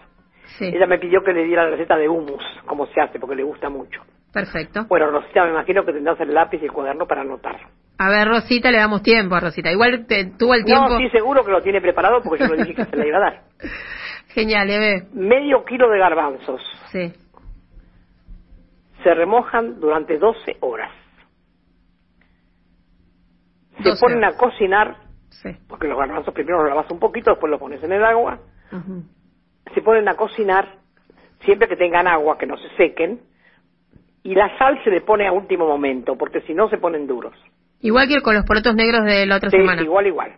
sí, 0.58 0.66
Ella 0.66 0.86
me 0.88 0.98
pidió 1.00 1.22
que 1.24 1.34
le 1.34 1.44
diera 1.44 1.64
la 1.66 1.72
receta 1.72 1.96
de 1.98 2.08
hummus, 2.08 2.44
cómo 2.66 2.86
se 2.88 3.02
hace, 3.02 3.20
porque 3.20 3.36
le 3.36 3.44
gusta 3.44 3.70
mucho. 3.70 4.02
perfecto. 4.34 4.86
Bueno, 4.90 5.12
Rosita, 5.12 5.44
me 5.46 5.52
imagino 5.52 5.84
que 5.86 5.94
tendrás 5.94 6.20
el 6.22 6.34
lápiz 6.34 6.62
y 6.62 6.66
el 6.66 6.72
cuaderno 6.72 7.06
para 7.06 7.22
anotar. 7.22 7.58
A 7.98 8.10
ver, 8.10 8.28
Rosita, 8.28 8.72
le 8.72 8.80
damos 8.80 9.04
tiempo 9.04 9.36
a 9.36 9.40
Rosita. 9.40 9.72
Igual 9.72 10.06
te, 10.08 10.26
tuvo 10.38 10.56
el 10.56 10.66
tiempo. 10.66 10.90
No, 10.90 10.98
sí, 10.98 11.10
seguro 11.10 11.44
que 11.46 11.52
lo 11.52 11.62
tiene 11.62 11.80
preparado 11.80 12.22
porque 12.24 12.48
yo 12.48 12.54
le 12.56 12.64
dije 12.64 12.76
que 12.76 12.86
se 12.86 12.98
le 12.98 13.08
iba 13.08 13.18
a 13.18 13.22
dar. 13.22 13.42
Genial, 14.30 14.70
Eve. 14.70 15.08
Medio 15.14 15.64
kilo 15.64 15.90
de 15.90 16.00
garbanzos. 16.00 16.62
Sí, 16.92 17.14
Se 19.04 19.14
remojan 19.14 19.80
durante 19.80 20.18
12 20.18 20.58
horas. 20.62 20.92
Se 23.78 23.90
12 23.90 24.02
ponen 24.02 24.18
horas. 24.20 24.36
a 24.36 24.38
cocinar, 24.38 24.96
sí. 25.30 25.50
porque 25.68 25.88
los 25.88 25.98
garbanzos 25.98 26.34
primero 26.34 26.60
los 26.60 26.70
lavas 26.70 26.90
un 26.92 27.00
poquito, 27.00 27.32
después 27.32 27.50
los 27.52 27.60
pones 27.60 27.84
en 27.84 27.92
el 27.92 28.04
agua. 28.04 28.40
Se 29.74 29.82
ponen 29.82 30.08
a 30.08 30.16
cocinar 30.16 30.68
siempre 31.42 31.68
que 31.68 31.76
tengan 31.76 32.08
agua, 32.08 32.38
que 32.38 32.48
no 32.48 32.58
se 32.58 32.70
sequen. 32.76 33.22
Y 34.24 34.36
la 34.36 34.58
sal 34.58 34.80
se 34.84 34.90
le 34.90 35.02
pone 35.02 35.28
a 35.28 35.32
último 35.32 35.68
momento, 35.68 36.16
porque 36.18 36.42
si 36.42 36.54
no 36.54 36.70
se 36.70 36.78
ponen 36.78 37.06
duros. 37.08 37.34
Igual 37.84 38.08
que 38.08 38.22
con 38.22 38.34
los 38.34 38.46
porotos 38.46 38.76
negros 38.76 39.04
de 39.06 39.26
la 39.26 39.36
otra 39.38 39.50
Sí, 39.52 39.58
semana. 39.58 39.82
igual, 39.82 40.08
igual. 40.08 40.32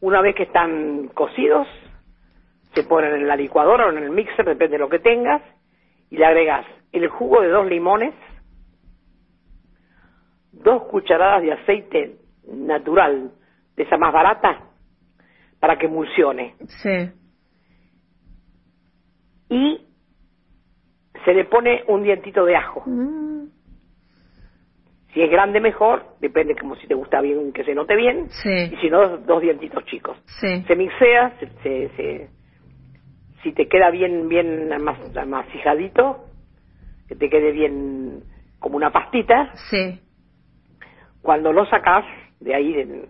Una 0.00 0.20
vez 0.22 0.34
que 0.34 0.44
están 0.44 1.08
cocidos, 1.08 1.66
se 2.74 2.82
ponen 2.84 3.14
en 3.14 3.28
la 3.28 3.36
licuadora 3.36 3.86
o 3.86 3.90
en 3.90 3.98
el 4.02 4.10
mixer, 4.10 4.44
depende 4.44 4.72
de 4.76 4.78
lo 4.78 4.88
que 4.88 4.98
tengas, 4.98 5.42
y 6.10 6.16
le 6.16 6.24
agregas 6.24 6.66
el 6.92 7.08
jugo 7.08 7.40
de 7.42 7.48
dos 7.48 7.66
limones, 7.66 8.14
dos 10.52 10.84
cucharadas 10.84 11.42
de 11.42 11.52
aceite 11.52 12.16
natural, 12.50 13.32
de 13.76 13.82
esa 13.82 13.98
más 13.98 14.12
barata, 14.12 14.60
para 15.60 15.76
que 15.76 15.86
emulsione. 15.86 16.54
Sí. 16.82 17.10
Y 19.50 19.80
se 21.24 21.34
le 21.34 21.44
pone 21.44 21.84
un 21.88 22.02
dientito 22.02 22.44
de 22.44 22.56
ajo. 22.56 22.82
Mm, 22.86 23.48
Si 25.16 25.22
es 25.22 25.30
grande, 25.30 25.60
mejor, 25.62 26.04
depende 26.20 26.54
como 26.56 26.76
si 26.76 26.86
te 26.86 26.92
gusta 26.92 27.22
bien, 27.22 27.50
que 27.54 27.64
se 27.64 27.74
note 27.74 27.96
bien, 27.96 28.28
Sí, 28.42 28.50
y 28.70 28.76
si 28.76 28.90
no, 28.90 29.16
dos, 29.16 29.40
dientitos 29.40 29.82
chicos. 29.86 30.14
sí. 30.26 30.62
se 30.68 30.76
mixea, 30.76 31.32
se, 31.40 31.48
se- 31.62 31.88
se- 31.96 32.28
si 33.42 33.52
te 33.52 33.66
queda 33.66 33.88
bien 33.90 34.28
bien 34.28 34.70
amas- 34.74 35.16
amasijadito, 35.16 36.26
que 37.08 37.14
te 37.16 37.30
quede 37.30 37.50
bien 37.52 38.24
como 38.58 38.76
una 38.76 38.92
pastita, 38.92 39.54
Sí. 39.70 39.98
cuando 41.22 41.50
lo 41.50 41.64
sacas 41.64 42.04
de 42.40 42.54
ahí, 42.54 42.74
de- 42.74 43.08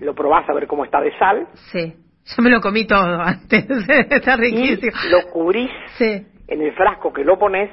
lo 0.00 0.16
probás 0.16 0.48
a 0.48 0.52
ver 0.52 0.66
cómo 0.66 0.84
está 0.84 1.00
de 1.00 1.16
sal, 1.16 1.46
Sí. 1.70 1.94
Yo 2.36 2.42
me 2.42 2.50
lo 2.50 2.60
comí 2.60 2.84
todo 2.88 3.20
antes. 3.20 3.64
Está 4.10 4.34
y 4.34 4.38
riquísimo. 4.50 4.96
lo 5.12 5.30
cubrís 5.30 5.70
Sí. 5.96 6.26
en 6.48 6.60
el 6.60 6.72
frasco 6.72 7.12
que 7.12 7.22
lo 7.22 7.38
pones 7.38 7.70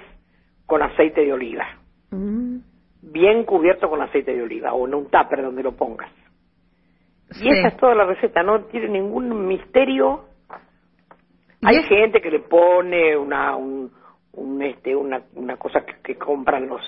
con 0.67 0.83
aceite 0.83 1.21
de 1.21 1.33
oliva, 1.33 1.65
Mm, 2.11 2.57
bien 3.13 3.45
cubierto 3.45 3.89
con 3.89 4.01
aceite 4.01 4.33
de 4.35 4.41
oliva, 4.43 4.73
o 4.73 4.85
en 4.87 4.95
un 4.95 5.05
tupper 5.05 5.41
donde 5.43 5.63
lo 5.63 5.71
pongas. 5.73 6.11
Y 7.41 7.49
esa 7.49 7.69
es 7.69 7.77
toda 7.77 7.95
la 7.95 8.05
receta, 8.05 8.43
no 8.43 8.65
tiene 8.65 8.89
ningún 8.89 9.47
misterio. 9.47 10.25
¿Y 11.61 11.67
Hay 11.67 11.77
es- 11.77 11.85
gente 11.87 12.21
que 12.21 12.29
le 12.29 12.39
pone 12.39 13.15
una 13.15 13.55
un, 13.55 13.91
un, 14.33 14.61
este 14.61 14.95
una, 14.95 15.21
una 15.35 15.55
cosa 15.57 15.81
que, 15.85 15.95
que 16.03 16.15
compran 16.17 16.67
los 16.67 16.81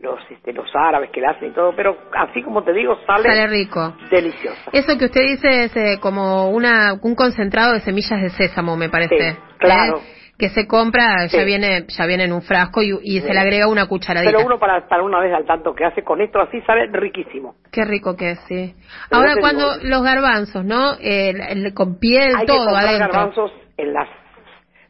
los 0.00 0.18
este 0.30 0.52
los 0.54 0.68
árabes 0.74 1.10
que 1.10 1.20
la 1.20 1.30
hacen 1.32 1.50
y 1.50 1.52
todo, 1.52 1.76
pero 1.76 1.96
así 2.16 2.42
como 2.42 2.64
te 2.64 2.72
digo 2.72 2.96
sale, 3.06 3.24
Sale 3.28 3.46
rico. 3.46 3.94
deliciosa. 4.10 4.70
Eso 4.72 4.96
que 4.98 5.04
usted 5.04 5.20
dice 5.20 5.64
es 5.64 5.76
eh, 5.76 5.98
como 6.00 6.48
una, 6.48 6.94
un 7.02 7.14
concentrado 7.14 7.74
de 7.74 7.80
semillas 7.80 8.20
de 8.22 8.30
sésamo, 8.30 8.74
me 8.76 8.88
parece. 8.88 9.32
Sí, 9.32 9.38
claro. 9.58 9.98
¿eh? 9.98 10.21
Que 10.42 10.48
se 10.48 10.66
compra, 10.66 11.26
ya 11.26 11.38
Sí. 11.38 11.44
viene 11.44 11.84
ya 11.86 12.04
viene 12.04 12.24
en 12.24 12.32
un 12.32 12.42
frasco 12.42 12.82
y, 12.82 12.90
y 13.04 13.20
se 13.20 13.32
le 13.32 13.38
agrega 13.38 13.68
una 13.68 13.86
cucharadita. 13.86 14.32
Pero 14.32 14.44
uno 14.44 14.58
para, 14.58 14.88
para 14.88 15.04
una 15.04 15.20
vez 15.20 15.32
al 15.32 15.44
tanto 15.46 15.72
que 15.72 15.84
hace 15.84 16.02
con 16.02 16.20
esto 16.20 16.40
así 16.40 16.60
sale 16.62 16.88
riquísimo. 16.88 17.54
Qué 17.70 17.84
rico 17.84 18.16
que 18.16 18.32
es, 18.32 18.40
sí. 18.48 18.74
Pero 19.08 19.20
Ahora 19.20 19.36
cuando 19.38 19.74
digo- 19.78 19.88
los 19.88 20.02
garbanzos, 20.02 20.64
¿no? 20.64 20.94
El, 21.00 21.40
el- 21.42 21.74
con 21.74 22.00
piel, 22.00 22.34
Hay 22.34 22.46
todo 22.46 22.66
que 22.70 22.74
adentro. 22.76 23.08
garbanzos 23.12 23.52
en 23.76 23.92
las 23.92 24.08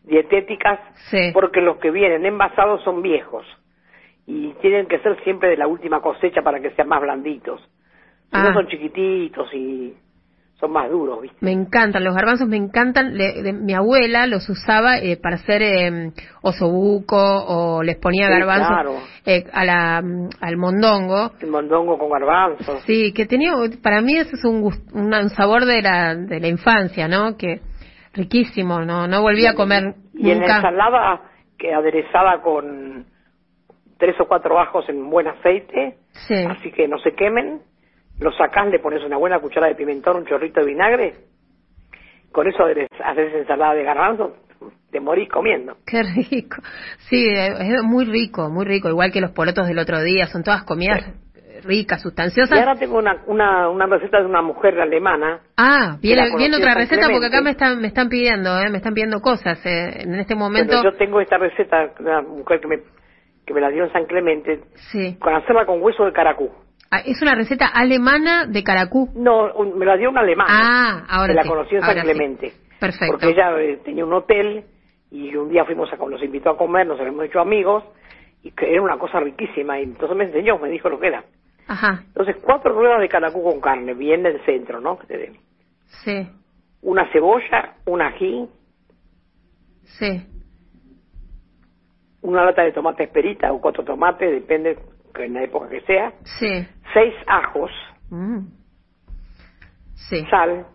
dietéticas 0.05 0.81
Sí. 1.11 1.33
porque 1.35 1.61
los 1.61 1.77
que 1.77 1.91
vienen 1.91 2.25
envasados 2.25 2.83
son 2.83 3.03
viejos 3.03 3.45
y 4.27 4.55
tienen 4.63 4.87
que 4.87 5.01
ser 5.01 5.23
siempre 5.23 5.51
de 5.51 5.59
la 5.59 5.67
última 5.67 6.01
cosecha 6.01 6.41
para 6.41 6.61
que 6.61 6.71
sean 6.71 6.89
más 6.89 7.03
blanditos. 7.03 7.61
Si 7.61 8.39
Ah. 8.39 8.45
no 8.45 8.55
son 8.55 8.69
chiquititos 8.69 9.53
y 9.53 9.95
son 10.63 10.71
más 10.71 10.89
duros, 10.89 11.21
¿viste? 11.21 11.37
Me 11.41 11.51
encantan, 11.51 12.05
los 12.05 12.15
garbanzos 12.15 12.47
me 12.47 12.57
encantan. 12.57 13.17
Le- 13.19 13.43
de- 13.43 13.53
mi 13.53 13.75
abuela 13.75 14.29
los 14.29 14.49
usaba 14.49 14.97
eh, 14.99 15.17
para 15.21 15.35
hacer 15.35 15.61
eh, 15.61 16.13
osobuco 16.41 17.17
o 17.19 17.83
les 17.83 17.97
ponía 17.97 18.29
Sí, 18.29 18.33
garbanzos 18.33 18.69
claro. 18.69 18.93
eh, 19.27 19.45
a 19.53 19.65
la, 19.65 20.01
mm, 20.03 20.29
al 20.41 20.57
mondongo. 20.57 21.33
El 21.41 21.49
mondongo 21.51 21.99
con 21.99 22.11
garbanzos. 22.11 22.81
Sí, 22.87 23.13
que 23.13 23.27
tenía, 23.27 23.53
para 23.83 24.01
mí 24.03 24.17
ese 24.17 24.37
es 24.37 24.45
un, 24.45 24.73
un 24.95 25.29
sabor 25.31 25.65
de 25.65 25.83
la, 25.83 26.15
de 26.15 26.39
la 26.39 26.47
infancia, 26.47 27.09
¿no? 27.09 27.37
Que 27.37 27.61
riquísimo, 28.15 28.83
no, 28.83 29.09
no 29.09 29.21
volví 29.21 29.47
a 29.47 29.55
comer 29.55 29.95
Y 30.15 30.31
en 30.31 30.39
la 30.39 30.47
nunca. 30.47 30.57
ensalada 30.59 31.21
que 31.59 31.75
aderezada 31.75 32.41
con 32.41 33.05
tres 33.99 34.15
o 34.21 34.27
cuatro 34.29 34.61
ajos 34.61 34.89
en 34.89 35.11
buen 35.11 35.27
aceite, 35.27 35.97
Sí. 36.29 36.35
así 36.49 36.71
que 36.71 36.87
no 36.87 36.99
se 36.99 37.15
quemen, 37.15 37.63
lo 38.23 38.33
sacás, 38.33 38.69
le 38.69 38.79
pones 38.79 39.03
una 39.05 39.17
buena 39.17 39.39
cuchara 39.41 39.69
de 39.69 39.75
pimentón, 39.75 40.17
un 40.19 40.27
chorrito 40.27 40.61
de 40.61 40.67
vinagre, 40.67 41.15
con 42.31 42.47
eso 42.47 42.65
haces 42.65 43.35
ensalada 43.35 43.75
de 43.75 43.85
garbanzo, 43.85 44.37
te 44.91 45.01
morís 45.01 45.29
comiendo. 45.29 45.77
Qué 45.87 46.03
rico. 46.03 46.57
Sí, 47.11 47.27
es 47.29 47.83
muy 47.83 48.05
rico, 48.05 48.49
muy 48.51 48.65
rico. 48.65 48.89
Igual 48.89 49.11
que 49.13 49.21
los 49.21 49.33
porotos 49.33 49.67
del 49.67 49.79
otro 49.79 50.01
día, 50.03 50.27
son 50.27 50.43
todas 50.43 50.65
comidas 50.65 51.03
ricas, 51.65 52.01
Y 52.01 52.03
sustanciosas. 52.03 52.59
ahora 52.59 52.75
tengo 52.75 52.99
una, 52.99 53.23
una, 53.27 53.69
una 53.69 53.87
receta 53.87 54.19
de 54.21 54.27
una 54.27 54.43
mujer 54.43 54.81
alemana, 54.81 55.41
Ah, 55.57 55.97
viene, 56.01 56.29
viene 56.37 56.57
otra 56.57 56.75
receta 56.75 57.09
porque 57.09 57.27
acá 57.27 57.41
me 57.41 57.51
están, 57.51 57.81
me 57.81 57.87
están 57.87 58.09
pidiendo, 58.09 58.59
eh, 58.59 58.69
me 58.69 58.79
están 58.79 58.95
pidiendo 58.95 59.21
cosas. 59.21 59.65
eh, 59.65 60.03
en 60.03 60.15
este 60.17 60.35
momento, 60.35 60.75
bueno, 60.75 60.91
yo 60.91 60.97
tengo 60.97 61.21
esta 61.21 61.39
receta 61.39 61.87
de 61.99 62.03
una 62.05 62.23
mujer 62.23 62.61
que 62.61 62.67
me, 62.67 62.79
que 63.47 63.55
me 63.55 63.61
la 63.61 63.69
dio 63.69 63.85
en 63.85 63.93
San 63.93 64.07
Clemente, 64.07 64.61
sí. 64.91 65.17
con 65.21 65.35
hacerla 65.35 65.65
con 65.65 65.81
hueso 65.81 66.05
de 66.05 66.13
caracú. 66.13 66.51
Ah, 66.95 67.01
es 67.07 67.23
una 67.23 67.35
receta 67.35 67.67
alemana 67.69 68.45
de 68.45 68.63
caracú. 68.63 69.09
No, 69.15 69.51
un- 69.55 69.79
me 69.79 69.87
la 69.87 69.97
dio 69.97 70.11
una 70.11 70.21
alemana. 70.21 70.51
Ah, 70.53 71.07
ahora 71.09 71.29
que 71.29 71.35
la 71.37 71.43
sí, 71.43 71.49
conocí 71.49 71.75
en 71.75 71.81
San 71.81 71.95
sí. 71.97 72.01
Clemente. 72.03 72.53
Perfecto. 72.79 73.07
Porque 73.13 73.31
ella 73.31 73.59
eh, 73.61 73.81
tenía 73.83 74.05
un 74.05 74.13
hotel 74.13 74.65
y 75.11 75.35
un 75.35 75.49
día 75.49 75.65
fuimos 75.65 75.91
a, 75.91 75.97
nos 75.97 76.23
invitó 76.23 76.51
a 76.51 76.59
comer, 76.59 76.87
nos 76.87 77.01
habíamos 77.01 77.25
hecho 77.25 77.41
amigos 77.41 77.83
y 78.43 78.51
que 78.51 78.71
era 78.71 78.83
una 78.83 78.99
cosa 78.99 79.21
riquísima 79.21 79.81
y 79.81 79.85
entonces 79.85 80.15
me 80.19 80.25
enseñó, 80.25 80.59
me 80.59 80.69
dijo 80.69 80.91
lo 80.91 81.01
que 81.01 81.07
era. 81.07 81.25
Ajá, 81.67 82.03
Entonces 82.09 82.37
cuatro 82.43 82.75
ruedas 82.75 83.01
de 83.01 83.09
caracú 83.09 83.43
con 83.43 83.59
carne, 83.63 83.95
bien 83.95 84.23
del 84.23 84.45
centro, 84.45 84.79
¿no? 84.81 84.99
Sí, 86.05 86.29
Una 86.83 87.11
cebolla, 87.11 87.77
un 87.87 88.03
ají, 88.03 88.49
sí, 89.85 90.27
una 92.23 92.45
lata 92.45 92.63
de 92.63 92.73
tomate 92.73 93.05
esperita 93.05 93.51
o 93.53 93.61
cuatro 93.61 93.83
tomates, 93.85 94.31
depende 94.31 94.79
en 95.17 95.35
la 95.35 95.43
época 95.45 95.69
que 95.69 95.81
sea, 95.83 96.13
sí. 96.39 96.67
seis 96.93 97.15
ajos, 97.27 97.71
Mm. 98.11 98.47
Sí, 99.95 100.27
sal, 100.29 100.67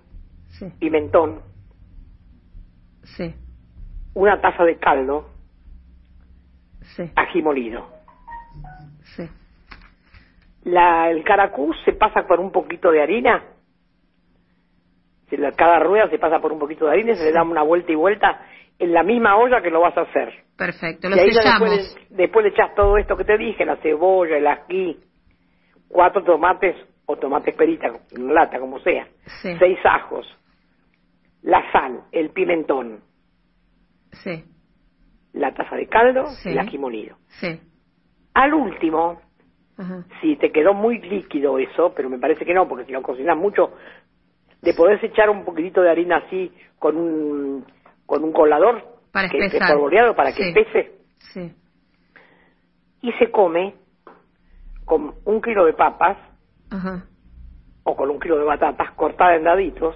sí, 0.58 0.66
pimentón, 0.80 1.42
sí, 3.04 3.36
una 4.16 4.42
taza 4.42 4.64
de 4.64 4.78
caldo, 4.78 5.30
sí, 6.96 7.04
ají 7.16 7.42
molido. 7.44 7.88
sí. 9.16 9.30
La, 10.64 11.12
el 11.12 11.24
caracú 11.24 11.74
se 11.86 11.94
pasa 11.94 12.26
por 12.28 12.40
un 12.40 12.52
poquito 12.52 12.92
de 12.92 13.02
harina. 13.02 13.44
Cada 15.56 15.80
rueda 15.80 16.10
se 16.10 16.18
pasa 16.20 16.40
por 16.40 16.52
un 16.52 16.60
poquito 16.60 16.86
de 16.86 16.92
harina, 16.92 17.16
se 17.16 17.24
le 17.26 17.32
da 17.34 17.44
una 17.44 17.62
vuelta 17.62 17.92
y 17.92 17.96
vuelta 17.96 18.42
en 18.80 18.94
la 18.94 19.04
misma 19.04 19.38
olla 19.38 19.62
que 19.62 19.70
lo 19.72 19.82
vas 19.82 19.98
a 19.98 20.02
hacer. 20.02 20.34
Perfecto, 20.58 21.10
lo 21.10 21.16
y 21.16 21.20
ahí 21.20 21.30
después, 21.32 21.96
le- 22.10 22.16
después 22.18 22.44
le 22.46 22.50
echas 22.52 22.74
todo 22.76 22.98
esto 22.98 23.16
que 23.18 23.24
te 23.26 23.38
dije, 23.38 23.66
la 23.66 23.78
cebolla, 23.78 24.38
el 24.38 24.48
ají, 24.48 25.00
cuatro 25.88 26.24
tomates 26.24 26.76
o 27.06 27.16
tomates 27.18 27.56
perita, 27.56 27.88
en 28.12 28.34
lata, 28.34 28.60
como 28.60 28.80
sea, 28.80 29.08
Sí. 29.42 29.56
seis 29.60 29.78
ajos, 29.84 30.28
la 31.44 31.72
sal, 31.72 32.02
el 32.12 32.30
pimentón, 32.32 33.02
Sí, 34.12 34.44
la 35.34 35.54
taza 35.54 35.76
de 35.76 35.88
caldo, 35.88 36.26
Sí. 36.28 36.50
el 36.50 36.60
ají 36.60 36.78
molido. 36.78 37.18
sí. 37.28 37.60
Al 38.34 38.54
último, 38.54 39.20
Ajá. 39.78 40.04
si 40.22 40.36
te 40.36 40.52
quedó 40.52 40.74
muy 40.76 41.00
líquido 41.00 41.58
eso, 41.58 41.94
pero 41.96 42.08
me 42.10 42.20
parece 42.20 42.46
que 42.46 42.54
no, 42.54 42.68
porque 42.68 42.86
si 42.86 42.92
lo 42.92 43.02
cocinas 43.02 43.36
mucho, 43.38 43.74
le 44.62 44.74
podés 44.76 45.04
echar 45.04 45.30
un 45.30 45.44
poquitito 45.44 45.82
de 45.82 45.90
harina 45.90 46.18
así 46.18 46.52
con 46.80 46.98
un 46.98 47.66
con 48.08 48.24
un 48.24 48.32
colador 48.34 48.82
Para 49.12 49.30
que, 49.30 49.38
espesar. 49.38 49.70
espolvoreado 49.70 50.16
para 50.16 50.32
que 50.34 50.41
Sí. 50.43 50.49
espese 50.55 50.91
Sí. 51.34 51.53
y 53.01 53.12
se 53.14 53.30
come 53.30 53.76
con 54.86 55.14
un 55.26 55.41
kilo 55.41 55.66
de 55.66 55.74
papas 55.74 56.18
Ajá. 56.72 57.03
o 57.84 57.95
con 57.95 58.10
un 58.10 58.20
kilo 58.20 58.38
de 58.39 58.45
batatas 58.45 58.91
cortadas 58.95 59.38
en 59.38 59.43
daditos 59.43 59.95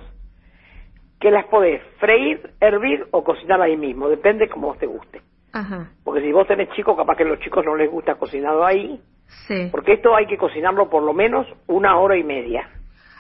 que 1.20 1.32
las 1.32 1.46
podés 1.46 1.82
freír, 2.00 2.52
hervir 2.60 3.08
o 3.12 3.24
cocinar 3.24 3.62
ahí 3.62 3.78
mismo, 3.78 4.10
depende 4.10 4.50
como 4.50 4.68
vos 4.68 4.78
te 4.80 4.88
guste. 4.88 5.22
Ajá. 5.54 5.92
Porque 6.04 6.22
si 6.22 6.32
vos 6.32 6.48
tenés 6.48 6.70
chicos, 6.72 6.96
capaz 6.98 7.16
que 7.16 7.24
a 7.24 7.28
los 7.28 7.40
chicos 7.40 7.64
no 7.66 7.76
les 7.76 7.90
gusta 7.92 8.16
cocinado 8.16 8.66
ahí, 8.66 9.00
Sí. 9.48 9.70
porque 9.72 9.94
esto 9.94 10.16
hay 10.16 10.26
que 10.26 10.38
cocinarlo 10.38 10.90
por 10.90 11.04
lo 11.04 11.14
menos 11.14 11.46
una 11.68 11.98
hora 12.00 12.18
y 12.18 12.24
media. 12.24 12.70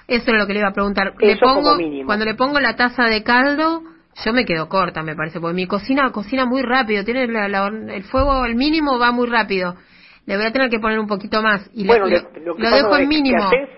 Eso 0.07 0.31
es 0.31 0.37
lo 0.37 0.47
que 0.47 0.53
le 0.53 0.59
iba 0.59 0.69
a 0.69 0.73
preguntar. 0.73 1.13
Le 1.19 1.33
Eso 1.33 1.45
como 1.45 1.75
mínimo. 1.75 2.07
cuando 2.07 2.25
le 2.25 2.33
pongo 2.33 2.59
la 2.59 2.75
taza 2.75 3.05
de 3.05 3.23
caldo, 3.23 3.81
yo 4.25 4.33
me 4.33 4.45
quedo 4.45 4.67
corta, 4.69 5.03
me 5.03 5.15
parece, 5.15 5.39
porque 5.39 5.55
mi 5.55 5.67
cocina 5.67 6.11
cocina 6.11 6.45
muy 6.45 6.61
rápido, 6.61 7.03
tiene 7.03 7.27
la- 7.27 7.47
la- 7.47 7.67
el 7.67 8.03
fuego, 8.03 8.45
el 8.45 8.55
mínimo 8.55 8.99
va 8.99 9.11
muy 9.11 9.27
rápido. 9.27 9.75
Le 10.25 10.37
voy 10.37 10.45
a 10.45 10.51
tener 10.51 10.69
que 10.69 10.79
poner 10.79 10.99
un 10.99 11.07
poquito 11.07 11.41
más 11.41 11.69
y 11.73 11.81
le- 11.83 11.87
bueno, 11.87 12.05
le- 12.05 12.11
le- 12.21 12.45
lo, 12.45 12.55
que 12.55 12.61
lo 12.63 12.69
pasa 12.69 12.75
dejo 12.77 12.95
en 12.97 13.01
que 13.01 13.07
mínimo. 13.07 13.43
haces, 13.43 13.69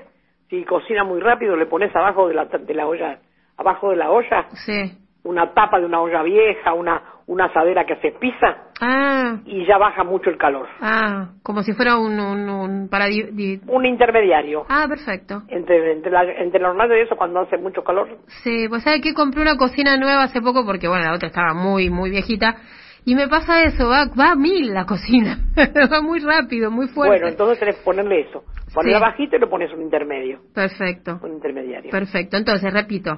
si 0.50 0.64
cocina 0.66 1.04
muy 1.04 1.20
rápido, 1.22 1.56
le 1.56 1.66
pones 1.68 1.96
abajo 1.96 2.28
de 2.28 2.34
la, 2.36 2.46
de 2.46 2.74
la 2.74 2.86
olla, 2.88 3.20
abajo 3.58 3.92
de 3.92 3.96
la 3.96 4.12
olla, 4.12 4.48
Sí. 4.66 4.98
una 5.24 5.54
tapa 5.54 5.80
de 5.80 5.86
una 5.86 6.02
olla 6.02 6.22
vieja, 6.24 6.74
una, 6.74 7.02
una 7.28 7.46
asadera 7.46 7.86
que 7.86 7.94
hace 7.94 8.12
pizza 8.20 8.58
Ah, 8.82 9.38
y 9.46 9.66
ya 9.66 9.78
baja 9.78 10.04
mucho 10.04 10.30
el 10.30 10.38
calor. 10.38 10.68
ah, 10.82 11.30
como 11.42 11.64
si 11.64 11.74
fuera 11.74 11.98
un, 11.98 12.20
un, 12.20 12.50
un 12.50 12.90
para 12.90 13.06
di- 13.06 13.30
di- 13.32 13.62
Un 13.68 13.86
intermediario. 13.86 14.66
Ah, 14.68 14.86
perfecto. 14.90 15.44
Entre, 15.48 15.94
entre, 15.94 16.12
la, 16.12 16.24
entre 16.24 16.60
el 16.60 16.66
hornado 16.66 16.96
y 16.98 17.02
eso, 17.02 17.16
cuando 17.16 17.40
hace 17.42 17.58
mucho 17.58 17.84
calor, 17.84 18.10
Sí, 18.44 18.68
pues 18.68 18.84
sabe 18.84 19.00
que 19.00 19.14
compré 19.14 19.42
una 19.42 19.56
cocina 19.58 19.96
nueva 19.98 20.24
hace 20.24 20.42
poco 20.42 20.66
porque 20.66 20.88
bueno, 20.88 21.06
la 21.06 21.14
otra 21.14 21.28
estaba 21.30 21.54
muy 21.54 21.90
muy 21.90 22.10
viejita 22.10 22.58
y 23.06 23.16
me 23.16 23.28
pasa 23.28 23.64
eso, 23.64 23.88
va 23.88 24.06
va 24.20 24.32
a 24.32 24.36
mil 24.36 24.74
la 24.74 24.86
cocina. 24.86 25.38
va 25.92 26.02
muy 26.02 26.20
rápido, 26.20 26.70
muy 26.72 26.88
fuerte. 26.88 27.16
bueno, 27.20 27.28
entonces 27.28 27.60
tenés 27.60 27.78
que 27.78 27.84
ponerle 27.84 28.22
eso. 28.22 28.44
Ponerle 28.74 28.98
Sí. 28.98 29.04
abajito 29.04 29.36
y 29.36 29.40
le 29.40 29.48
pones 29.48 29.72
un 29.72 29.82
intermedio, 29.82 30.40
Perfecto. 30.54 31.20
un 31.22 31.34
intermediario. 31.34 31.92
Perfecto, 31.92 32.36
entonces 32.38 32.74
repito. 32.74 33.18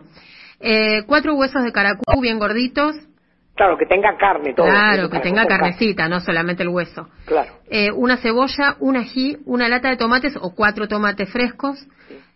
Eh, 0.60 1.04
cuatro 1.08 1.34
huesos 1.36 1.64
de 1.64 1.72
caracú 1.72 2.20
bien 2.22 2.38
gorditos. 2.40 2.96
Claro, 3.56 3.78
que 3.78 3.86
tenga 3.86 4.18
carne 4.18 4.54
todo. 4.54 4.66
claro, 4.68 5.10
que 5.10 5.20
tenga 5.20 5.46
carne. 5.46 5.70
carnecita, 5.76 6.10
no 6.10 6.20
solamente 6.20 6.64
el 6.64 6.70
hueso. 6.70 7.08
Claro. 7.26 7.54
Eh, 7.70 7.90
una 7.92 8.18
cebolla, 8.18 8.76
un 8.80 8.98
ají, 8.98 9.38
una 9.46 9.70
lata 9.70 9.90
de 9.90 9.98
tomates 9.98 10.36
o 10.42 10.54
cuatro 10.54 10.88
tomates 10.90 11.32
frescos, 11.32 11.88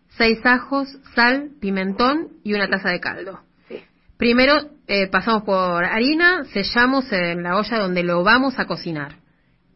seis 0.10 0.40
ajos, 0.46 0.88
sal, 1.16 1.50
pimentón 1.60 2.30
y 2.44 2.54
una 2.54 2.68
taza 2.70 2.90
de 2.90 3.00
caldo. 3.02 3.40
Sí. 3.68 3.84
Primero 4.18 4.54
eh, 4.88 5.08
pasamos 5.12 5.44
por 5.44 5.84
harina, 5.84 6.46
sellamos 6.46 7.12
en 7.12 7.44
la 7.44 7.58
olla 7.58 7.78
donde 7.80 8.04
lo 8.04 8.24
vamos 8.24 8.58
a 8.58 8.66
cocinar. 8.66 9.16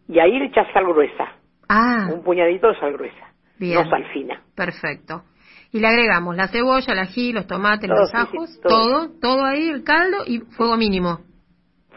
Y 0.08 0.20
ahí 0.20 0.40
le 0.40 0.46
echas 0.46 0.68
sal 0.74 0.86
gruesa, 0.86 1.26
Ah, 1.70 2.08
un 2.14 2.24
puñadito 2.24 2.68
de 2.70 2.80
sal 2.80 2.94
gruesa, 2.94 3.34
Bien. 3.60 3.84
no 3.84 3.90
sal 3.90 4.06
fina. 4.14 4.42
perfecto. 4.56 5.24
Y 5.72 5.80
le 5.80 5.88
agregamos 5.88 6.36
la 6.36 6.48
cebolla, 6.50 6.94
el 6.94 7.00
ají, 7.00 7.34
los 7.34 7.48
tomates, 7.48 7.90
Todo, 7.90 8.00
los 8.00 8.12
sí, 8.12 8.18
sí, 8.18 8.24
ajos, 8.38 8.60
todo. 8.62 9.08
todo, 9.08 9.20
todo 9.20 9.46
ahí, 9.46 9.70
el 9.70 9.84
caldo 9.84 10.18
y 10.26 10.40
fuego 10.40 10.78
mínimo. 10.78 11.20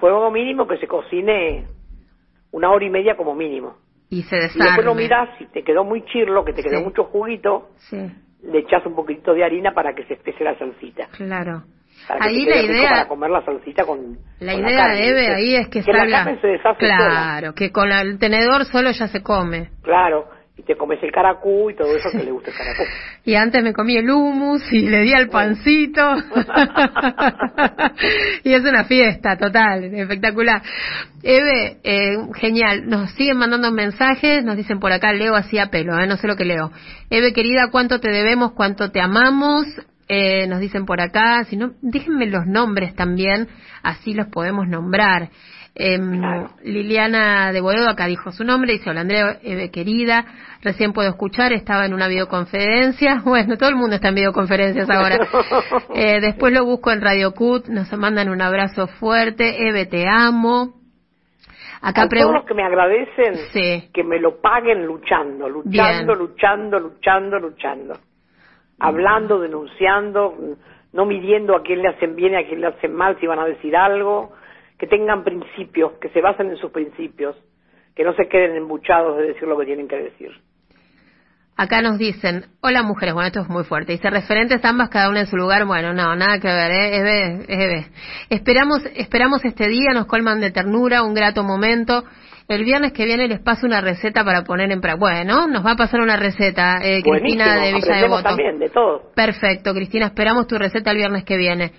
Fuego 0.00 0.30
mínimo 0.30 0.66
que 0.66 0.76
se 0.78 0.86
cocine 0.86 1.66
una 2.52 2.70
hora 2.70 2.84
y 2.84 2.90
media 2.90 3.16
como 3.16 3.34
mínimo. 3.34 3.76
Y 4.08 4.22
se 4.22 4.36
Y 4.36 4.40
desarme. 4.40 4.64
después 4.66 4.86
lo 4.86 4.94
mirás, 4.94 5.28
si 5.38 5.46
te 5.46 5.62
quedó 5.64 5.84
muy 5.84 6.04
chirlo, 6.04 6.44
que 6.44 6.52
te 6.52 6.62
quedó 6.62 6.78
Sí. 6.78 6.84
mucho 6.84 7.04
juguito, 7.04 7.70
Sí, 7.90 7.98
le 8.42 8.58
echas 8.60 8.84
un 8.86 8.94
poquitito 8.94 9.34
de 9.34 9.44
harina 9.44 9.72
para 9.72 9.94
que 9.94 10.04
se 10.04 10.14
espese 10.14 10.44
la 10.44 10.56
salsita. 10.58 11.08
claro. 11.16 11.64
Para 12.06 12.26
Ahí 12.26 12.44
la 12.44 12.60
idea, 12.62 12.90
para 12.90 13.08
comer 13.08 13.30
la 13.30 13.42
salsita 13.44 13.84
con 13.84 14.18
la 14.38 14.52
con 14.52 14.60
idea 14.60 14.76
carne, 14.76 14.96
de 15.00 15.08
Eve 15.08 15.34
ahí 15.34 15.56
es 15.56 15.66
que, 15.68 15.80
que 15.80 15.82
salga. 15.92 16.04
la 16.04 16.24
carne 16.24 16.40
se 16.42 16.46
deshace 16.48 16.78
sola. 16.80 16.96
claro, 16.98 17.54
que 17.54 17.72
con 17.72 17.88
la- 17.88 18.02
el 18.02 18.18
tenedor 18.18 18.66
solo 18.66 18.90
ya 18.90 19.08
se 19.08 19.22
come. 19.22 19.70
Claro, 19.82 20.28
y 20.58 20.62
te 20.62 20.74
comes 20.74 21.02
el 21.02 21.12
caracú 21.12 21.70
y 21.70 21.76
todo 21.76 21.94
eso 21.94 22.10
que 22.10 22.24
le 22.24 22.30
gusta 22.30 22.50
el 22.50 22.56
caracú. 22.56 22.82
Y 23.24 23.34
antes 23.34 23.62
me 23.62 23.72
comí 23.72 23.96
el 23.96 24.08
hummus 24.08 24.62
y 24.72 24.88
le 24.88 25.02
di 25.02 25.12
al 25.12 25.28
pancito. 25.28 26.00
y 28.44 28.54
es 28.54 28.62
una 28.62 28.84
fiesta 28.84 29.36
total, 29.36 29.84
espectacular. 29.84 30.62
Eve, 31.22 31.78
eh, 31.82 32.16
genial. 32.36 32.86
Nos 32.86 33.10
siguen 33.12 33.38
mandando 33.38 33.72
mensajes, 33.72 34.44
nos 34.44 34.56
dicen 34.56 34.78
por 34.78 34.92
acá, 34.92 35.12
leo 35.12 35.34
así 35.34 35.58
a 35.58 35.70
pelo, 35.70 35.98
¿eh? 35.98 36.06
no 36.06 36.16
sé 36.16 36.28
lo 36.28 36.36
que 36.36 36.44
leo. 36.44 36.70
Eve, 37.10 37.32
querida, 37.32 37.68
¿cuánto 37.70 37.98
te 37.98 38.10
debemos? 38.10 38.52
¿Cuánto 38.52 38.92
te 38.92 39.00
amamos? 39.00 39.66
Eh, 40.08 40.46
nos 40.46 40.60
dicen 40.60 40.86
por 40.86 41.00
acá, 41.00 41.42
si 41.44 41.56
no, 41.56 41.72
déjenme 41.82 42.26
los 42.26 42.46
nombres 42.46 42.94
también, 42.94 43.48
así 43.82 44.14
los 44.14 44.28
podemos 44.28 44.68
nombrar. 44.68 45.30
Claro. 45.76 46.50
Liliana 46.64 47.52
de 47.52 47.60
Boedo 47.60 47.88
acá 47.90 48.06
dijo 48.06 48.32
su 48.32 48.44
nombre, 48.44 48.72
dice 48.72 48.88
hola 48.88 49.02
Andrea, 49.02 49.38
Eve, 49.42 49.70
querida, 49.70 50.24
recién 50.62 50.94
puedo 50.94 51.10
escuchar, 51.10 51.52
estaba 51.52 51.84
en 51.84 51.92
una 51.92 52.08
videoconferencia, 52.08 53.20
bueno, 53.24 53.58
todo 53.58 53.68
el 53.68 53.76
mundo 53.76 53.96
está 53.96 54.08
en 54.08 54.14
videoconferencias 54.14 54.88
ahora. 54.88 55.18
Eh, 55.94 56.20
después 56.20 56.52
lo 56.52 56.64
busco 56.64 56.90
en 56.90 57.00
Radio 57.00 57.32
Cut, 57.32 57.68
nos 57.68 57.92
mandan 57.92 58.28
un 58.28 58.40
abrazo 58.40 58.86
fuerte, 58.86 59.68
Eve, 59.68 59.86
te 59.86 60.06
amo. 60.08 60.74
Acá 61.82 62.02
A 62.02 62.08
todos 62.08 62.32
los 62.32 62.44
que 62.46 62.54
me 62.54 62.64
agradecen, 62.64 63.34
Sí. 63.52 63.88
que 63.92 64.02
me 64.02 64.18
lo 64.18 64.40
paguen 64.40 64.86
luchando, 64.86 65.48
luchando, 65.48 65.70
Bien. 65.70 66.18
luchando, 66.18 66.80
luchando, 66.80 67.38
luchando. 67.38 67.94
Hablando, 68.78 69.38
denunciando, 69.40 70.34
no 70.92 71.04
midiendo 71.06 71.54
a 71.56 71.62
quién 71.62 71.82
le 71.82 71.88
hacen 71.88 72.16
bien 72.16 72.32
y 72.32 72.36
a 72.36 72.46
quién 72.46 72.60
le 72.60 72.68
hacen 72.68 72.94
mal, 72.94 73.18
si 73.20 73.26
van 73.26 73.38
a 73.38 73.44
decir 73.44 73.76
algo. 73.76 74.32
Que 74.78 74.86
tengan 74.86 75.24
principios, 75.24 75.92
que 76.00 76.08
se 76.10 76.20
basen 76.20 76.50
en 76.50 76.56
sus 76.56 76.70
principios, 76.70 77.36
que 77.94 78.04
no 78.04 78.14
se 78.14 78.28
queden 78.28 78.56
embuchados 78.56 79.16
de 79.16 79.28
decir 79.28 79.48
lo 79.48 79.58
que 79.58 79.64
tienen 79.66 79.88
que 79.88 79.96
decir. 79.96 80.32
acá 81.56 81.80
nos 81.80 81.96
dicen, 81.98 82.44
hola 82.60 82.82
mujeres, 82.82 83.14
bueno, 83.14 83.28
esto 83.28 83.40
es 83.40 83.48
muy 83.48 83.64
fuerte, 83.64 83.92
dice 83.92 84.10
referentes 84.10 84.62
ambas, 84.62 84.90
cada 84.90 85.08
una 85.08 85.20
en 85.20 85.26
su 85.26 85.36
lugar, 85.36 85.64
bueno, 85.64 85.94
no, 85.94 86.14
nada 86.14 86.38
que 86.38 86.48
ver, 86.48 86.70
¿eh? 86.70 86.96
Eve, 86.98 87.44
Eve. 87.48 87.86
Esperamos, 88.28 88.84
esperamos 88.94 89.42
este 89.42 89.66
día, 89.66 89.92
nos 89.94 90.04
colman 90.04 90.40
de 90.40 90.50
ternura, 90.50 91.02
un 91.02 91.14
grato 91.14 91.42
momento. 91.42 92.04
El 92.48 92.62
viernes 92.62 92.92
que 92.92 93.06
viene 93.06 93.26
les 93.26 93.40
paso 93.40 93.66
una 93.66 93.80
receta 93.80 94.22
para 94.24 94.44
poner 94.44 94.70
en 94.70 94.80
práctica. 94.80 95.00
Bueno, 95.00 95.48
nos 95.48 95.66
va 95.66 95.72
a 95.72 95.76
pasar 95.76 96.00
una 96.00 96.16
receta, 96.16 96.78
eh, 96.80 97.02
Cristina 97.02 97.56
de 97.56 97.72
Villa 97.72 97.78
aprendemos 97.78 98.02
Devoto. 98.02 98.22
también 98.22 98.58
de 98.58 98.68
todo. 98.68 99.10
Perfecto, 99.16 99.72
Cristina, 99.74 100.06
esperamos 100.06 100.46
tu 100.46 100.56
receta 100.58 100.90
el 100.90 100.98
viernes 100.98 101.24
que 101.24 101.36
viene. 101.38 101.72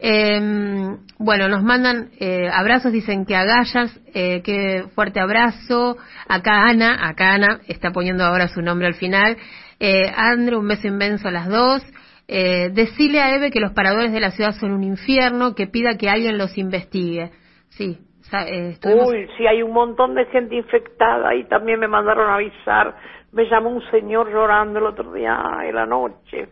Eh, 0.00 0.96
bueno, 1.18 1.48
nos 1.48 1.62
mandan 1.62 2.10
eh, 2.20 2.48
abrazos, 2.52 2.92
dicen 2.92 3.26
que 3.26 3.34
agallas, 3.34 4.00
eh, 4.14 4.42
que 4.42 4.84
fuerte 4.94 5.20
abrazo. 5.20 5.96
Acá 6.28 6.68
Ana, 6.68 7.08
acá 7.08 7.34
Ana 7.34 7.60
está 7.66 7.90
poniendo 7.90 8.24
ahora 8.24 8.48
su 8.48 8.62
nombre 8.62 8.86
al 8.86 8.94
final. 8.94 9.36
Eh, 9.80 10.12
Andrew, 10.16 10.60
un 10.60 10.68
beso 10.68 10.86
inmenso 10.86 11.28
a 11.28 11.32
las 11.32 11.48
dos. 11.48 11.82
Eh, 12.28 12.70
decile 12.72 13.20
a 13.20 13.34
Eve 13.34 13.50
que 13.50 13.58
los 13.58 13.72
paradores 13.72 14.12
de 14.12 14.20
la 14.20 14.30
ciudad 14.30 14.52
son 14.52 14.72
un 14.72 14.84
infierno, 14.84 15.54
que 15.54 15.66
pida 15.66 15.96
que 15.96 16.08
alguien 16.10 16.38
los 16.38 16.56
investigue. 16.58 17.30
Sí, 17.70 17.98
eh, 18.32 18.76
Uy, 18.84 19.28
sí, 19.36 19.46
hay 19.46 19.62
un 19.62 19.72
montón 19.72 20.14
de 20.14 20.26
gente 20.26 20.54
infectada 20.54 21.34
y 21.34 21.44
también 21.44 21.80
me 21.80 21.88
mandaron 21.88 22.30
avisar. 22.30 22.94
Me 23.32 23.48
llamó 23.48 23.70
un 23.70 23.82
señor 23.90 24.30
llorando 24.30 24.78
el 24.78 24.86
otro 24.86 25.12
día 25.12 25.42
en 25.64 25.74
la 25.74 25.86
noche. 25.86 26.48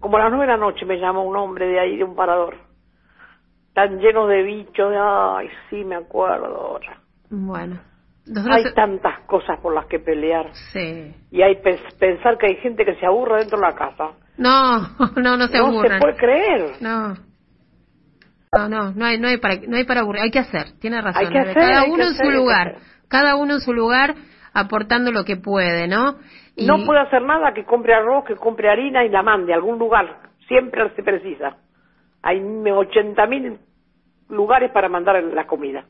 Como 0.00 0.16
a 0.16 0.20
las 0.20 0.30
nueve 0.30 0.46
de 0.46 0.52
la 0.52 0.58
noche 0.58 0.84
me 0.84 0.98
llamó 0.98 1.24
un 1.24 1.36
hombre 1.36 1.66
de 1.66 1.80
ahí, 1.80 1.96
de 1.96 2.04
un 2.04 2.16
parador. 2.16 2.65
Tan 3.76 3.98
lleno 3.98 4.26
de 4.26 4.42
bichos. 4.42 4.90
Ay, 4.98 5.50
sí, 5.68 5.84
me 5.84 5.96
acuerdo 5.96 6.46
ahora. 6.46 6.96
Bueno, 7.28 7.78
nosotros... 8.26 8.56
Hay 8.56 8.72
tantas 8.72 9.20
cosas 9.26 9.60
por 9.60 9.74
las 9.74 9.84
que 9.84 9.98
pelear. 9.98 10.46
Sí. 10.72 11.14
Y 11.30 11.42
hay 11.42 11.56
pens- 11.56 11.94
pensar 11.98 12.38
que 12.38 12.46
hay 12.46 12.56
gente 12.56 12.86
que 12.86 12.94
se 12.94 13.04
aburre 13.04 13.40
dentro 13.40 13.58
de 13.60 13.66
la 13.66 13.74
casa. 13.74 14.12
No, 14.38 14.78
no, 15.16 15.36
no 15.36 15.46
se 15.48 15.58
no 15.58 15.66
aburran. 15.66 15.92
se 15.92 15.98
puede 16.00 16.16
creer. 16.16 16.70
No. 16.80 17.16
No, 18.56 18.68
no, 18.70 18.92
no 18.92 19.04
hay, 19.04 19.18
no 19.20 19.28
hay 19.28 19.36
para, 19.36 19.56
no 19.68 19.76
hay 19.76 19.84
para 19.84 20.00
aburrir. 20.00 20.22
Hay 20.22 20.30
que 20.30 20.38
hacer, 20.38 20.72
tiene 20.80 21.02
razón. 21.02 21.26
Hay 21.26 21.30
que 21.30 21.38
hacer, 21.38 21.54
cada 21.54 21.84
uno 21.84 22.02
en 22.04 22.08
hacer, 22.12 22.24
su 22.24 22.30
lugar, 22.32 22.76
cada 23.08 23.36
uno 23.36 23.54
en 23.56 23.60
su 23.60 23.74
lugar 23.74 24.14
aportando 24.54 25.12
lo 25.12 25.24
que 25.26 25.36
puede, 25.36 25.86
¿no? 25.86 26.14
Y- 26.56 26.64
No 26.66 26.86
puede 26.86 27.00
hacer 27.00 27.20
nada 27.20 27.52
que 27.52 27.64
compre 27.66 27.92
arroz, 27.92 28.24
que 28.24 28.36
compre 28.36 28.70
harina 28.70 29.04
y 29.04 29.10
la 29.10 29.22
mande 29.22 29.52
a 29.52 29.56
algún 29.56 29.78
lugar. 29.78 30.20
Siempre 30.48 30.88
se 30.96 31.02
precisa. 31.02 31.58
Hay 32.22 32.40
ochenta 32.72 33.26
mil 33.26 33.58
lugares 34.28 34.70
para 34.72 34.88
mandar 34.88 35.22
la 35.22 35.46
comida. 35.46 35.86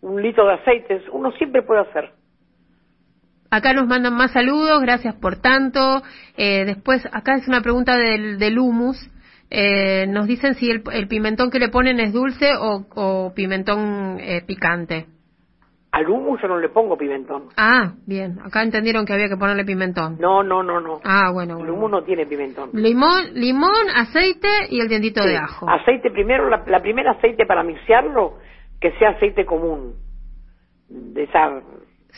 Un 0.00 0.22
litro 0.22 0.46
de 0.46 0.54
aceite, 0.54 1.02
uno 1.12 1.32
siempre 1.32 1.62
puede 1.62 1.80
hacer. 1.80 2.12
Acá 3.50 3.72
nos 3.72 3.86
mandan 3.86 4.14
más 4.14 4.32
saludos, 4.32 4.80
gracias 4.82 5.14
por 5.14 5.36
tanto. 5.36 6.02
Eh, 6.36 6.64
después, 6.64 7.06
acá 7.12 7.36
es 7.36 7.46
una 7.48 7.60
pregunta 7.60 7.96
del, 7.96 8.38
del 8.38 8.58
humus. 8.58 8.98
Eh, 9.50 10.06
nos 10.08 10.26
dicen 10.26 10.54
si 10.54 10.70
el, 10.70 10.82
el, 10.92 11.06
pimentón 11.06 11.50
que 11.50 11.60
le 11.60 11.68
ponen 11.68 12.00
es 12.00 12.12
dulce 12.12 12.56
o, 12.56 12.86
o 12.94 13.32
pimentón 13.34 14.18
eh, 14.20 14.42
picante. 14.44 15.06
Al 15.92 16.08
humus 16.10 16.42
yo 16.42 16.48
no 16.48 16.58
le 16.58 16.68
pongo 16.68 16.96
pimentón. 16.98 17.44
Ah, 17.56 17.94
bien. 18.06 18.38
Acá 18.44 18.62
entendieron 18.62 19.06
que 19.06 19.14
había 19.14 19.28
que 19.28 19.36
ponerle 19.36 19.64
pimentón. 19.64 20.16
No, 20.20 20.42
no, 20.42 20.62
no, 20.62 20.80
no. 20.80 21.00
Ah, 21.04 21.30
bueno. 21.32 21.58
El 21.60 21.70
humus 21.70 21.90
no 21.90 22.02
tiene 22.02 22.26
pimentón. 22.26 22.70
Limón, 22.74 23.32
limón, 23.34 23.72
aceite 23.94 24.48
y 24.68 24.80
el 24.80 24.88
dientito 24.88 25.22
Sí. 25.22 25.28
de 25.28 25.36
ajo. 25.38 25.66
Aceite 25.70 26.10
primero, 26.10 26.50
la, 26.50 26.62
la 26.66 26.80
primera 26.82 27.12
aceite 27.12 27.46
para 27.46 27.62
mixearlo, 27.62 28.34
que 28.80 28.92
sea 28.98 29.10
aceite 29.10 29.46
común. 29.46 29.94
De 30.88 31.22
esa 31.24 31.62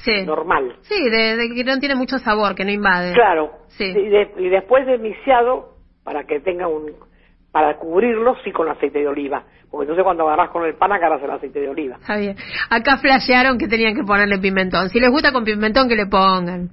Sí. 0.05 0.25
normal. 0.27 0.77
Sí, 0.83 1.09
de, 1.11 1.37
de 1.37 1.55
que 1.55 1.65
no 1.65 1.79
tiene 1.79 1.95
mucho 1.95 2.19
sabor, 2.19 2.55
que 2.55 2.65
no 2.65 2.71
invade. 2.73 3.13
Claro. 3.15 3.51
Sí. 3.69 3.85
Y, 3.85 4.09
de- 4.09 4.33
y 4.39 4.49
después 4.49 4.87
de 4.87 4.99
mixeado, 4.99 5.75
para 6.05 6.25
que 6.25 6.41
tenga 6.41 6.67
un... 6.69 6.93
Para 7.59 7.77
cubrirlo, 7.77 8.37
sí 8.45 8.53
con 8.53 8.69
aceite 8.69 9.01
de 9.01 9.09
oliva. 9.09 9.43
Porque 9.69 9.83
entonces 9.83 10.05
cuando 10.05 10.29
agarras 10.29 10.51
con 10.51 10.65
el 10.65 10.75
pan, 10.77 10.93
agarras 10.93 11.21
el 11.25 11.31
aceite 11.33 11.59
de 11.59 11.69
oliva. 11.69 11.97
Está 11.97 12.17
bien. 12.17 12.37
Acá 12.71 12.99
flashearon 12.99 13.59
que 13.59 13.67
tenían 13.67 13.97
que 13.97 14.05
ponerle 14.05 14.39
pimentón. 14.39 14.89
Si 14.91 15.01
les 15.01 15.11
gusta 15.11 15.33
con 15.33 15.43
pimentón, 15.43 15.89
que 15.89 15.97
le 15.97 16.07
pongan. 16.07 16.69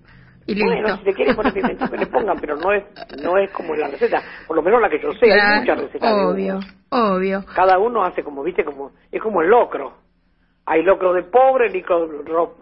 Y 0.45 0.53
listo. 0.53 0.69
Bueno, 0.71 0.97
si 0.97 1.03
te 1.05 1.13
quieren 1.15 1.35
poner 1.35 1.53
pimentón, 1.53 1.89
que 1.89 1.97
le 1.97 2.05
pongan, 2.05 2.37
pero 2.39 2.55
no 2.57 2.71
es 2.71 2.83
no 3.23 3.35
es 3.39 3.49
como 3.49 3.73
en 3.73 3.79
la 3.79 3.87
receta. 3.87 4.21
Por 4.45 4.57
lo 4.57 4.61
menos 4.61 4.79
la 4.79 4.87
que 4.89 4.99
yo 5.01 5.11
sé, 5.13 5.25
hay 5.33 5.59
muchas 5.61 5.79
recetas. 5.81 6.15
de 6.15 6.23
Obvio, 6.23 6.59
obvio. 6.91 7.43
Cada 7.55 7.79
uno 7.79 8.03
hace 8.03 8.21
como, 8.23 8.43
viste, 8.43 8.63
como 8.63 8.91
es 9.11 9.19
como 9.23 9.41
el 9.41 9.49
locro. 9.49 9.93
Hay 10.67 10.83
locro 10.83 11.13
de 11.13 11.23
pobre, 11.23 11.71
locro, 11.73 12.07
ro- 12.27 12.55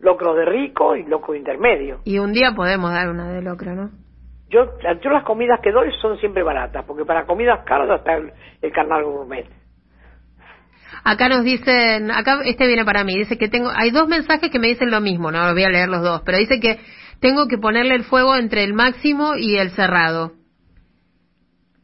locro 0.00 0.34
de 0.34 0.46
rico 0.46 0.96
y 0.96 1.04
locro 1.04 1.36
intermedio. 1.36 2.00
Y 2.02 2.18
un 2.18 2.32
día 2.32 2.54
podemos 2.56 2.90
dar 2.90 3.08
una 3.08 3.30
de 3.30 3.40
locro, 3.40 3.72
¿no? 3.76 3.90
Yo, 4.50 4.78
yo 5.02 5.10
las 5.10 5.24
comidas 5.24 5.60
que 5.60 5.72
doy 5.72 5.92
son 6.00 6.18
siempre 6.18 6.42
baratas, 6.42 6.84
porque 6.86 7.04
para 7.04 7.26
comidas 7.26 7.64
caras 7.64 7.98
está 7.98 8.14
el, 8.16 8.32
el 8.62 8.72
carnal 8.72 9.04
gourmet. 9.04 9.46
Acá 11.04 11.28
nos 11.28 11.44
dicen, 11.44 12.10
acá 12.10 12.40
este 12.44 12.66
viene 12.66 12.84
para 12.84 13.04
mí, 13.04 13.16
dice 13.16 13.36
que 13.38 13.48
tengo, 13.48 13.70
hay 13.74 13.90
dos 13.90 14.08
mensajes 14.08 14.50
que 14.50 14.58
me 14.58 14.68
dicen 14.68 14.90
lo 14.90 15.00
mismo, 15.00 15.30
no 15.30 15.52
voy 15.52 15.64
a 15.64 15.68
leer 15.68 15.88
los 15.88 16.02
dos, 16.02 16.22
pero 16.24 16.38
dice 16.38 16.60
que 16.60 16.78
tengo 17.20 17.46
que 17.46 17.58
ponerle 17.58 17.94
el 17.94 18.04
fuego 18.04 18.34
entre 18.36 18.64
el 18.64 18.72
máximo 18.74 19.34
y 19.36 19.56
el 19.56 19.70
cerrado. 19.70 20.32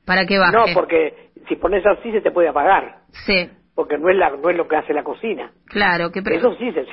Para 0.06 0.26
que 0.26 0.38
baje. 0.38 0.52
No, 0.52 0.64
porque 0.74 1.30
si 1.48 1.56
pones 1.56 1.84
así 1.86 2.12
se 2.12 2.20
te 2.20 2.30
puede 2.30 2.48
apagar, 2.48 2.98
Sí, 3.26 3.48
porque 3.74 3.98
no 3.98 4.08
es, 4.08 4.16
la, 4.16 4.30
no 4.30 4.50
es 4.50 4.56
lo 4.56 4.68
que 4.68 4.76
hace 4.76 4.92
la 4.92 5.02
cocina. 5.02 5.50
claro, 5.66 6.10
que 6.10 6.20
Eso 6.20 6.54
sí 6.56 6.72
se 6.72 6.84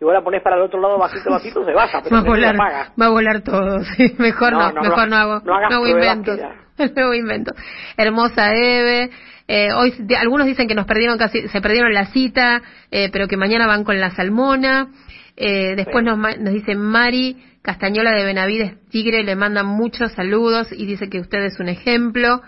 Si 0.00 0.04
vos 0.06 0.14
la 0.14 0.22
pones 0.22 0.40
para 0.42 0.56
el 0.56 0.62
otro 0.62 0.80
lado 0.80 0.96
bajito, 0.98 1.30
bajito, 1.30 1.62
se 1.62 1.72
baja, 1.74 2.00
pero 2.02 2.16
va 2.16 2.22
a 2.22 2.24
volar, 2.24 2.54
apaga. 2.54 2.92
va 2.98 3.06
a 3.06 3.08
volar 3.10 3.42
todo, 3.42 3.84
sí, 3.96 4.14
mejor 4.18 4.52
no, 4.54 4.58
No, 4.60 4.72
no, 4.72 4.80
mejor 4.80 5.08
no, 5.08 5.16
hago, 5.16 5.40
no 5.44 5.54
hagas 5.54 5.72
hago 5.74 5.86
inventos, 5.86 6.38
no 6.78 7.02
hago 7.02 7.14
inventos. 7.14 7.54
Hermosa 7.98 8.54
Eve, 8.54 9.10
eh, 9.46 9.68
hoy 9.74 9.92
de- 9.98 10.16
algunos 10.16 10.46
dicen 10.46 10.66
que 10.68 10.74
nos 10.74 10.86
perdieron 10.86 11.18
casi, 11.18 11.46
se 11.48 11.60
perdieron 11.60 11.92
la 11.92 12.06
cita, 12.06 12.62
eh, 12.90 13.10
pero 13.12 13.28
que 13.28 13.36
mañana 13.36 13.66
van 13.66 13.84
con 13.84 14.00
la 14.00 14.08
salmona, 14.10 14.88
eh, 15.36 15.74
después 15.76 16.02
nos, 16.02 16.16
nos 16.16 16.52
dice 16.54 16.74
Mari 16.74 17.36
Castañola 17.62 18.12
de 18.12 18.24
Benavides 18.24 18.88
Tigre, 18.88 19.22
le 19.22 19.36
mandan 19.36 19.66
muchos 19.66 20.12
saludos 20.12 20.68
y 20.72 20.86
dice 20.86 21.10
que 21.10 21.20
usted 21.20 21.40
es 21.44 21.60
un 21.60 21.68
ejemplo, 21.68 22.40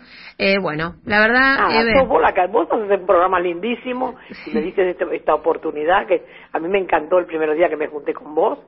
eh, 0.42 0.58
bueno, 0.60 0.96
la 1.04 1.20
verdad, 1.20 1.56
Ah, 1.58 1.82
sos 1.98 2.08
vos, 2.08 2.20
la 2.20 2.46
vos 2.48 2.68
haces 2.70 3.00
un 3.00 3.06
programa 3.06 3.40
lindísimo 3.40 4.16
y 4.46 4.50
me 4.54 4.60
diste 4.62 4.96
esta 5.12 5.34
oportunidad 5.34 6.06
que 6.06 6.22
a 6.52 6.58
mí 6.58 6.68
me 6.68 6.78
encantó 6.78 7.18
el 7.18 7.26
primer 7.26 7.54
día 7.54 7.68
que 7.68 7.76
me 7.76 7.86
junté 7.88 8.14
con 8.14 8.34
vos. 8.34 8.58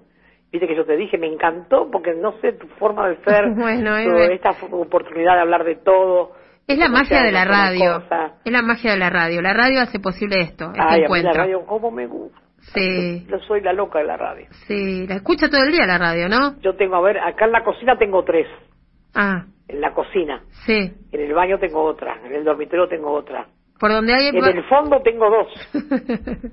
Viste 0.52 0.68
que 0.68 0.76
yo 0.76 0.84
te 0.84 0.96
dije, 0.96 1.18
me 1.18 1.26
encantó 1.26 1.90
porque 1.90 2.14
no 2.14 2.32
sé 2.40 2.52
tu 2.52 2.68
forma 2.78 3.08
de 3.08 3.16
ser, 3.24 3.50
Bueno, 3.56 3.96
esta 3.96 4.50
oportunidad 4.70 5.34
de 5.34 5.40
hablar 5.40 5.64
de 5.64 5.76
todo. 5.76 6.32
es 6.68 6.78
la 6.78 6.88
magia 6.88 7.22
de 7.24 7.32
la 7.32 7.44
radio, 7.44 8.00
cosas. 8.02 8.32
es 8.44 8.52
la 8.52 8.62
magia 8.62 8.92
de 8.92 8.98
la 8.98 9.10
radio, 9.10 9.42
la 9.42 9.52
radio 9.52 9.80
hace 9.80 9.98
posible 9.98 10.40
esto, 10.42 10.66
este 10.66 10.80
Ay, 10.80 10.86
a 10.86 10.96
mí 10.98 11.02
encuentro. 11.04 11.32
la 11.32 11.38
radio, 11.40 11.66
cómo 11.66 11.90
me 11.90 12.06
gusta. 12.06 12.38
Sí. 12.72 13.26
Yo 13.28 13.38
soy 13.40 13.60
la 13.60 13.72
loca 13.74 13.98
de 13.98 14.06
la 14.06 14.16
radio. 14.16 14.46
Sí, 14.66 15.06
la 15.06 15.16
escucha 15.16 15.50
todo 15.50 15.62
el 15.64 15.72
día 15.72 15.84
la 15.86 15.98
radio, 15.98 16.28
¿no? 16.30 16.58
Yo 16.60 16.74
tengo, 16.76 16.96
a 16.96 17.00
ver, 17.02 17.18
acá 17.18 17.44
en 17.44 17.52
la 17.52 17.62
cocina 17.62 17.98
tengo 17.98 18.22
tres. 18.24 18.46
Ah, 19.14 19.44
En 19.74 19.80
la 19.80 19.92
cocina. 19.92 20.42
sí. 20.66 20.92
En 21.10 21.20
el 21.20 21.34
baño 21.34 21.58
tengo 21.58 21.82
otra. 21.82 22.20
En 22.24 22.32
el 22.32 22.44
dormitorio 22.44 22.86
tengo 22.86 23.10
otra. 23.10 23.48
Por 23.78 23.90
donde 23.90 24.14
hay... 24.14 24.28
En 24.28 24.36
el 24.36 24.62
fondo 24.64 25.02
tengo 25.02 25.28
dos. 25.28 25.48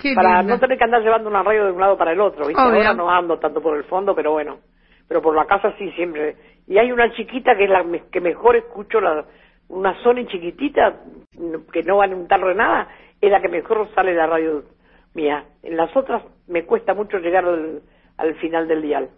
Qué 0.00 0.14
para 0.14 0.42
no 0.44 0.58
tener 0.58 0.78
que 0.78 0.84
andar 0.84 1.02
llevando 1.02 1.28
una 1.28 1.42
radio 1.42 1.66
de 1.66 1.72
un 1.72 1.80
lado 1.80 1.96
para 1.96 2.12
el 2.12 2.20
otro, 2.20 2.46
¿viste? 2.46 2.62
Obvio. 2.62 2.76
Ahora 2.76 2.94
no 2.94 3.10
ando 3.10 3.38
tanto 3.38 3.60
por 3.60 3.76
el 3.76 3.84
fondo, 3.84 4.14
pero 4.14 4.30
bueno. 4.32 4.58
Pero 5.08 5.20
por 5.20 5.34
la 5.34 5.46
casa 5.46 5.74
sí, 5.78 5.90
siempre. 5.92 6.36
Y 6.68 6.78
hay 6.78 6.92
una 6.92 7.12
chiquita 7.12 7.56
que 7.56 7.64
es 7.64 7.70
la 7.70 7.84
que 8.10 8.20
mejor 8.20 8.56
escucho, 8.56 9.00
la, 9.00 9.24
una 9.68 10.00
Sony 10.02 10.26
chiquitita, 10.28 11.00
que 11.72 11.82
no 11.82 11.96
va 11.96 12.04
a 12.04 12.08
untar 12.08 12.40
de 12.44 12.54
nada, 12.54 12.88
es 13.20 13.30
la 13.30 13.40
que 13.40 13.48
mejor 13.48 13.88
sale 13.94 14.14
la 14.14 14.26
radio 14.26 14.62
mía. 15.14 15.44
En 15.62 15.76
las 15.76 15.96
otras 15.96 16.22
me 16.46 16.64
cuesta 16.64 16.94
mucho 16.94 17.18
llegar 17.18 17.44
al, 17.44 17.82
al 18.16 18.34
final 18.36 18.68
del 18.68 18.82
dial. 18.82 19.10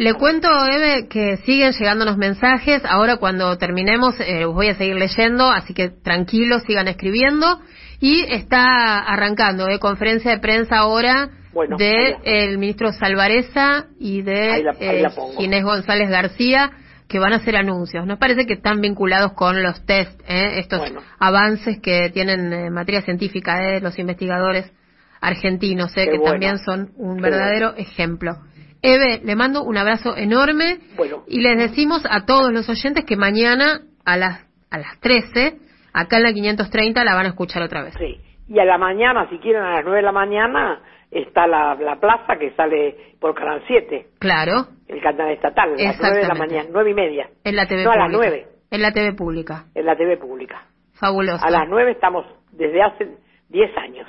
Le 0.00 0.14
cuento, 0.14 0.48
Eve, 0.66 1.08
que 1.08 1.36
siguen 1.44 1.72
llegándonos 1.72 2.16
mensajes. 2.16 2.82
Ahora 2.86 3.18
cuando 3.18 3.58
terminemos 3.58 4.18
eh, 4.18 4.46
os 4.46 4.54
voy 4.54 4.68
a 4.68 4.74
seguir 4.74 4.96
leyendo, 4.96 5.50
así 5.50 5.74
que 5.74 5.90
tranquilos, 5.90 6.62
sigan 6.66 6.88
escribiendo. 6.88 7.60
Y 8.00 8.22
está 8.32 8.98
arrancando, 9.00 9.68
eh, 9.68 9.78
conferencia 9.78 10.30
de 10.30 10.38
prensa 10.38 10.78
ahora 10.78 11.28
Bueno, 11.52 11.76
de 11.76 12.16
el 12.24 12.56
ministro 12.56 12.92
Salvareza 12.92 13.88
y 13.98 14.22
de 14.22 14.50
Ahí 14.52 14.62
la- 14.62 14.70
ahí 14.70 15.02
eh. 15.04 15.06
Ginés 15.36 15.64
González 15.64 16.08
García 16.08 16.70
que 17.06 17.18
van 17.18 17.34
a 17.34 17.36
hacer 17.36 17.56
anuncios. 17.56 18.06
Nos 18.06 18.18
parece 18.18 18.46
que 18.46 18.54
están 18.54 18.80
vinculados 18.80 19.34
con 19.34 19.62
los 19.62 19.84
test, 19.84 20.18
eh, 20.26 20.60
estos 20.60 20.78
Bueno. 20.78 21.02
avances 21.18 21.78
que 21.82 22.08
tienen 22.08 22.50
en 22.54 22.72
materia 22.72 23.02
científica 23.02 23.62
eh, 23.68 23.80
los 23.82 23.98
investigadores 23.98 24.72
argentinos, 25.20 25.90
eh, 25.98 26.04
Qué 26.06 26.12
que 26.12 26.18
bueno. 26.18 26.32
también 26.32 26.58
son 26.58 26.92
un 26.96 27.16
Qué 27.16 27.22
verdadero 27.24 27.74
ejemplo. 27.76 28.38
Eve, 28.82 29.20
le 29.24 29.36
mando 29.36 29.62
un 29.62 29.76
abrazo 29.76 30.16
enorme 30.16 30.78
Bueno. 30.96 31.22
y 31.28 31.40
les 31.40 31.56
decimos 31.58 32.02
a 32.08 32.24
todos 32.24 32.52
los 32.52 32.68
oyentes 32.68 33.04
que 33.04 33.16
mañana 33.16 33.80
a 34.04 34.16
las 34.16 34.46
a 34.70 34.78
las 34.78 34.98
13 35.00 35.56
acá 35.92 36.16
en 36.18 36.22
la 36.22 36.32
530 36.32 37.04
la 37.04 37.14
van 37.14 37.26
a 37.26 37.30
escuchar 37.30 37.62
otra 37.62 37.82
vez. 37.82 37.94
Sí. 37.98 38.20
Y 38.48 38.58
a 38.58 38.64
la 38.64 38.78
mañana, 38.78 39.28
si 39.30 39.38
quieren, 39.38 39.62
a 39.62 39.74
las 39.76 39.84
nueve 39.84 39.98
de 39.98 40.02
la 40.04 40.12
mañana, 40.12 40.80
está 41.10 41.46
la, 41.46 41.74
la 41.76 41.96
plaza 42.00 42.36
que 42.38 42.50
sale 42.56 43.14
por 43.20 43.34
Canal 43.34 43.62
7, 43.66 44.06
Claro, 44.18 44.66
el 44.88 45.00
canal 45.02 45.30
estatal, 45.30 45.74
a 45.74 45.82
las 45.82 46.00
nueve 46.00 46.18
de 46.20 46.26
la 46.28 46.34
mañana, 46.34 46.68
nueve 46.72 46.90
y 46.90 46.94
media. 46.94 47.28
en 47.44 47.54
la 47.56 47.66
TV 47.66 47.84
No, 47.84 47.90
a 47.90 47.94
pública. 47.94 48.08
las 48.08 48.12
nueve. 48.16 48.46
En 48.70 48.82
la 48.82 48.92
TV 48.92 49.12
pública. 49.14 49.64
En 49.74 49.86
la 49.86 49.96
TV 49.96 50.16
pública. 50.16 50.62
Fabuloso. 50.94 51.44
A 51.44 51.50
las 51.50 51.68
nueve 51.68 51.92
estamos 51.92 52.24
desde 52.52 52.82
hace 52.82 53.08
diez 53.48 53.70
años. 53.76 54.06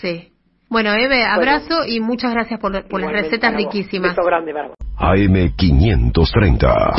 Sí. 0.00 0.32
Bueno, 0.70 0.92
Eve, 0.92 1.24
abrazo 1.24 1.86
y 1.86 2.00
muchas 2.00 2.32
gracias 2.32 2.60
por, 2.60 2.86
por 2.88 3.00
las 3.00 3.10
recetas 3.10 3.54
riquísimas. 3.54 4.14
Beso 4.14 4.26
grande 4.26 4.52
para 4.52 4.68
vos. 4.68 4.76
AM530. 4.98 6.92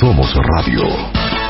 Somos 0.00 0.34
Radio. 0.34 1.45